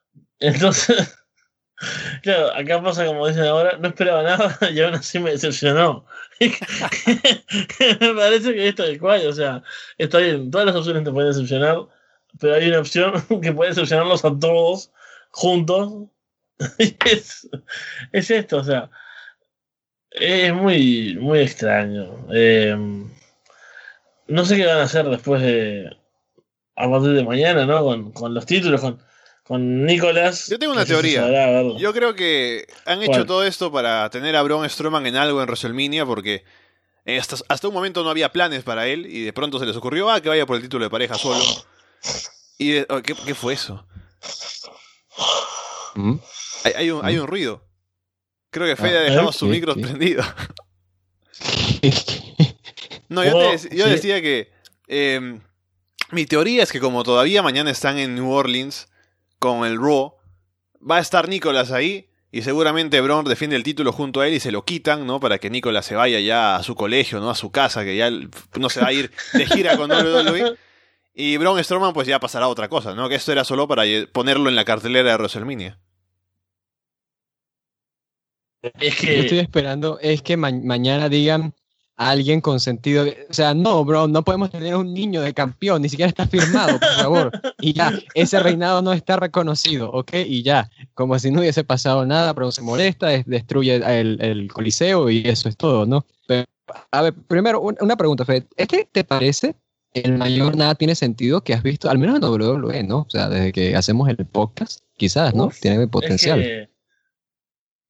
[0.40, 1.16] Entonces,
[2.22, 6.06] claro, acá pasa como dicen ahora, no esperaba nada y aún así me decepcionó.
[6.40, 9.62] me parece que esto es cual, o sea,
[9.98, 11.86] está bien, todas las opciones te pueden decepcionar,
[12.40, 13.12] pero hay una opción
[13.42, 14.92] que puede decepcionarlos a todos
[15.30, 16.08] juntos.
[16.78, 17.48] Es,
[18.12, 18.90] es esto, o sea,
[20.10, 22.26] es muy, muy extraño.
[22.32, 22.76] Eh,
[24.28, 25.90] no sé qué van a hacer después de.
[26.76, 27.82] A partir de mañana, ¿no?
[27.82, 29.02] Con, con los títulos, con,
[29.42, 30.46] con Nicolás.
[30.48, 31.22] Yo tengo una teoría.
[31.22, 31.62] sabrá.
[31.76, 33.26] Yo creo que han hecho ¿Cuál?
[33.26, 36.44] todo esto para tener a Braun Strowman en algo en WrestleMania porque
[37.04, 39.74] eh, hasta, hasta un momento no había planes para él y de pronto se les
[39.76, 41.42] ocurrió, ah, que vaya por el título de pareja solo.
[42.58, 43.84] Y de- oh, ¿qué, qué fue eso?
[45.96, 46.14] ¿Mm?
[46.64, 47.64] Hay, hay un, hay un ruido.
[48.50, 49.32] Creo que Fede Ah, ha dejado ¿eh?
[49.32, 49.50] su ¿Qué?
[49.52, 49.80] micro ¿Qué?
[49.80, 50.22] prendido.
[53.08, 53.90] No, yo, Oh, te yo sí.
[53.90, 54.50] decía que
[54.86, 55.40] eh,
[56.10, 58.88] mi teoría es que como todavía mañana están en New Orleans,
[59.38, 60.14] con el Raw.
[60.88, 64.40] Va a estar Nicolás ahí y seguramente Braun defiende el título junto a él y
[64.40, 65.18] se lo quitan, ¿no?
[65.20, 67.30] Para que Nicolás se vaya ya a su colegio, ¿no?
[67.30, 70.56] A su casa, que ya no se va a ir de gira con WWE.
[71.14, 73.08] Y Braun Strowman pues ya pasará a otra cosa, ¿no?
[73.08, 73.82] Que esto era solo para
[74.12, 75.80] ponerlo en la cartelera de WrestleMania.
[78.80, 79.16] Es que...
[79.16, 81.54] Yo estoy esperando, es que mañana digan
[81.98, 85.82] a alguien con sentido, o sea, no, bro, no podemos tener un niño de campeón,
[85.82, 87.40] ni siquiera está firmado, por favor.
[87.60, 90.14] Y ya, ese reinado no está reconocido, ¿ok?
[90.24, 95.10] Y ya, como si no hubiese pasado nada, pero se molesta, destruye el, el coliseo
[95.10, 96.06] y eso es todo, ¿no?
[96.28, 96.44] Pero,
[96.92, 99.56] a ver, primero, una pregunta, Fred, ¿este te parece
[99.92, 102.98] el mayor nada tiene sentido que has visto, al menos en WWE, ¿no?
[103.00, 105.50] O sea, desde que hacemos el podcast, quizás, ¿no?
[105.60, 106.70] tiene potencial.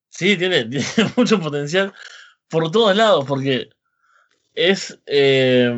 [0.09, 0.86] Sí, tiene, tiene
[1.16, 1.93] mucho potencial
[2.48, 3.68] por todos lados, porque
[4.59, 4.98] es...
[5.06, 5.72] Eh...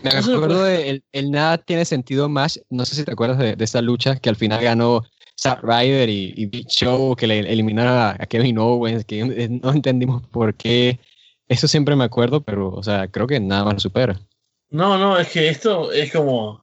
[0.00, 3.82] Me acuerdo de el, nada tiene sentido más, no sé si te acuerdas de, esa
[3.82, 5.02] lucha que al final ganó
[5.36, 9.24] Zack Ryder y, Big Show, que le eliminaron a, Kevin Owens, que
[9.62, 11.00] no entendimos por qué.
[11.48, 14.20] Eso siempre me acuerdo, pero, o sea, creo que nada más lo supera.
[14.70, 16.62] No, no, es que esto es como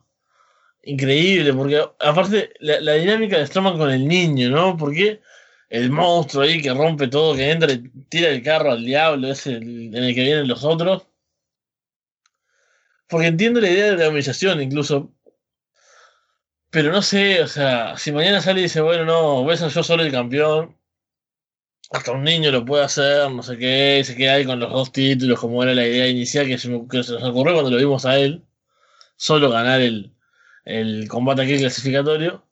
[0.84, 4.78] increíble, porque aparte la, dinámica de Strowman con el niño, ¿no?
[4.78, 5.22] Porque
[5.76, 9.46] el monstruo ahí que rompe todo, que entra y tira el carro al diablo, es
[9.48, 11.08] el, en el que vienen los otros.
[13.08, 15.12] Porque entiendo la idea de la humillación incluso.
[16.70, 20.04] Pero no sé, o sea, si mañana sale y dice, bueno, no, ves yo solo
[20.04, 20.78] el campeón.
[21.92, 24.92] Hasta un niño lo puede hacer, no sé qué, se queda ahí con los dos
[24.92, 28.06] títulos, como era la idea inicial que se, que se nos ocurrió cuando lo vimos
[28.06, 28.44] a él.
[29.18, 30.14] Solo ganar el,
[30.66, 32.45] el combate aquí clasificatorio.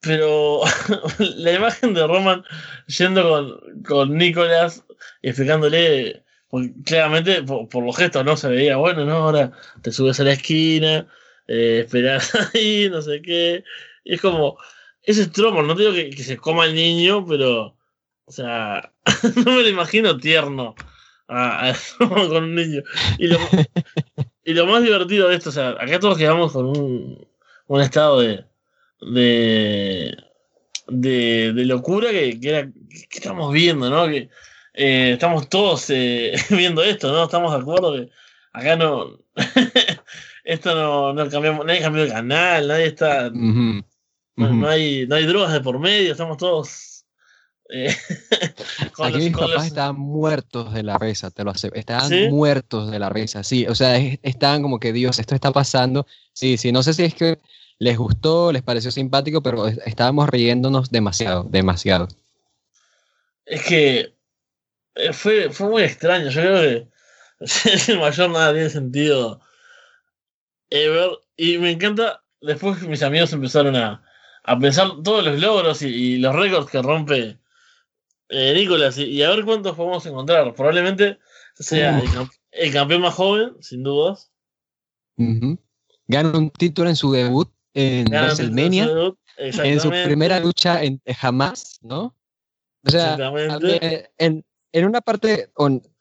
[0.00, 0.62] Pero
[1.18, 2.44] la imagen de Roman
[2.86, 4.84] yendo con, con Nicolás
[5.22, 6.24] explicándole,
[6.84, 9.52] claramente por, los gestos no se veía, bueno, no, ahora
[9.82, 11.06] te subes a la esquina,
[11.46, 13.64] eh, esperas ahí, no sé qué.
[14.04, 14.56] Y es como,
[15.02, 17.76] ese Strowman, no digo que, que, se coma el niño, pero,
[18.24, 18.92] o sea,
[19.44, 20.74] no me lo imagino tierno
[21.28, 22.82] a, con un niño.
[23.18, 23.38] Y lo,
[24.44, 27.28] y lo más divertido de esto, o sea, acá todos quedamos con un,
[27.66, 28.44] un estado de
[29.00, 30.16] de,
[30.88, 32.70] de, locura que, era,
[33.08, 34.06] que estamos viendo, ¿no?
[34.06, 34.28] Que
[34.74, 37.24] eh, estamos todos eh, viendo esto, ¿no?
[37.24, 38.10] Estamos de acuerdo que
[38.52, 39.18] acá no.
[40.44, 43.30] esto no, no cambiamos, nadie cambió de canal, nadie está.
[43.30, 47.04] No, hay, no hay drogas de por medio, estamos todos.
[47.72, 47.94] Eh,
[49.02, 51.70] Aquí mis papás estaban muertos de la risa, te lo sé.
[51.74, 53.66] Estaban muertos de la risa, sí.
[53.66, 56.06] O sea, estaban como que, Dios, esto está pasando.
[56.32, 57.38] Sí, sí, no sé si es que
[57.80, 62.08] les gustó, les pareció simpático, pero estábamos riéndonos demasiado, demasiado.
[63.46, 64.14] Es que
[64.94, 66.28] eh, fue, fue muy extraño.
[66.28, 66.88] Yo creo que
[67.40, 69.40] es el mayor nada tiene sentido
[70.68, 71.10] ever.
[71.38, 74.04] Y me encanta, después mis amigos empezaron a,
[74.44, 77.38] a pensar todos los logros y, los récords que rompe
[78.28, 80.54] eh, Nicolás y, a ver cuántos podemos encontrar.
[80.54, 81.18] Probablemente
[81.54, 82.02] sea
[82.52, 84.30] el, campeón más joven, sin dudas.
[85.16, 88.88] Gana un título en su debut en WrestleMania,
[89.36, 92.14] en su primera lucha en, jamás, ¿no?
[92.86, 93.16] O sea,
[94.18, 95.50] en, en, una parte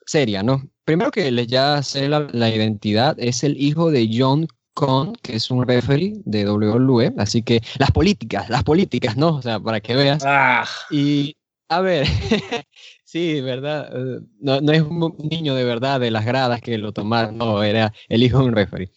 [0.06, 0.64] seria, ¿no?
[0.86, 5.36] Primero que les ya sé la, la, identidad, es el hijo de John Con, que
[5.36, 9.36] es un referee de WWE, así que las políticas, las políticas, ¿no?
[9.36, 10.24] O sea, para que veas.
[10.26, 10.66] Ah.
[10.90, 11.36] Y,
[11.68, 12.08] a ver,
[13.04, 13.90] sí, ¿verdad?
[13.94, 17.62] Eh, no, no es un niño de verdad de las gradas que lo tomaron, no,
[17.62, 18.92] era el hijo de un referee.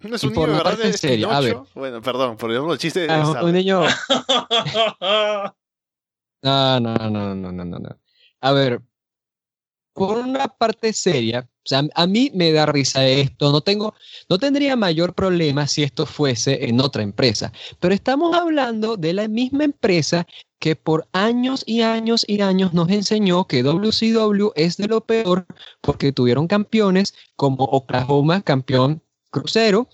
[0.00, 0.80] No es un niño, ¿verdad?
[0.80, 1.30] En serio.
[1.30, 1.58] A ver.
[1.74, 3.06] Bueno, perdón, por el chiste.
[3.10, 3.82] Ah, un niño.
[6.42, 7.98] no, no, no, no, no, no, no.
[8.40, 8.80] A ver,
[9.98, 13.94] por una parte seria, o sea, a mí me da risa esto, no tengo,
[14.28, 19.26] no tendría mayor problema si esto fuese en otra empresa, pero estamos hablando de la
[19.26, 20.24] misma empresa
[20.60, 25.46] que por años y años y años nos enseñó que WCW es de lo peor
[25.80, 29.88] porque tuvieron campeones como Oklahoma, campeón crucero,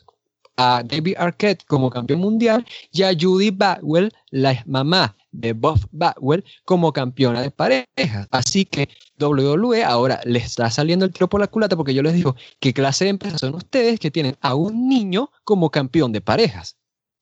[0.56, 6.44] a David Arquette como campeón mundial y a Judy Bagwell, la mamá de Bob Bagwell,
[6.64, 8.28] como campeona de pareja.
[8.30, 8.88] Así que
[9.18, 12.72] WWE ahora le está saliendo el tiro por la culata porque yo les digo, ¿qué
[12.72, 16.76] clase de empresas son ustedes que tienen a un niño como campeón de parejas?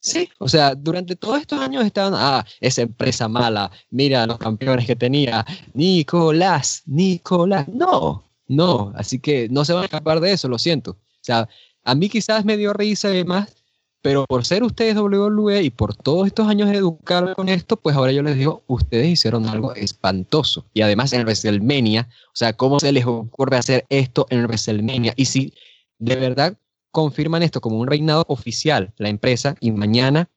[0.04, 4.84] Sí, o sea, durante todos estos años estaban, ah, esa empresa mala, mira los campeones
[4.84, 10.48] que tenía, Nicolás, Nicolás, no, no, así que no se van a escapar de eso,
[10.48, 10.90] lo siento.
[10.90, 11.48] O sea,
[11.84, 13.54] a mí quizás me dio risa y demás,
[14.02, 17.94] pero por ser ustedes WWE y por todos estos años de educar con esto, pues
[17.94, 20.66] ahora yo les digo, ustedes hicieron algo espantoso.
[20.74, 25.12] Y además en WrestleMania, o sea, ¿cómo se les ocurre hacer esto en WrestleMania?
[25.16, 25.54] Y si
[25.98, 26.56] de verdad
[26.90, 30.28] confirman esto como un reinado oficial, la empresa, y mañana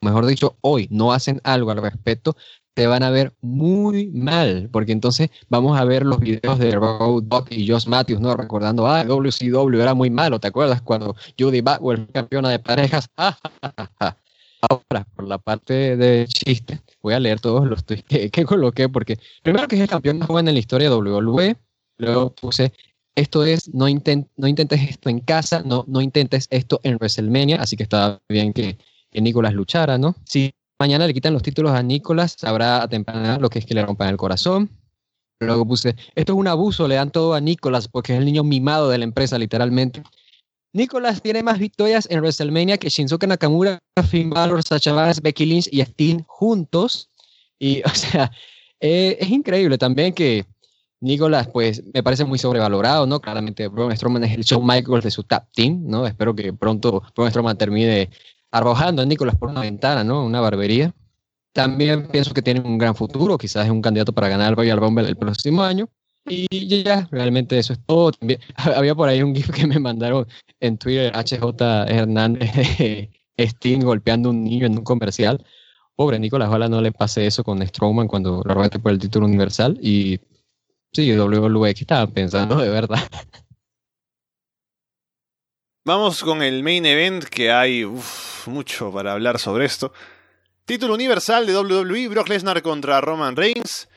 [0.00, 2.36] mejor dicho, hoy no hacen algo al respecto,
[2.74, 7.24] te van a ver muy mal, porque entonces vamos a ver los videos de Road
[7.24, 8.36] Dogg y Josh Matthews, ¿no?
[8.36, 10.80] Recordando, ah, WCW era muy malo, ¿te acuerdas?
[10.82, 13.08] Cuando Judy Bagwell campeona de parejas.
[14.62, 19.18] Ahora, por la parte de chiste, voy a leer todos los tweets que, coloqué, porque
[19.42, 21.56] primero que es el campeón más joven en la historia de WWE,
[21.96, 22.72] luego puse,
[23.14, 23.86] esto es, no,
[24.36, 28.52] no intentes esto en casa, no, no intentes esto en WrestleMania, así que está bien
[28.52, 28.76] que,
[29.10, 30.14] que Nicolás luchara, ¿no?
[30.24, 33.74] Sí mañana le quitan los títulos a Nicolás, sabrá a temprana lo que es que
[33.74, 34.70] le rompan el corazón.
[35.38, 38.42] Luego puse, esto es un abuso, le dan todo a Nicolás porque es el niño
[38.44, 40.02] mimado de la empresa, literalmente.
[40.72, 43.78] Nicolás tiene más victorias en WrestleMania que Shinsuke Nakamura,
[44.08, 47.10] Finn Balor, Sacha Banks, Becky Lynch y Steen juntos.
[47.58, 48.30] Y, o sea,
[48.80, 50.46] eh, es increíble también que
[51.00, 53.20] Nicolás, pues, me parece muy sobrevalorado, ¿no?
[53.20, 56.06] Claramente, Braun Strowman es el show Michael de su tap team, ¿no?
[56.06, 58.10] Espero que pronto Braun Strowman termine
[58.50, 60.24] arrojando a Nicolás por una ventana, ¿no?
[60.24, 60.94] Una barbería.
[61.52, 64.78] También pienso que tiene un gran futuro, quizás es un candidato para ganar el Royal
[64.78, 65.88] Rumble el próximo año.
[66.26, 68.12] Y ya, realmente eso es todo.
[68.12, 70.26] También, había por ahí un GIF que me mandaron
[70.60, 72.50] en Twitter, HJ Hernández,
[73.36, 75.44] Sting golpeando a un niño en un comercial.
[75.96, 79.26] Pobre Nicolás, ojalá no le pase eso con Strowman cuando lo rete por el título
[79.26, 79.78] universal.
[79.82, 80.20] Y
[80.92, 83.00] sí, WWE, ¿qué estaban pensando de verdad?
[85.82, 87.90] Vamos con el main event, que hay
[88.44, 89.94] mucho para hablar sobre esto.
[90.66, 93.88] Título universal de WWE, Brock Lesnar contra Roman Reigns.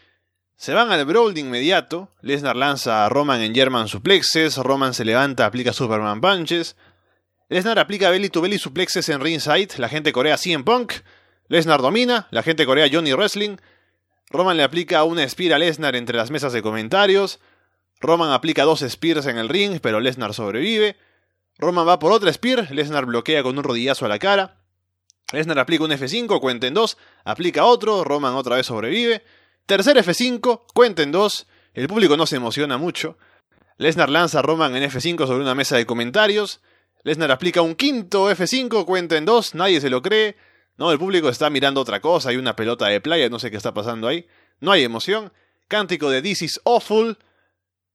[0.56, 2.10] Se van al brawl de inmediato.
[2.22, 4.56] Lesnar lanza a Roman en German suplexes.
[4.56, 6.78] Roman se levanta, aplica Superman punches.
[7.50, 9.78] Lesnar aplica belly to belly suplexes en ringside.
[9.78, 10.94] La gente corea CM Punk.
[11.50, 12.30] Lesnar domina.
[12.32, 13.58] La gente corea Johnny Wrestling.
[14.30, 17.42] Roman le aplica una spear a Lesnar entre las mesas de comentarios.
[18.00, 20.96] Roman aplica dos spears en el ring, pero Lesnar sobrevive.
[21.58, 24.60] Roman va por otra Spear, Lesnar bloquea con un rodillazo a la cara.
[25.32, 29.24] Lesnar aplica un F5, cuenta en 2, aplica otro, Roman otra vez sobrevive.
[29.66, 33.18] Tercer F5, cuenta en 2, el público no se emociona mucho.
[33.78, 36.62] Lesnar lanza a Roman en F5 sobre una mesa de comentarios.
[37.04, 40.36] Lesnar aplica un quinto F5, cuenta en 2, nadie se lo cree.
[40.78, 43.58] No, el público está mirando otra cosa, hay una pelota de playa, no sé qué
[43.58, 44.28] está pasando ahí.
[44.60, 45.32] No hay emoción.
[45.68, 47.18] Cántico de This is awful.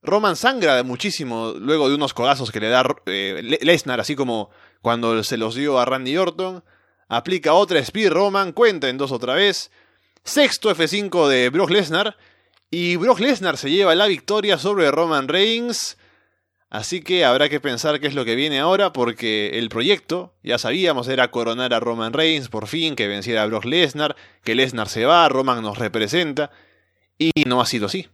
[0.01, 4.49] Roman sangra muchísimo luego de unos codazos que le da eh, Lesnar, así como
[4.81, 6.63] cuando se los dio a Randy Orton.
[7.09, 9.71] Aplica otra Speed Roman, cuenta en dos otra vez.
[10.23, 12.17] Sexto F5 de Brock Lesnar.
[12.71, 15.97] Y Brock Lesnar se lleva la victoria sobre Roman Reigns.
[16.69, 20.59] Así que habrá que pensar qué es lo que viene ahora, porque el proyecto, ya
[20.59, 24.87] sabíamos, era coronar a Roman Reigns por fin, que venciera a Brock Lesnar, que Lesnar
[24.87, 26.51] se va, Roman nos representa,
[27.17, 28.07] y no ha sido así.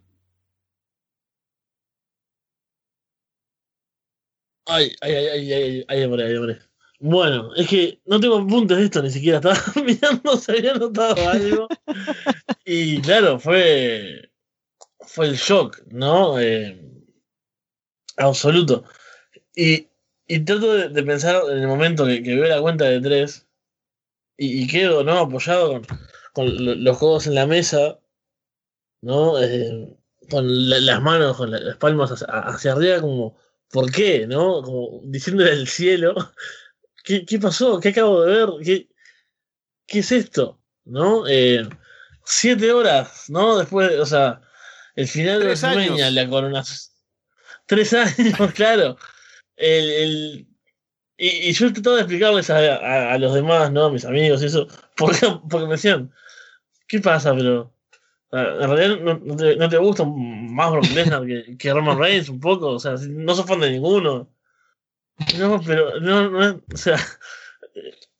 [4.68, 6.58] Ay, ay, ay, ay, ay, ay, ay, ay,
[7.00, 11.30] Bueno, es que no tengo apuntes de esto, ni siquiera estaba mirando si había notado
[11.30, 11.68] algo.
[12.66, 14.32] y claro, fue,
[15.02, 16.40] fue el shock, ¿no?
[16.40, 16.82] Eh,
[18.18, 18.86] absoluto.
[19.56, 19.88] Y,
[20.28, 23.48] y trato de, pensar en el momento que, veo la cuenta de tres
[24.38, 25.20] y, quedo, ¿no?
[25.20, 25.82] Apoyado
[26.34, 28.00] con, los codos en la mesa,
[29.02, 29.42] ¿no?
[29.42, 29.96] Eh,
[30.30, 33.38] con las manos, con las palmas hacia arriba, como
[33.72, 34.28] ¿por qué?
[34.28, 34.62] ¿No?
[34.62, 36.16] Como diciéndole al cielo,
[37.04, 37.80] ¿qué, ¿qué, pasó?
[37.80, 38.50] ¿Qué acabo de ver?
[38.64, 38.90] ¿Qué,
[39.88, 40.60] qué es esto?
[40.86, 41.28] ¿No?
[41.28, 41.68] Eh,
[42.26, 43.58] siete horas, ¿no?
[43.58, 44.42] Después, o sea,
[44.96, 46.64] el final de la la corona.
[47.66, 48.98] Tres años, claro.
[49.56, 50.48] El, el,
[51.18, 53.86] y, yo he tratado de explicarles a, a, los demás, ¿no?
[53.86, 54.68] A mis amigos y eso,
[54.98, 56.14] porque, porque me decían,
[56.88, 57.34] ¿qué pasa?
[57.34, 57.75] Pero
[58.32, 62.40] en realidad no, te, no, te, gusta más Brock Lesnar que, que, Roman Reigns un
[62.40, 64.30] poco, o sea, no sos fan de ninguno.
[65.38, 66.98] No, pero no, no, o sea,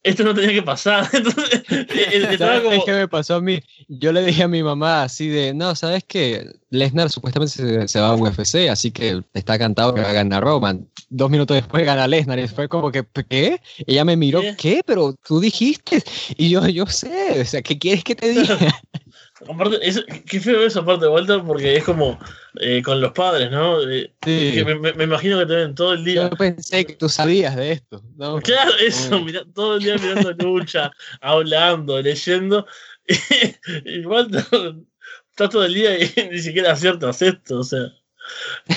[0.06, 1.08] esto no tenía que pasar.
[1.12, 3.60] Entonces, ¿Sabes qué me pasó a mí?
[3.88, 6.48] Yo le dije a mi mamá así de, no, ¿sabes qué?
[6.70, 10.44] Lesnar supuestamente se, se, va a UFC, así que está cantado que va a ganar
[10.44, 10.88] Roman.
[11.08, 13.60] Dos minutos después gana Lesnar y fue como que, ¿qué?
[13.86, 14.56] Ella me miró, ¿qué?
[14.56, 14.80] ¿Qué?
[14.86, 16.02] Pero tú dijiste.
[16.36, 18.58] Y yo, yo sé, o sea, ¿qué quieres que te diga?
[19.48, 22.18] Aparte, es, qué feo eso, aparte de vuelta, porque es como
[22.60, 23.80] eh, con los padres, ¿no?
[23.88, 24.62] Eh, sí.
[24.64, 26.28] me, me, imagino que te ven todo el día.
[26.28, 28.02] Yo pensé que tú sabías de esto.
[28.16, 28.40] ¿no?
[28.40, 30.90] Claro, eso, mira, todo el día mirando lucha,
[31.20, 32.66] hablando, leyendo.
[33.84, 37.92] igual estás todo el día y ni siquiera aciertas esto, o sea.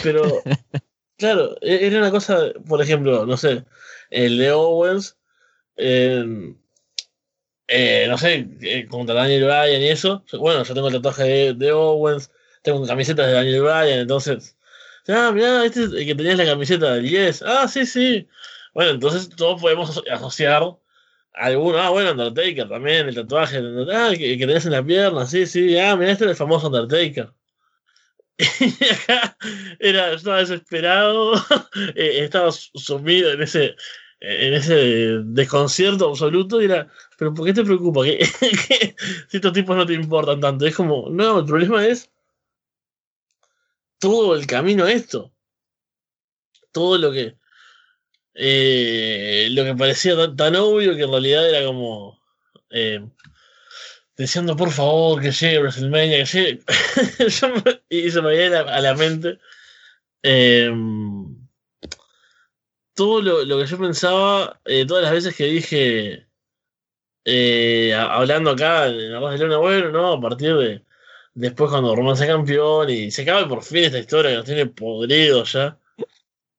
[0.04, 0.44] Pero,
[1.18, 3.66] claro, e, era una cosa, por ejemplo, no sé,
[4.10, 5.18] el de Owens.
[5.78, 6.54] Eh,
[7.70, 10.24] eh, no sé, eh, contra Daniel Bryan y eso.
[10.34, 12.32] Bueno, yo tengo el tatuaje de, Owens,
[12.64, 14.58] tengo camisetas de Daniel Bryan, entonces.
[15.08, 17.44] Ah, mirá, este es el que tenías la camiseta del Yes.
[17.44, 18.28] Ah, sí, sí.
[18.74, 20.64] Bueno, entonces todos podemos asociar
[21.34, 23.60] alguno, ah, bueno, Undertaker también, el tatuaje
[23.94, 26.68] ah, que, que, tenés en la pierna, sí, sí, ah, mira, este es el famoso
[26.68, 27.32] Undertaker.
[28.60, 29.38] Y acá
[29.80, 31.34] era, estaba desesperado,
[31.96, 33.76] eh, estaba sumido en ese,
[34.22, 38.04] en ese desconcierto absoluto y era, pero ¿por qué te preocupa?
[38.04, 38.26] que
[39.30, 40.66] si estos tipos no te importan tanto?
[40.66, 42.10] Es como, no, el problema es
[44.00, 45.32] todo el camino a esto.
[46.72, 47.36] Todo lo que
[48.36, 52.22] eh, lo que parecía tan, obvio que en realidad era como
[52.70, 53.06] eh,
[54.16, 56.60] deseando por favor que llegue WrestleMania, que llegue.
[57.90, 59.40] y se me viene a, la mente
[60.24, 60.72] eh,
[63.00, 66.28] todo lo, que yo pensaba, todas las veces que dije,
[67.96, 70.14] hablando acá en la voz de Leona, bueno, ¿no?
[70.14, 70.84] A partir de
[71.34, 74.66] después cuando Roman sea campeón y se acaba por fin esta historia que nos tiene
[74.66, 75.80] podrido ya.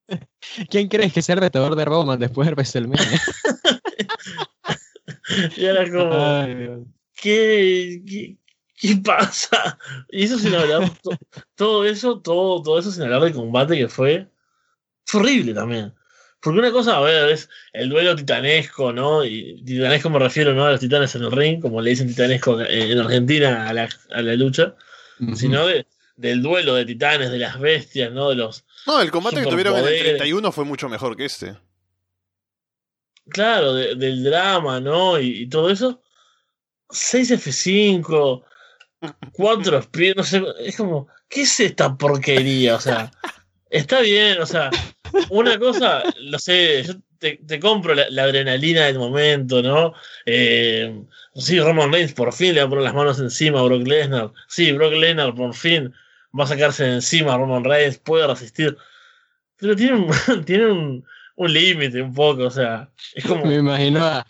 [0.71, 3.21] ¿Quién crees que sea el retador de Roman después de WrestleMania?
[5.59, 8.39] y era como, ¿qué,
[8.81, 9.79] qué, pasa?
[10.09, 10.91] Y eso sin hablar,
[11.55, 14.27] todo eso, todo, todo eso sin hablar del combate que fue,
[15.05, 15.95] fue horrible también.
[16.41, 19.25] Porque una cosa, a ver, es el duelo titanesco, ¿no?
[19.25, 22.61] Y titanesco me refiero no a los titanes en el ring, como le dicen titanesco
[22.61, 24.75] en Argentina a la, a la lucha,
[25.35, 25.87] sino de,
[26.17, 28.31] del duelo de titanes, de las bestias, ¿no?
[28.31, 28.65] De los.
[28.87, 31.57] No, el combate que tuvieron en el 31 fue mucho mejor que este.
[33.29, 35.19] Claro, del drama, ¿no?
[35.19, 36.03] Y, todo eso.
[36.91, 38.45] 6 F5,
[39.33, 42.75] 4 speed, no sé, es como, ¿qué es esta porquería?
[42.75, 43.13] O sea,
[43.71, 44.71] está bien, o sea,
[45.31, 49.95] una cosa, lo sé, yo te, compro la, adrenalina del momento, ¿no?
[50.27, 51.03] Eh,
[51.35, 54.33] sí, Roman Reigns por fin le va a poner las manos encima a Brock Lesnar.
[54.49, 55.95] Sí, Brock Lesnar por fin
[56.39, 58.77] va a sacarse de encima a Roman Reigns, puede resistir.
[59.57, 60.11] Pero tiene un,
[60.45, 61.05] tiene un,
[61.37, 63.45] un límite un poco, o sea, es como...
[63.45, 64.27] Me imagino a,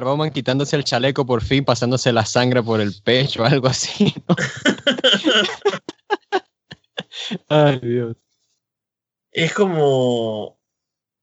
[0.00, 4.14] Roman quitándose el chaleco por fin, pasándose la sangre por el pecho o algo así,
[4.28, 4.36] ¿no?
[7.48, 8.16] Ay, Dios.
[9.44, 10.58] Es como...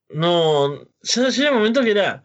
[0.10, 2.24] No, ya llega un momento que era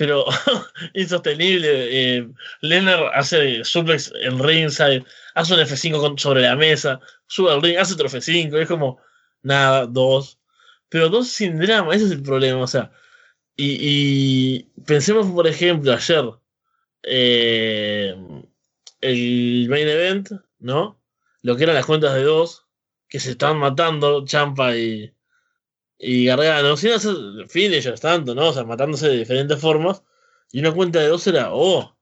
[0.00, 0.24] pero
[0.94, 1.68] insostenible.
[1.90, 2.28] Eh,
[2.62, 5.04] Lennar hace suplex en ringside,
[5.34, 8.98] hace un F5 sobre la mesa, sube al ring, hace otro F5, es como,
[9.42, 10.38] nada, dos.
[10.88, 12.90] Pero dos sin drama, ese es el problema, o sea.
[13.56, 16.24] Y, pensemos, por ejemplo, ayer,
[17.02, 18.16] eh,
[19.02, 20.30] el main event,
[20.60, 20.98] ¿no?
[21.42, 22.64] Lo que eran las cuentas de dos,
[23.06, 25.12] que se estaban matando, Champa y,
[26.02, 27.14] y Gargano, sin hacer
[27.54, 28.48] ellos tanto, ¿no?
[28.48, 30.02] O sea, matándose de diferentes formas.
[30.50, 31.94] Y una cuenta de dos era, oh,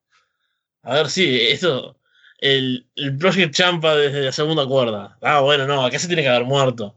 [0.83, 1.99] a ver, sí, esto,
[2.39, 5.19] el, el Project Champa desde la segunda cuerda.
[5.21, 6.97] Ah, bueno, no, acá se tiene que haber muerto.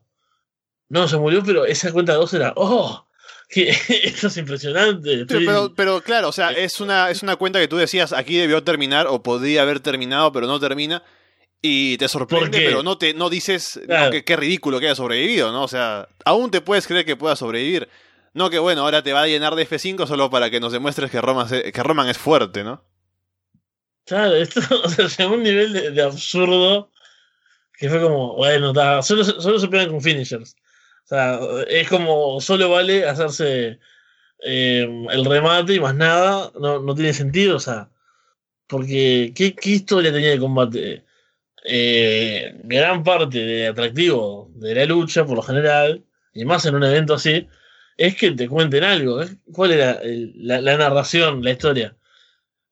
[0.89, 3.07] No, se murió, pero esa cuenta de dos era, oh,
[3.49, 5.25] que esto es impresionante.
[5.25, 8.63] Pero, pero, claro, o sea, es una, es una cuenta que tú decías, aquí debió
[8.63, 11.03] terminar o podría haber terminado, pero no termina
[11.61, 13.79] y te sorprende, pero no te no dices
[14.25, 15.63] qué ridículo que haya sobrevivido, ¿no?
[15.63, 17.87] O sea, aún te puedes creer que pueda sobrevivir.
[18.33, 21.11] No que bueno, ahora te va a llenar de F5 solo para que nos demuestres
[21.11, 22.83] que Roman, que Roman es fuerte, ¿no?
[24.05, 26.89] Claro, esto o sea, llegó un nivel de, absurdo
[27.77, 28.73] que fue como, bueno,
[29.03, 30.55] solo, solo se pegan con finishers.
[31.05, 33.79] O sea, es como, solo vale hacerse
[34.43, 37.89] eh, el remate y más nada, no, no tiene sentido, o sea,
[38.67, 41.03] porque ¿qué, qué historia tenía de combate?
[41.63, 46.83] Eh, gran parte de atractivo de la lucha, por lo general, y más en un
[46.83, 47.47] evento así,
[47.97, 49.21] es que te cuenten algo.
[49.53, 51.95] ¿Cuál era la, narración, la historia?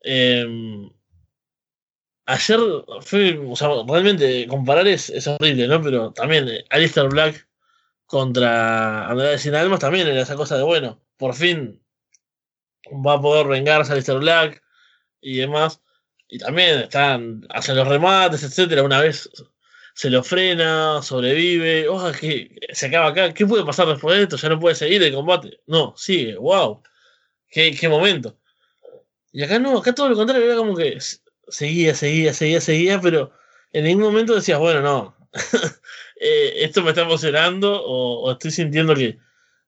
[0.01, 0.89] Em,
[2.25, 2.59] ayer
[3.87, 5.81] realmente comparar es, horrible, ¿no?
[5.81, 7.47] Pero también eh, Alistair Black
[8.05, 11.81] contra Andrade Sin Almas también era esa cosa de, bueno, por fin
[12.87, 14.63] va a poder vengarse Alistair Black
[15.21, 15.81] y demás.
[16.29, 18.83] Y también están, hacen los remates, etcétera.
[18.83, 19.29] Una vez
[19.95, 21.89] se lo frena, sobrevive.
[21.89, 23.33] Oja, que se acaba acá.
[23.33, 24.37] ¿Qué puede pasar después de esto?
[24.37, 25.59] Ya no puede seguir el combate.
[25.67, 26.37] No, sigue.
[26.37, 26.83] ¡Wow!
[27.49, 28.37] ¿Qué, qué momento?
[29.31, 30.45] Y acá no, acá todo lo contrario.
[30.45, 30.99] Era como que
[31.47, 33.31] seguía, seguía, seguía, seguía, pero
[33.71, 35.17] en ningún momento decías, bueno, no.
[36.21, 39.17] Eh, esto me está emocionando o, estoy sintiendo que,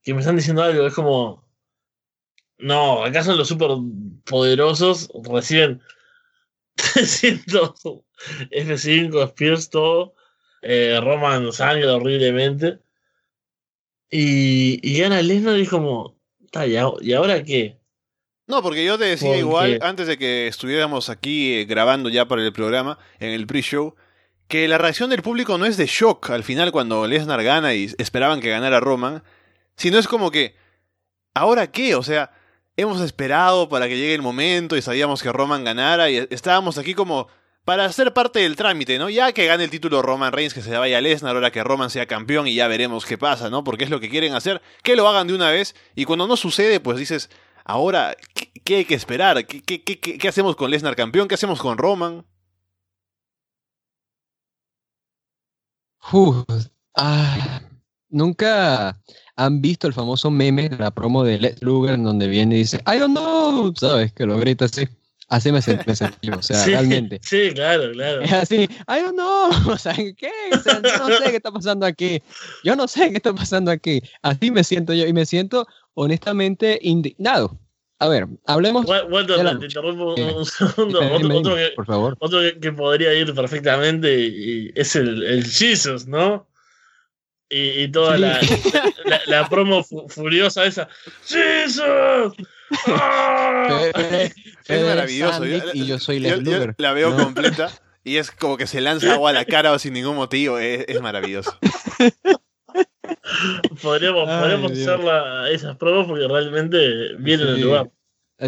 [0.03, 0.85] que me están diciendo algo.
[0.85, 1.47] Es como.
[2.57, 3.69] No, acá son los super
[4.25, 5.81] poderosos, reciben
[6.75, 7.73] 300
[8.51, 10.15] F5, Spears, todo.
[10.61, 12.79] Eh, Roman sangra horriblemente.
[14.09, 16.17] Y, y gana Lesnar y como,
[17.01, 17.79] ¿y ahora qué?
[18.47, 22.43] No, porque yo te decía igual, antes de que estuviéramos aquí eh, grabando ya para
[22.43, 23.95] el programa, en el pre-show,
[24.49, 27.89] que la reacción del público no es de shock al final cuando Lesnar gana y
[27.97, 29.23] esperaban que ganara Roman,
[29.77, 30.55] sino es como que,
[31.33, 31.95] ¿ahora qué?
[31.95, 32.31] O sea,
[32.81, 36.93] hemos esperado para que llegue el momento y sabíamos que Roman ganara y estábamos aquí
[36.93, 37.27] como
[37.65, 39.09] para ser parte del trámite, ¿no?
[39.09, 41.89] Ya que gane el título Roman Reigns, que se vaya a Lesnar, ahora que Roman
[41.89, 43.63] sea campeón y ya veremos qué pasa, ¿no?
[43.63, 46.35] Porque es lo que quieren hacer, que lo hagan de una vez y cuando no
[46.37, 47.29] sucede, pues dices,
[47.63, 48.15] ahora,
[48.63, 49.45] ¿qué, hay que esperar?
[49.45, 51.27] ¿Qué, hacemos con Lesnar campeón?
[51.27, 52.25] ¿Qué hacemos con Roman?
[56.95, 57.61] ah,
[58.09, 58.99] nunca
[59.45, 62.59] han visto el famoso meme de la promo de Lex Luger en donde viene y
[62.59, 64.13] dice, I don't know, ¿sabes?
[64.13, 64.87] Que lo grita así.
[65.29, 67.19] Así me sentí, o sea, realmente.
[67.23, 68.21] Sí, claro, claro.
[68.21, 70.29] Es así, I don't know, o sea, ¿qué?
[70.53, 72.21] O sea, yo no sé qué está pasando aquí.
[72.63, 74.01] Yo no sé qué está pasando aquí.
[74.21, 77.57] Así me siento yo y me siento honestamente indignado.
[77.97, 78.85] A ver, hablemos.
[78.85, 80.99] Bueno, te interrumpo un, segundo.
[80.99, 82.17] otro, que, por favor.
[82.19, 86.47] Otro que, podría ir perfectamente y es el, el Jesus, ¿no?
[87.51, 88.39] Y, y toda la,
[89.27, 90.87] la, promo furiosa esa.
[91.25, 92.33] ¡Jesus!
[92.87, 93.91] ¡Ah!
[94.67, 95.45] es maravilloso.
[95.73, 96.37] y yo soy yo,
[96.77, 97.69] la veo completa
[98.03, 100.57] y es como que se lanza agua a la cara o sin ningún motivo.
[100.57, 101.57] Es, es maravilloso.
[103.81, 104.99] podríamos, podríamos hacer
[105.51, 107.91] esas pruebas porque realmente viene en el lugar.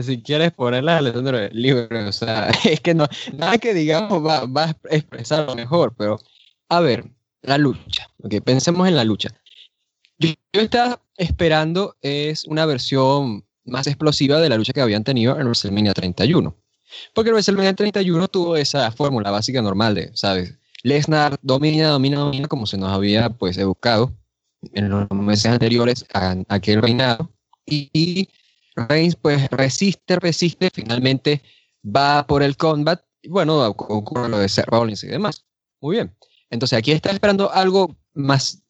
[0.02, 2.06] Si quieres ponerlas, Alessandro, libre.
[2.06, 6.20] O sea, es que no, nada que digamos va, va a expresarlo mejor, pero
[6.70, 7.06] a ver,
[7.44, 8.10] la lucha.
[8.24, 9.30] Okay, pensemos en la lucha.
[10.18, 15.46] Yo, estaba esperando es una versión más explosiva de la lucha que habían tenido en
[15.46, 16.56] WrestleMania 31.
[17.14, 20.58] Porque en WrestleMania 31 tuvo esa fórmula básica normal de, ¿sabes?
[20.84, 24.14] Lesnar domina, domina, domina, como se nos había pues educado
[24.74, 27.32] en los meses anteriores a, aquel reinado.
[27.66, 28.30] Y,
[28.76, 31.42] Reigns pues resiste, resiste, finalmente
[31.84, 33.02] va por el combat.
[33.22, 35.46] Y bueno, ocurre lo de Seth Rollins y demás.
[35.80, 36.14] Muy bien.
[36.54, 38.64] Entonces aquí está esperando algo más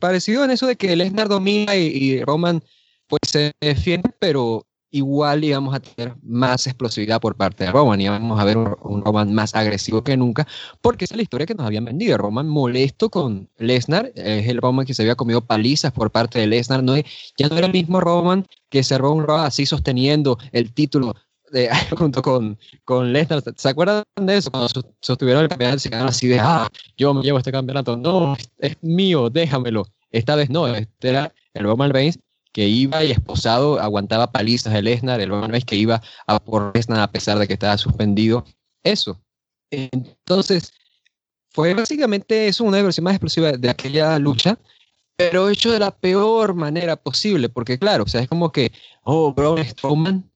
[0.00, 2.62] parecido en eso de que Lesnar domina y, Roman
[3.06, 8.08] pues se defiende, pero igual íbamos a tener más explosividad por parte de Roman y
[8.08, 10.46] vamos a ver un, Roman más agresivo que nunca,
[10.80, 12.16] porque esa es la historia que nos habían vendido.
[12.16, 16.46] Roman molesto con Lesnar, es el Roman que se había comido palizas por parte de
[16.46, 20.72] Lesnar, no, ya no era el mismo Roman que cerró un Raw así sosteniendo el
[20.72, 21.14] título
[21.96, 23.42] junto con, con Lesnar.
[23.56, 24.50] ¿Se acuerdan de eso?
[24.50, 24.68] Cuando
[25.00, 27.96] sostuvieron el campeonato, se quedaron así de, ah, yo me llevo este campeonato.
[27.96, 29.86] No, es, mío, déjamelo.
[30.10, 32.18] Esta vez no, este era el Roman Reigns
[32.52, 36.72] que iba y esposado, aguantaba palizas de Lesnar, el Roman Reigns que iba a por
[36.74, 38.44] Lesnar a pesar de que estaba suspendido.
[38.84, 39.20] Eso.
[39.70, 40.72] Entonces,
[41.50, 44.58] fue básicamente eso, una versión más explosiva de aquella lucha,
[45.16, 48.72] pero hecho de la peor manera posible, porque claro, o sea, es como que,
[49.02, 50.30] oh, Braun Strowman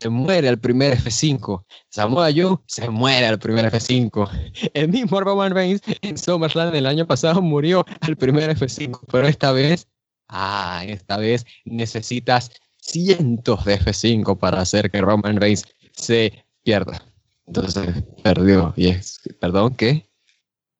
[0.00, 1.64] se muere al primer F5.
[1.90, 4.70] Samoa Joe se muere al primer F5.
[4.74, 9.52] El mismo Roman Reigns en SummerSlam el año pasado murió al primer F5, pero esta
[9.52, 9.88] vez,
[10.28, 17.04] ah, esta vez necesitas cientos de F5 para hacer que Roman Reigns se pierda.
[17.46, 18.72] Entonces, perdió.
[18.76, 20.08] Y es, perdón, ¿qué?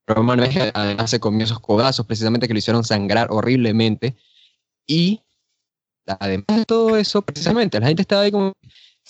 [0.07, 4.17] Roman Reigns además se comió esos codazos precisamente que lo hicieron sangrar horriblemente.
[4.87, 5.21] Y
[6.07, 8.55] además de todo eso, precisamente, la gente estaba ahí como,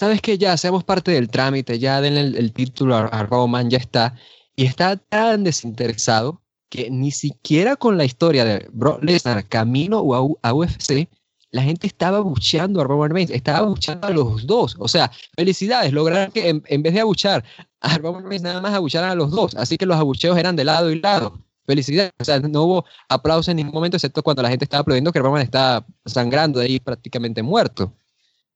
[0.00, 4.14] sabes que ya seamos parte del trámite, ya denle el, título a, Roman, ya está.
[4.56, 6.40] Y está tan desinteresado
[6.70, 9.98] que ni siquiera con la historia de Brock Lesnar camino
[10.42, 11.06] a, UFC,
[11.50, 14.74] la gente estaba bucheando a Roman Reigns, estaba bucheando a los dos.
[14.78, 17.44] O sea, felicidades, lograron que en, vez de abuchar
[17.80, 19.54] a Roman Reigns, nada más abucharan a los dos.
[19.54, 21.44] Así que los abucheos eran de lado y lado.
[21.66, 22.12] Felicidades.
[22.18, 25.18] O sea, no hubo aplausos en ningún momento, excepto cuando la gente estaba aplaudiendo que
[25.18, 27.92] Roman estaba sangrando de ahí prácticamente muerto.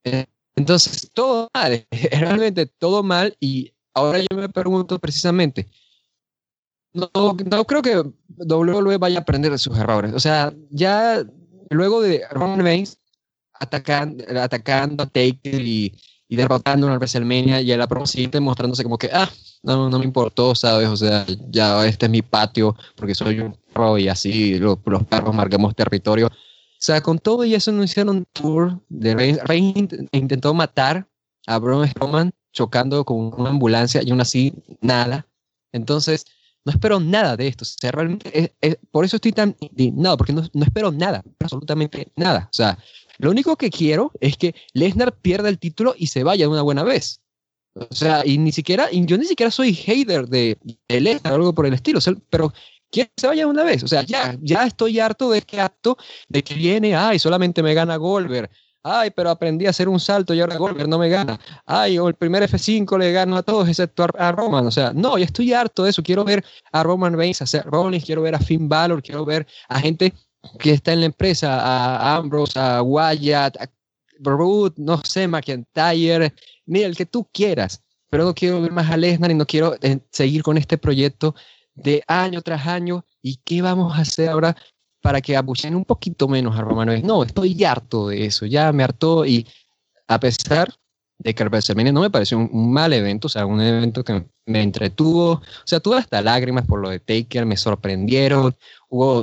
[0.04, 0.24] Eh,
[0.56, 3.36] entonces, todo mal, realmente todo mal.
[3.40, 5.68] Y ahora yo me pregunto precisamente,
[6.92, 7.10] no,
[7.66, 8.02] creo que
[8.36, 10.12] WWE vaya a aprender de sus errores.
[10.14, 11.24] O sea, ya
[11.70, 12.98] luego de Roman Reigns
[13.52, 15.92] atacando, atacando a Taker y,
[16.28, 19.30] derrotando a WrestleMania y a la siguiente mostrándose como que, ah,
[19.62, 20.88] no, no me importó, ¿sabes?
[20.88, 25.04] O sea, ya este es mi patio porque soy un pro y así los, los
[25.04, 26.28] perros marcamos territorio.
[26.84, 29.14] Sea, con todo y eso no hicieron un tour de
[29.46, 29.88] Reigns.
[30.12, 31.08] intentó matar
[31.46, 34.52] a Braun Strowman chocando con una ambulancia y aún así
[34.82, 35.26] nada.
[35.72, 36.26] Entonces,
[36.62, 37.62] no espero nada de esto.
[37.62, 38.54] O sea, realmente,
[38.90, 42.50] por eso estoy tan indignado, porque no, no espero nada, absolutamente nada.
[42.50, 42.78] O sea,
[43.16, 46.60] lo único que quiero es que Lesnar pierda el título y se vaya de una
[46.60, 47.22] buena vez.
[47.72, 51.54] O sea, y ni siquiera, yo ni siquiera soy hater de, de Lesnar o algo
[51.54, 52.52] por el estilo, pero
[52.94, 53.82] quiero que se vaya una vez.
[53.82, 55.98] O sea, ya, ya estoy harto de este acto
[56.28, 58.48] de que viene, ay, solamente me gana Goldberg.
[58.86, 61.40] Ay, pero aprendí a hacer un salto y ahora Goldberg no me gana.
[61.64, 64.66] Ay, o el primer F5 le gano a todos excepto a, Roman.
[64.66, 66.02] O sea, no, ya estoy harto de eso.
[66.02, 69.80] Quiero ver a Roman Reigns hacer Rollins, quiero ver a Finn Balor, quiero ver a
[69.80, 70.12] gente
[70.58, 73.56] que está en la empresa, a Ambrose, a Wyatt,
[74.18, 76.34] Brood, no sé, McIntyre,
[76.66, 79.74] mira, el que tú quieras, pero no quiero ver más a Lesnar y no quiero
[79.80, 81.34] eh, seguir con este proyecto
[81.74, 83.04] de año tras año.
[83.22, 84.56] ¿Y qué vamos a hacer ahora
[85.00, 87.06] para que abuchen un poquito menos a Roman Reigns?
[87.06, 89.46] No, estoy harto de eso, ya me hartó y
[90.06, 90.72] a pesar
[91.18, 94.62] de que WrestleMania no me pareció un, mal evento, o sea, un evento que me
[94.62, 98.54] entretuvo, o sea, tuve hasta lágrimas por lo de Taker, me sorprendieron,
[98.88, 99.22] hubo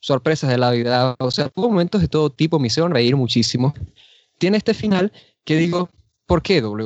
[0.00, 3.74] sorpresas de la vida, o sea, tuvo momentos de todo tipo, me hicieron reír muchísimo.
[4.38, 5.12] Tiene este final
[5.44, 5.90] que digo,
[6.26, 6.62] ¿por qué?
[6.62, 6.76] O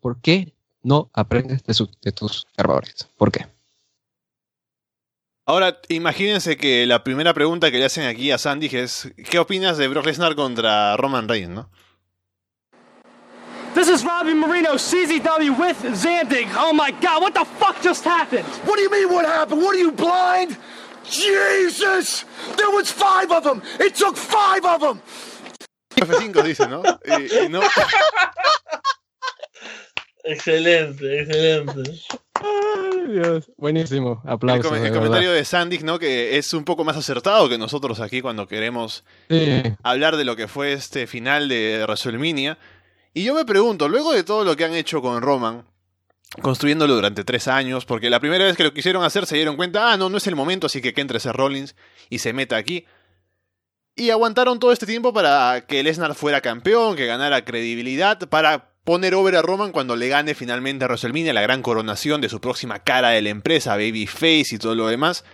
[0.00, 3.08] ¿por qué no aprendes de, de tus errores?
[3.16, 3.46] ¿Por qué?
[5.50, 9.76] Ahora, imagínense que la primera pregunta que le hacen aquí a Sandy es, ¿qué opinas
[9.78, 11.68] de Brock Lesnar contra Roman Reigns, no?
[13.74, 16.46] This is Robbie Marino, CZW with Zandig.
[16.56, 18.44] Oh my god, what the fuck just happened?
[18.64, 19.60] What do you mean what happened?
[19.60, 20.56] What are you blind?
[21.02, 22.24] Jesus!
[22.56, 23.60] There was five of them!
[23.80, 25.02] It took five of them!
[25.96, 26.84] F5 dice, ¿no?
[27.04, 27.60] Y, y no...
[30.22, 31.82] Excelente, excelente.
[32.40, 33.50] Ay, Dios.
[33.56, 34.22] Buenísimo.
[34.24, 34.72] Aplausos.
[34.72, 35.98] El, el comentario de Sandy, ¿no?
[35.98, 39.62] Que es un poco más acertado que nosotros aquí cuando queremos sí.
[39.82, 42.58] hablar de lo que fue este final de WrestleMania.
[43.12, 45.64] Y yo me pregunto, luego de todo lo que han hecho con Roman,
[46.42, 49.92] construyéndolo durante tres años, porque la primera vez que lo quisieron hacer se dieron cuenta,
[49.92, 51.74] ah, no, no es el momento, así que que entre ese Rollins
[52.08, 52.86] y se meta aquí.
[53.96, 59.14] Y aguantaron todo este tiempo para que Lesnar fuera campeón, que ganara credibilidad, para poner
[59.14, 62.80] over a Roman cuando le gane finalmente a WrestleMania la gran coronación de su próxima
[62.80, 65.24] cara de la empresa, Babyface y todo lo demás.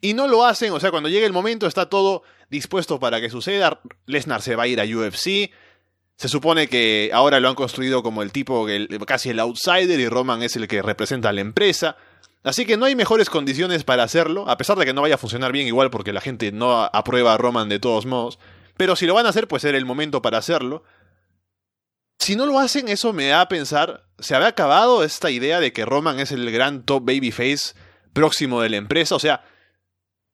[0.00, 3.30] Y no lo hacen, o sea, cuando llegue el momento está todo dispuesto para que
[3.30, 3.80] suceda.
[4.06, 5.50] Lesnar se va a ir a UFC,
[6.16, 8.66] se supone que ahora lo han construido como el tipo,
[9.06, 11.96] casi el outsider, y Roman es el que representa a la empresa.
[12.42, 15.18] Así que no hay mejores condiciones para hacerlo, a pesar de que no vaya a
[15.18, 18.38] funcionar bien igual porque la gente no aprueba a Roman de todos modos.
[18.76, 20.84] Pero si lo van a hacer, pues era el momento para hacerlo.
[22.18, 25.72] Si no lo hacen, eso me da a pensar, ¿se había acabado esta idea de
[25.72, 27.74] que Roman es el gran top babyface
[28.12, 29.14] próximo de la empresa?
[29.14, 29.44] O sea,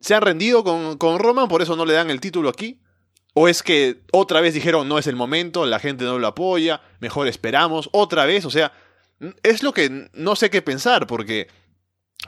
[0.01, 2.81] ¿se han rendido con, con Roman, por eso no le dan el título aquí?
[3.35, 6.83] ¿O es que otra vez dijeron no es el momento, la gente no lo apoya,
[7.01, 8.45] mejor esperamos, otra vez?
[8.45, 8.73] O sea,
[9.43, 11.49] es lo que no sé qué pensar, porque,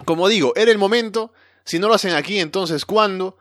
[0.05, 1.32] como digo, era el momento,
[1.64, 3.36] si no lo hacen aquí, entonces ¿cuándo?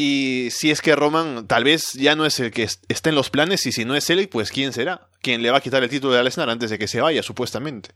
[0.00, 3.30] Y si es que Roman tal vez ya no es el que está en los
[3.30, 5.08] planes, y si no es él, pues ¿quién será?
[5.22, 7.90] ¿Quién le va a quitar el título de Lesnar antes de que se vaya, supuestamente?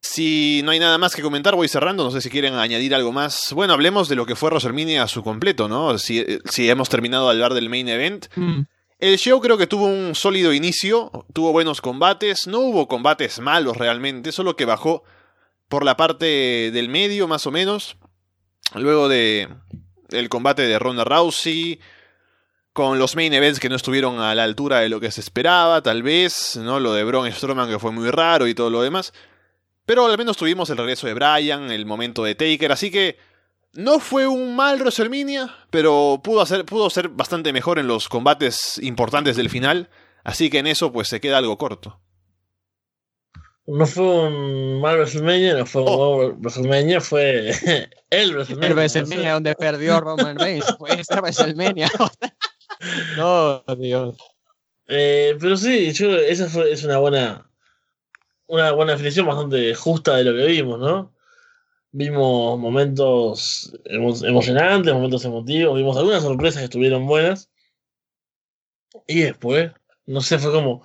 [0.00, 2.02] Si no hay nada más que comentar, voy cerrando.
[2.02, 3.52] No sé si quieren añadir algo más.
[3.52, 5.98] Bueno, hablemos de lo que fue WrestleMania a su completo, ¿no?
[5.98, 8.28] Si, si hemos terminado de hablar del main event.
[8.36, 8.62] Mm.
[9.00, 13.76] El show creo que tuvo un sólido inicio, tuvo buenos combates, no hubo combates malos
[13.76, 15.04] realmente, solo que bajó
[15.68, 17.96] por la parte del medio más o menos.
[18.74, 19.48] Luego de
[20.10, 21.80] el combate de Ronda Rousey,
[22.72, 25.82] con los main events que no estuvieron a la altura de lo que se esperaba,
[25.82, 26.78] tal vez, ¿no?
[26.78, 29.12] Lo de Braun Strowman que fue muy raro y todo lo demás.
[29.86, 33.18] Pero al menos tuvimos el regreso de Bryan, el momento de Taker, así que
[33.72, 38.78] no fue un mal WrestleMania, pero pudo, hacer, pudo ser bastante mejor en los combates
[38.82, 39.88] importantes del final,
[40.24, 42.00] así que en eso pues se queda algo corto.
[43.66, 46.18] No fue un mal WrestleMania, no fue un oh.
[46.18, 47.50] mal WrestleMania, fue
[48.10, 48.68] el WrestleMania.
[48.68, 51.90] El WrestleMania donde perdió Roman Reigns, fue ese WrestleMania.
[53.16, 54.16] no, Dios.
[54.88, 57.46] Eh, pero sí, yo, esa fue, es una buena
[58.46, 61.12] una buena definición bastante justa de lo que vimos, ¿no?
[61.92, 67.50] Vimos momentos emocionantes, momentos emotivos, vimos algunas sorpresas que estuvieron buenas.
[69.06, 69.72] Y después,
[70.04, 70.84] no sé, fue como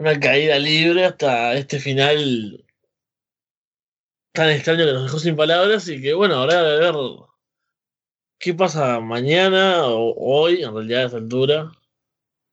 [0.00, 2.64] una caída libre hasta este final
[4.32, 6.94] tan extraño que nos dejó sin palabras y que bueno, ahora de ver
[8.38, 11.72] qué pasa mañana o hoy, en realidad a esta altura,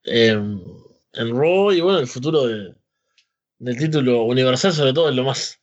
[0.04, 0.62] en,
[1.14, 2.76] en Raw y bueno, el futuro de,
[3.60, 5.62] del título universal, sobre todo, es lo más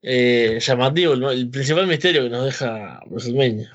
[0.00, 3.70] eh, llamativo, el, principal misterio que nos deja WrestleMania.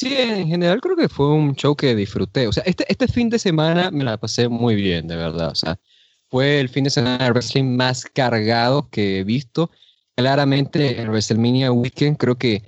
[0.00, 2.46] Sí, en general creo que fue un show que disfruté.
[2.46, 5.50] O sea, este, este fin de semana me la pasé muy bien, de verdad.
[5.50, 5.78] O sea,
[6.30, 9.70] fue el fin de semana de wrestling más cargado que he visto.
[10.16, 12.62] Claramente en WrestleMania Weekend creo que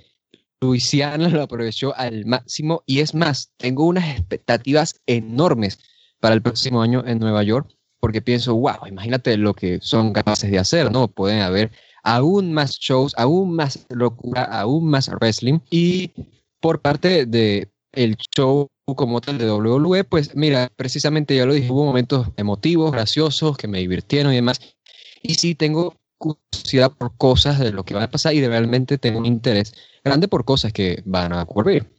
[0.61, 5.79] Luisiana lo aprovechó al máximo y es más, tengo unas expectativas enormes
[6.19, 7.67] para el próximo año en Nueva York
[7.99, 11.07] porque pienso, wow, imagínate lo que son capaces de hacer, ¿no?
[11.07, 11.71] Pueden haber
[12.03, 15.61] aún más shows, aún más locura, aún más wrestling.
[15.71, 16.11] Y
[16.63, 21.69] por parte de el show como tal de WWE, pues mira, precisamente ya lo dije,
[21.69, 24.61] hubo momentos emotivos, graciosos, que me divirtieron y demás.
[25.21, 29.19] Y sí tengo curiosidad por cosas de lo que va a pasar y realmente tengo
[29.19, 29.73] un interés
[30.05, 31.92] grande por cosas que van a ocurrir.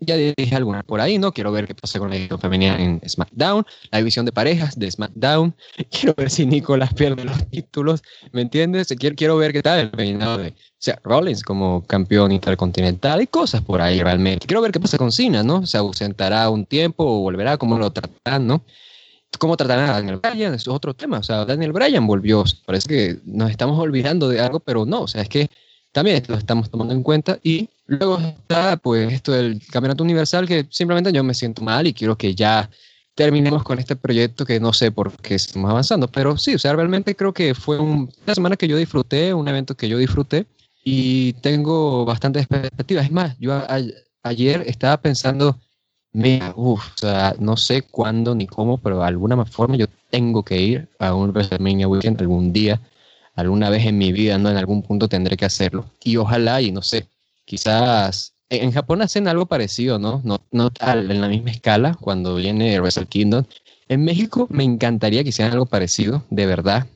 [0.00, 1.32] Ya dije algunas por ahí, ¿no?
[1.32, 4.90] Quiero ver qué pasa con la división femenina en SmackDown, la división de parejas de
[4.90, 5.54] SmackDown.
[5.90, 8.02] Quiero ver si Nicolas pierde los títulos,
[8.32, 8.88] ¿me entiendes?
[8.98, 13.62] Quiero, quiero ver qué tal el reinado de Seth Rollins como campeón intercontinental y cosas
[13.62, 14.46] por ahí realmente.
[14.46, 15.66] Quiero ver qué pasa con Cena, ¿no?
[15.66, 18.64] Se ausentará un tiempo o volverá, cómo lo tratarán, ¿no?
[19.38, 20.54] ¿Cómo tratarán a Daniel Bryan?
[20.54, 21.18] Eso es otro tema.
[21.18, 22.44] O sea, Daniel Bryan volvió.
[22.66, 25.02] Parece que nos estamos olvidando de algo, pero no.
[25.02, 25.50] O sea, es que
[25.92, 27.38] también lo estamos tomando en cuenta.
[27.42, 31.94] Y luego está, pues, esto del Campeonato Universal, que simplemente yo me siento mal y
[31.94, 32.70] quiero que ya
[33.14, 36.08] terminemos con este proyecto que no sé por qué estamos avanzando.
[36.08, 39.48] Pero sí, o sea, realmente creo que fue un, una semana que yo disfruté, un
[39.48, 40.46] evento que yo disfruté
[40.82, 43.06] y tengo bastantes expectativas.
[43.06, 43.78] Es más, yo a,
[44.22, 45.58] ayer estaba pensando
[46.14, 50.44] Mira, uff, o sea, no sé cuándo ni cómo, pero de alguna forma yo tengo
[50.44, 52.80] que ir a un WrestleMania Weekend algún día,
[53.34, 54.48] alguna vez en mi vida, ¿no?
[54.48, 55.86] En algún punto tendré que hacerlo.
[56.04, 57.08] Y ojalá, y no sé,
[57.44, 60.20] quizás en Japón hacen algo parecido, ¿no?
[60.24, 63.44] No, no en la misma escala cuando viene Wrestle Kingdom.
[63.88, 66.86] En México me encantaría que hicieran algo parecido, de verdad.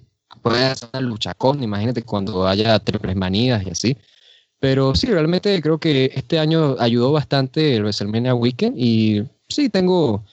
[0.43, 3.97] Puede hacer una luchacón, imagínate cuando haya triples manías y así.
[4.61, 10.25] Pero sí, realmente creo que este año ayudó bastante el WrestleMania Weekend y sí, tengo,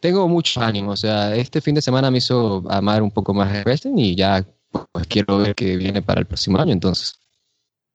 [0.00, 0.92] tengo mucho ánimo.
[0.92, 4.14] O sea, este fin de semana me hizo amar un poco más el wrestling y
[4.16, 4.44] ya
[4.92, 7.19] pues, quiero ver qué viene para el próximo año entonces.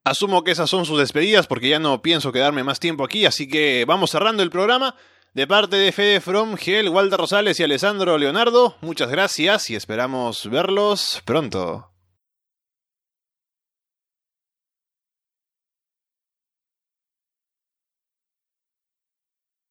[0.05, 3.47] Asumo que esas son sus despedidas porque ya no pienso quedarme más tiempo aquí, así
[3.47, 4.95] que vamos cerrando el programa.
[5.33, 10.47] De parte de Fede From, Gel, Walter Rosales y Alessandro Leonardo, muchas gracias y esperamos
[10.47, 11.94] verlos pronto.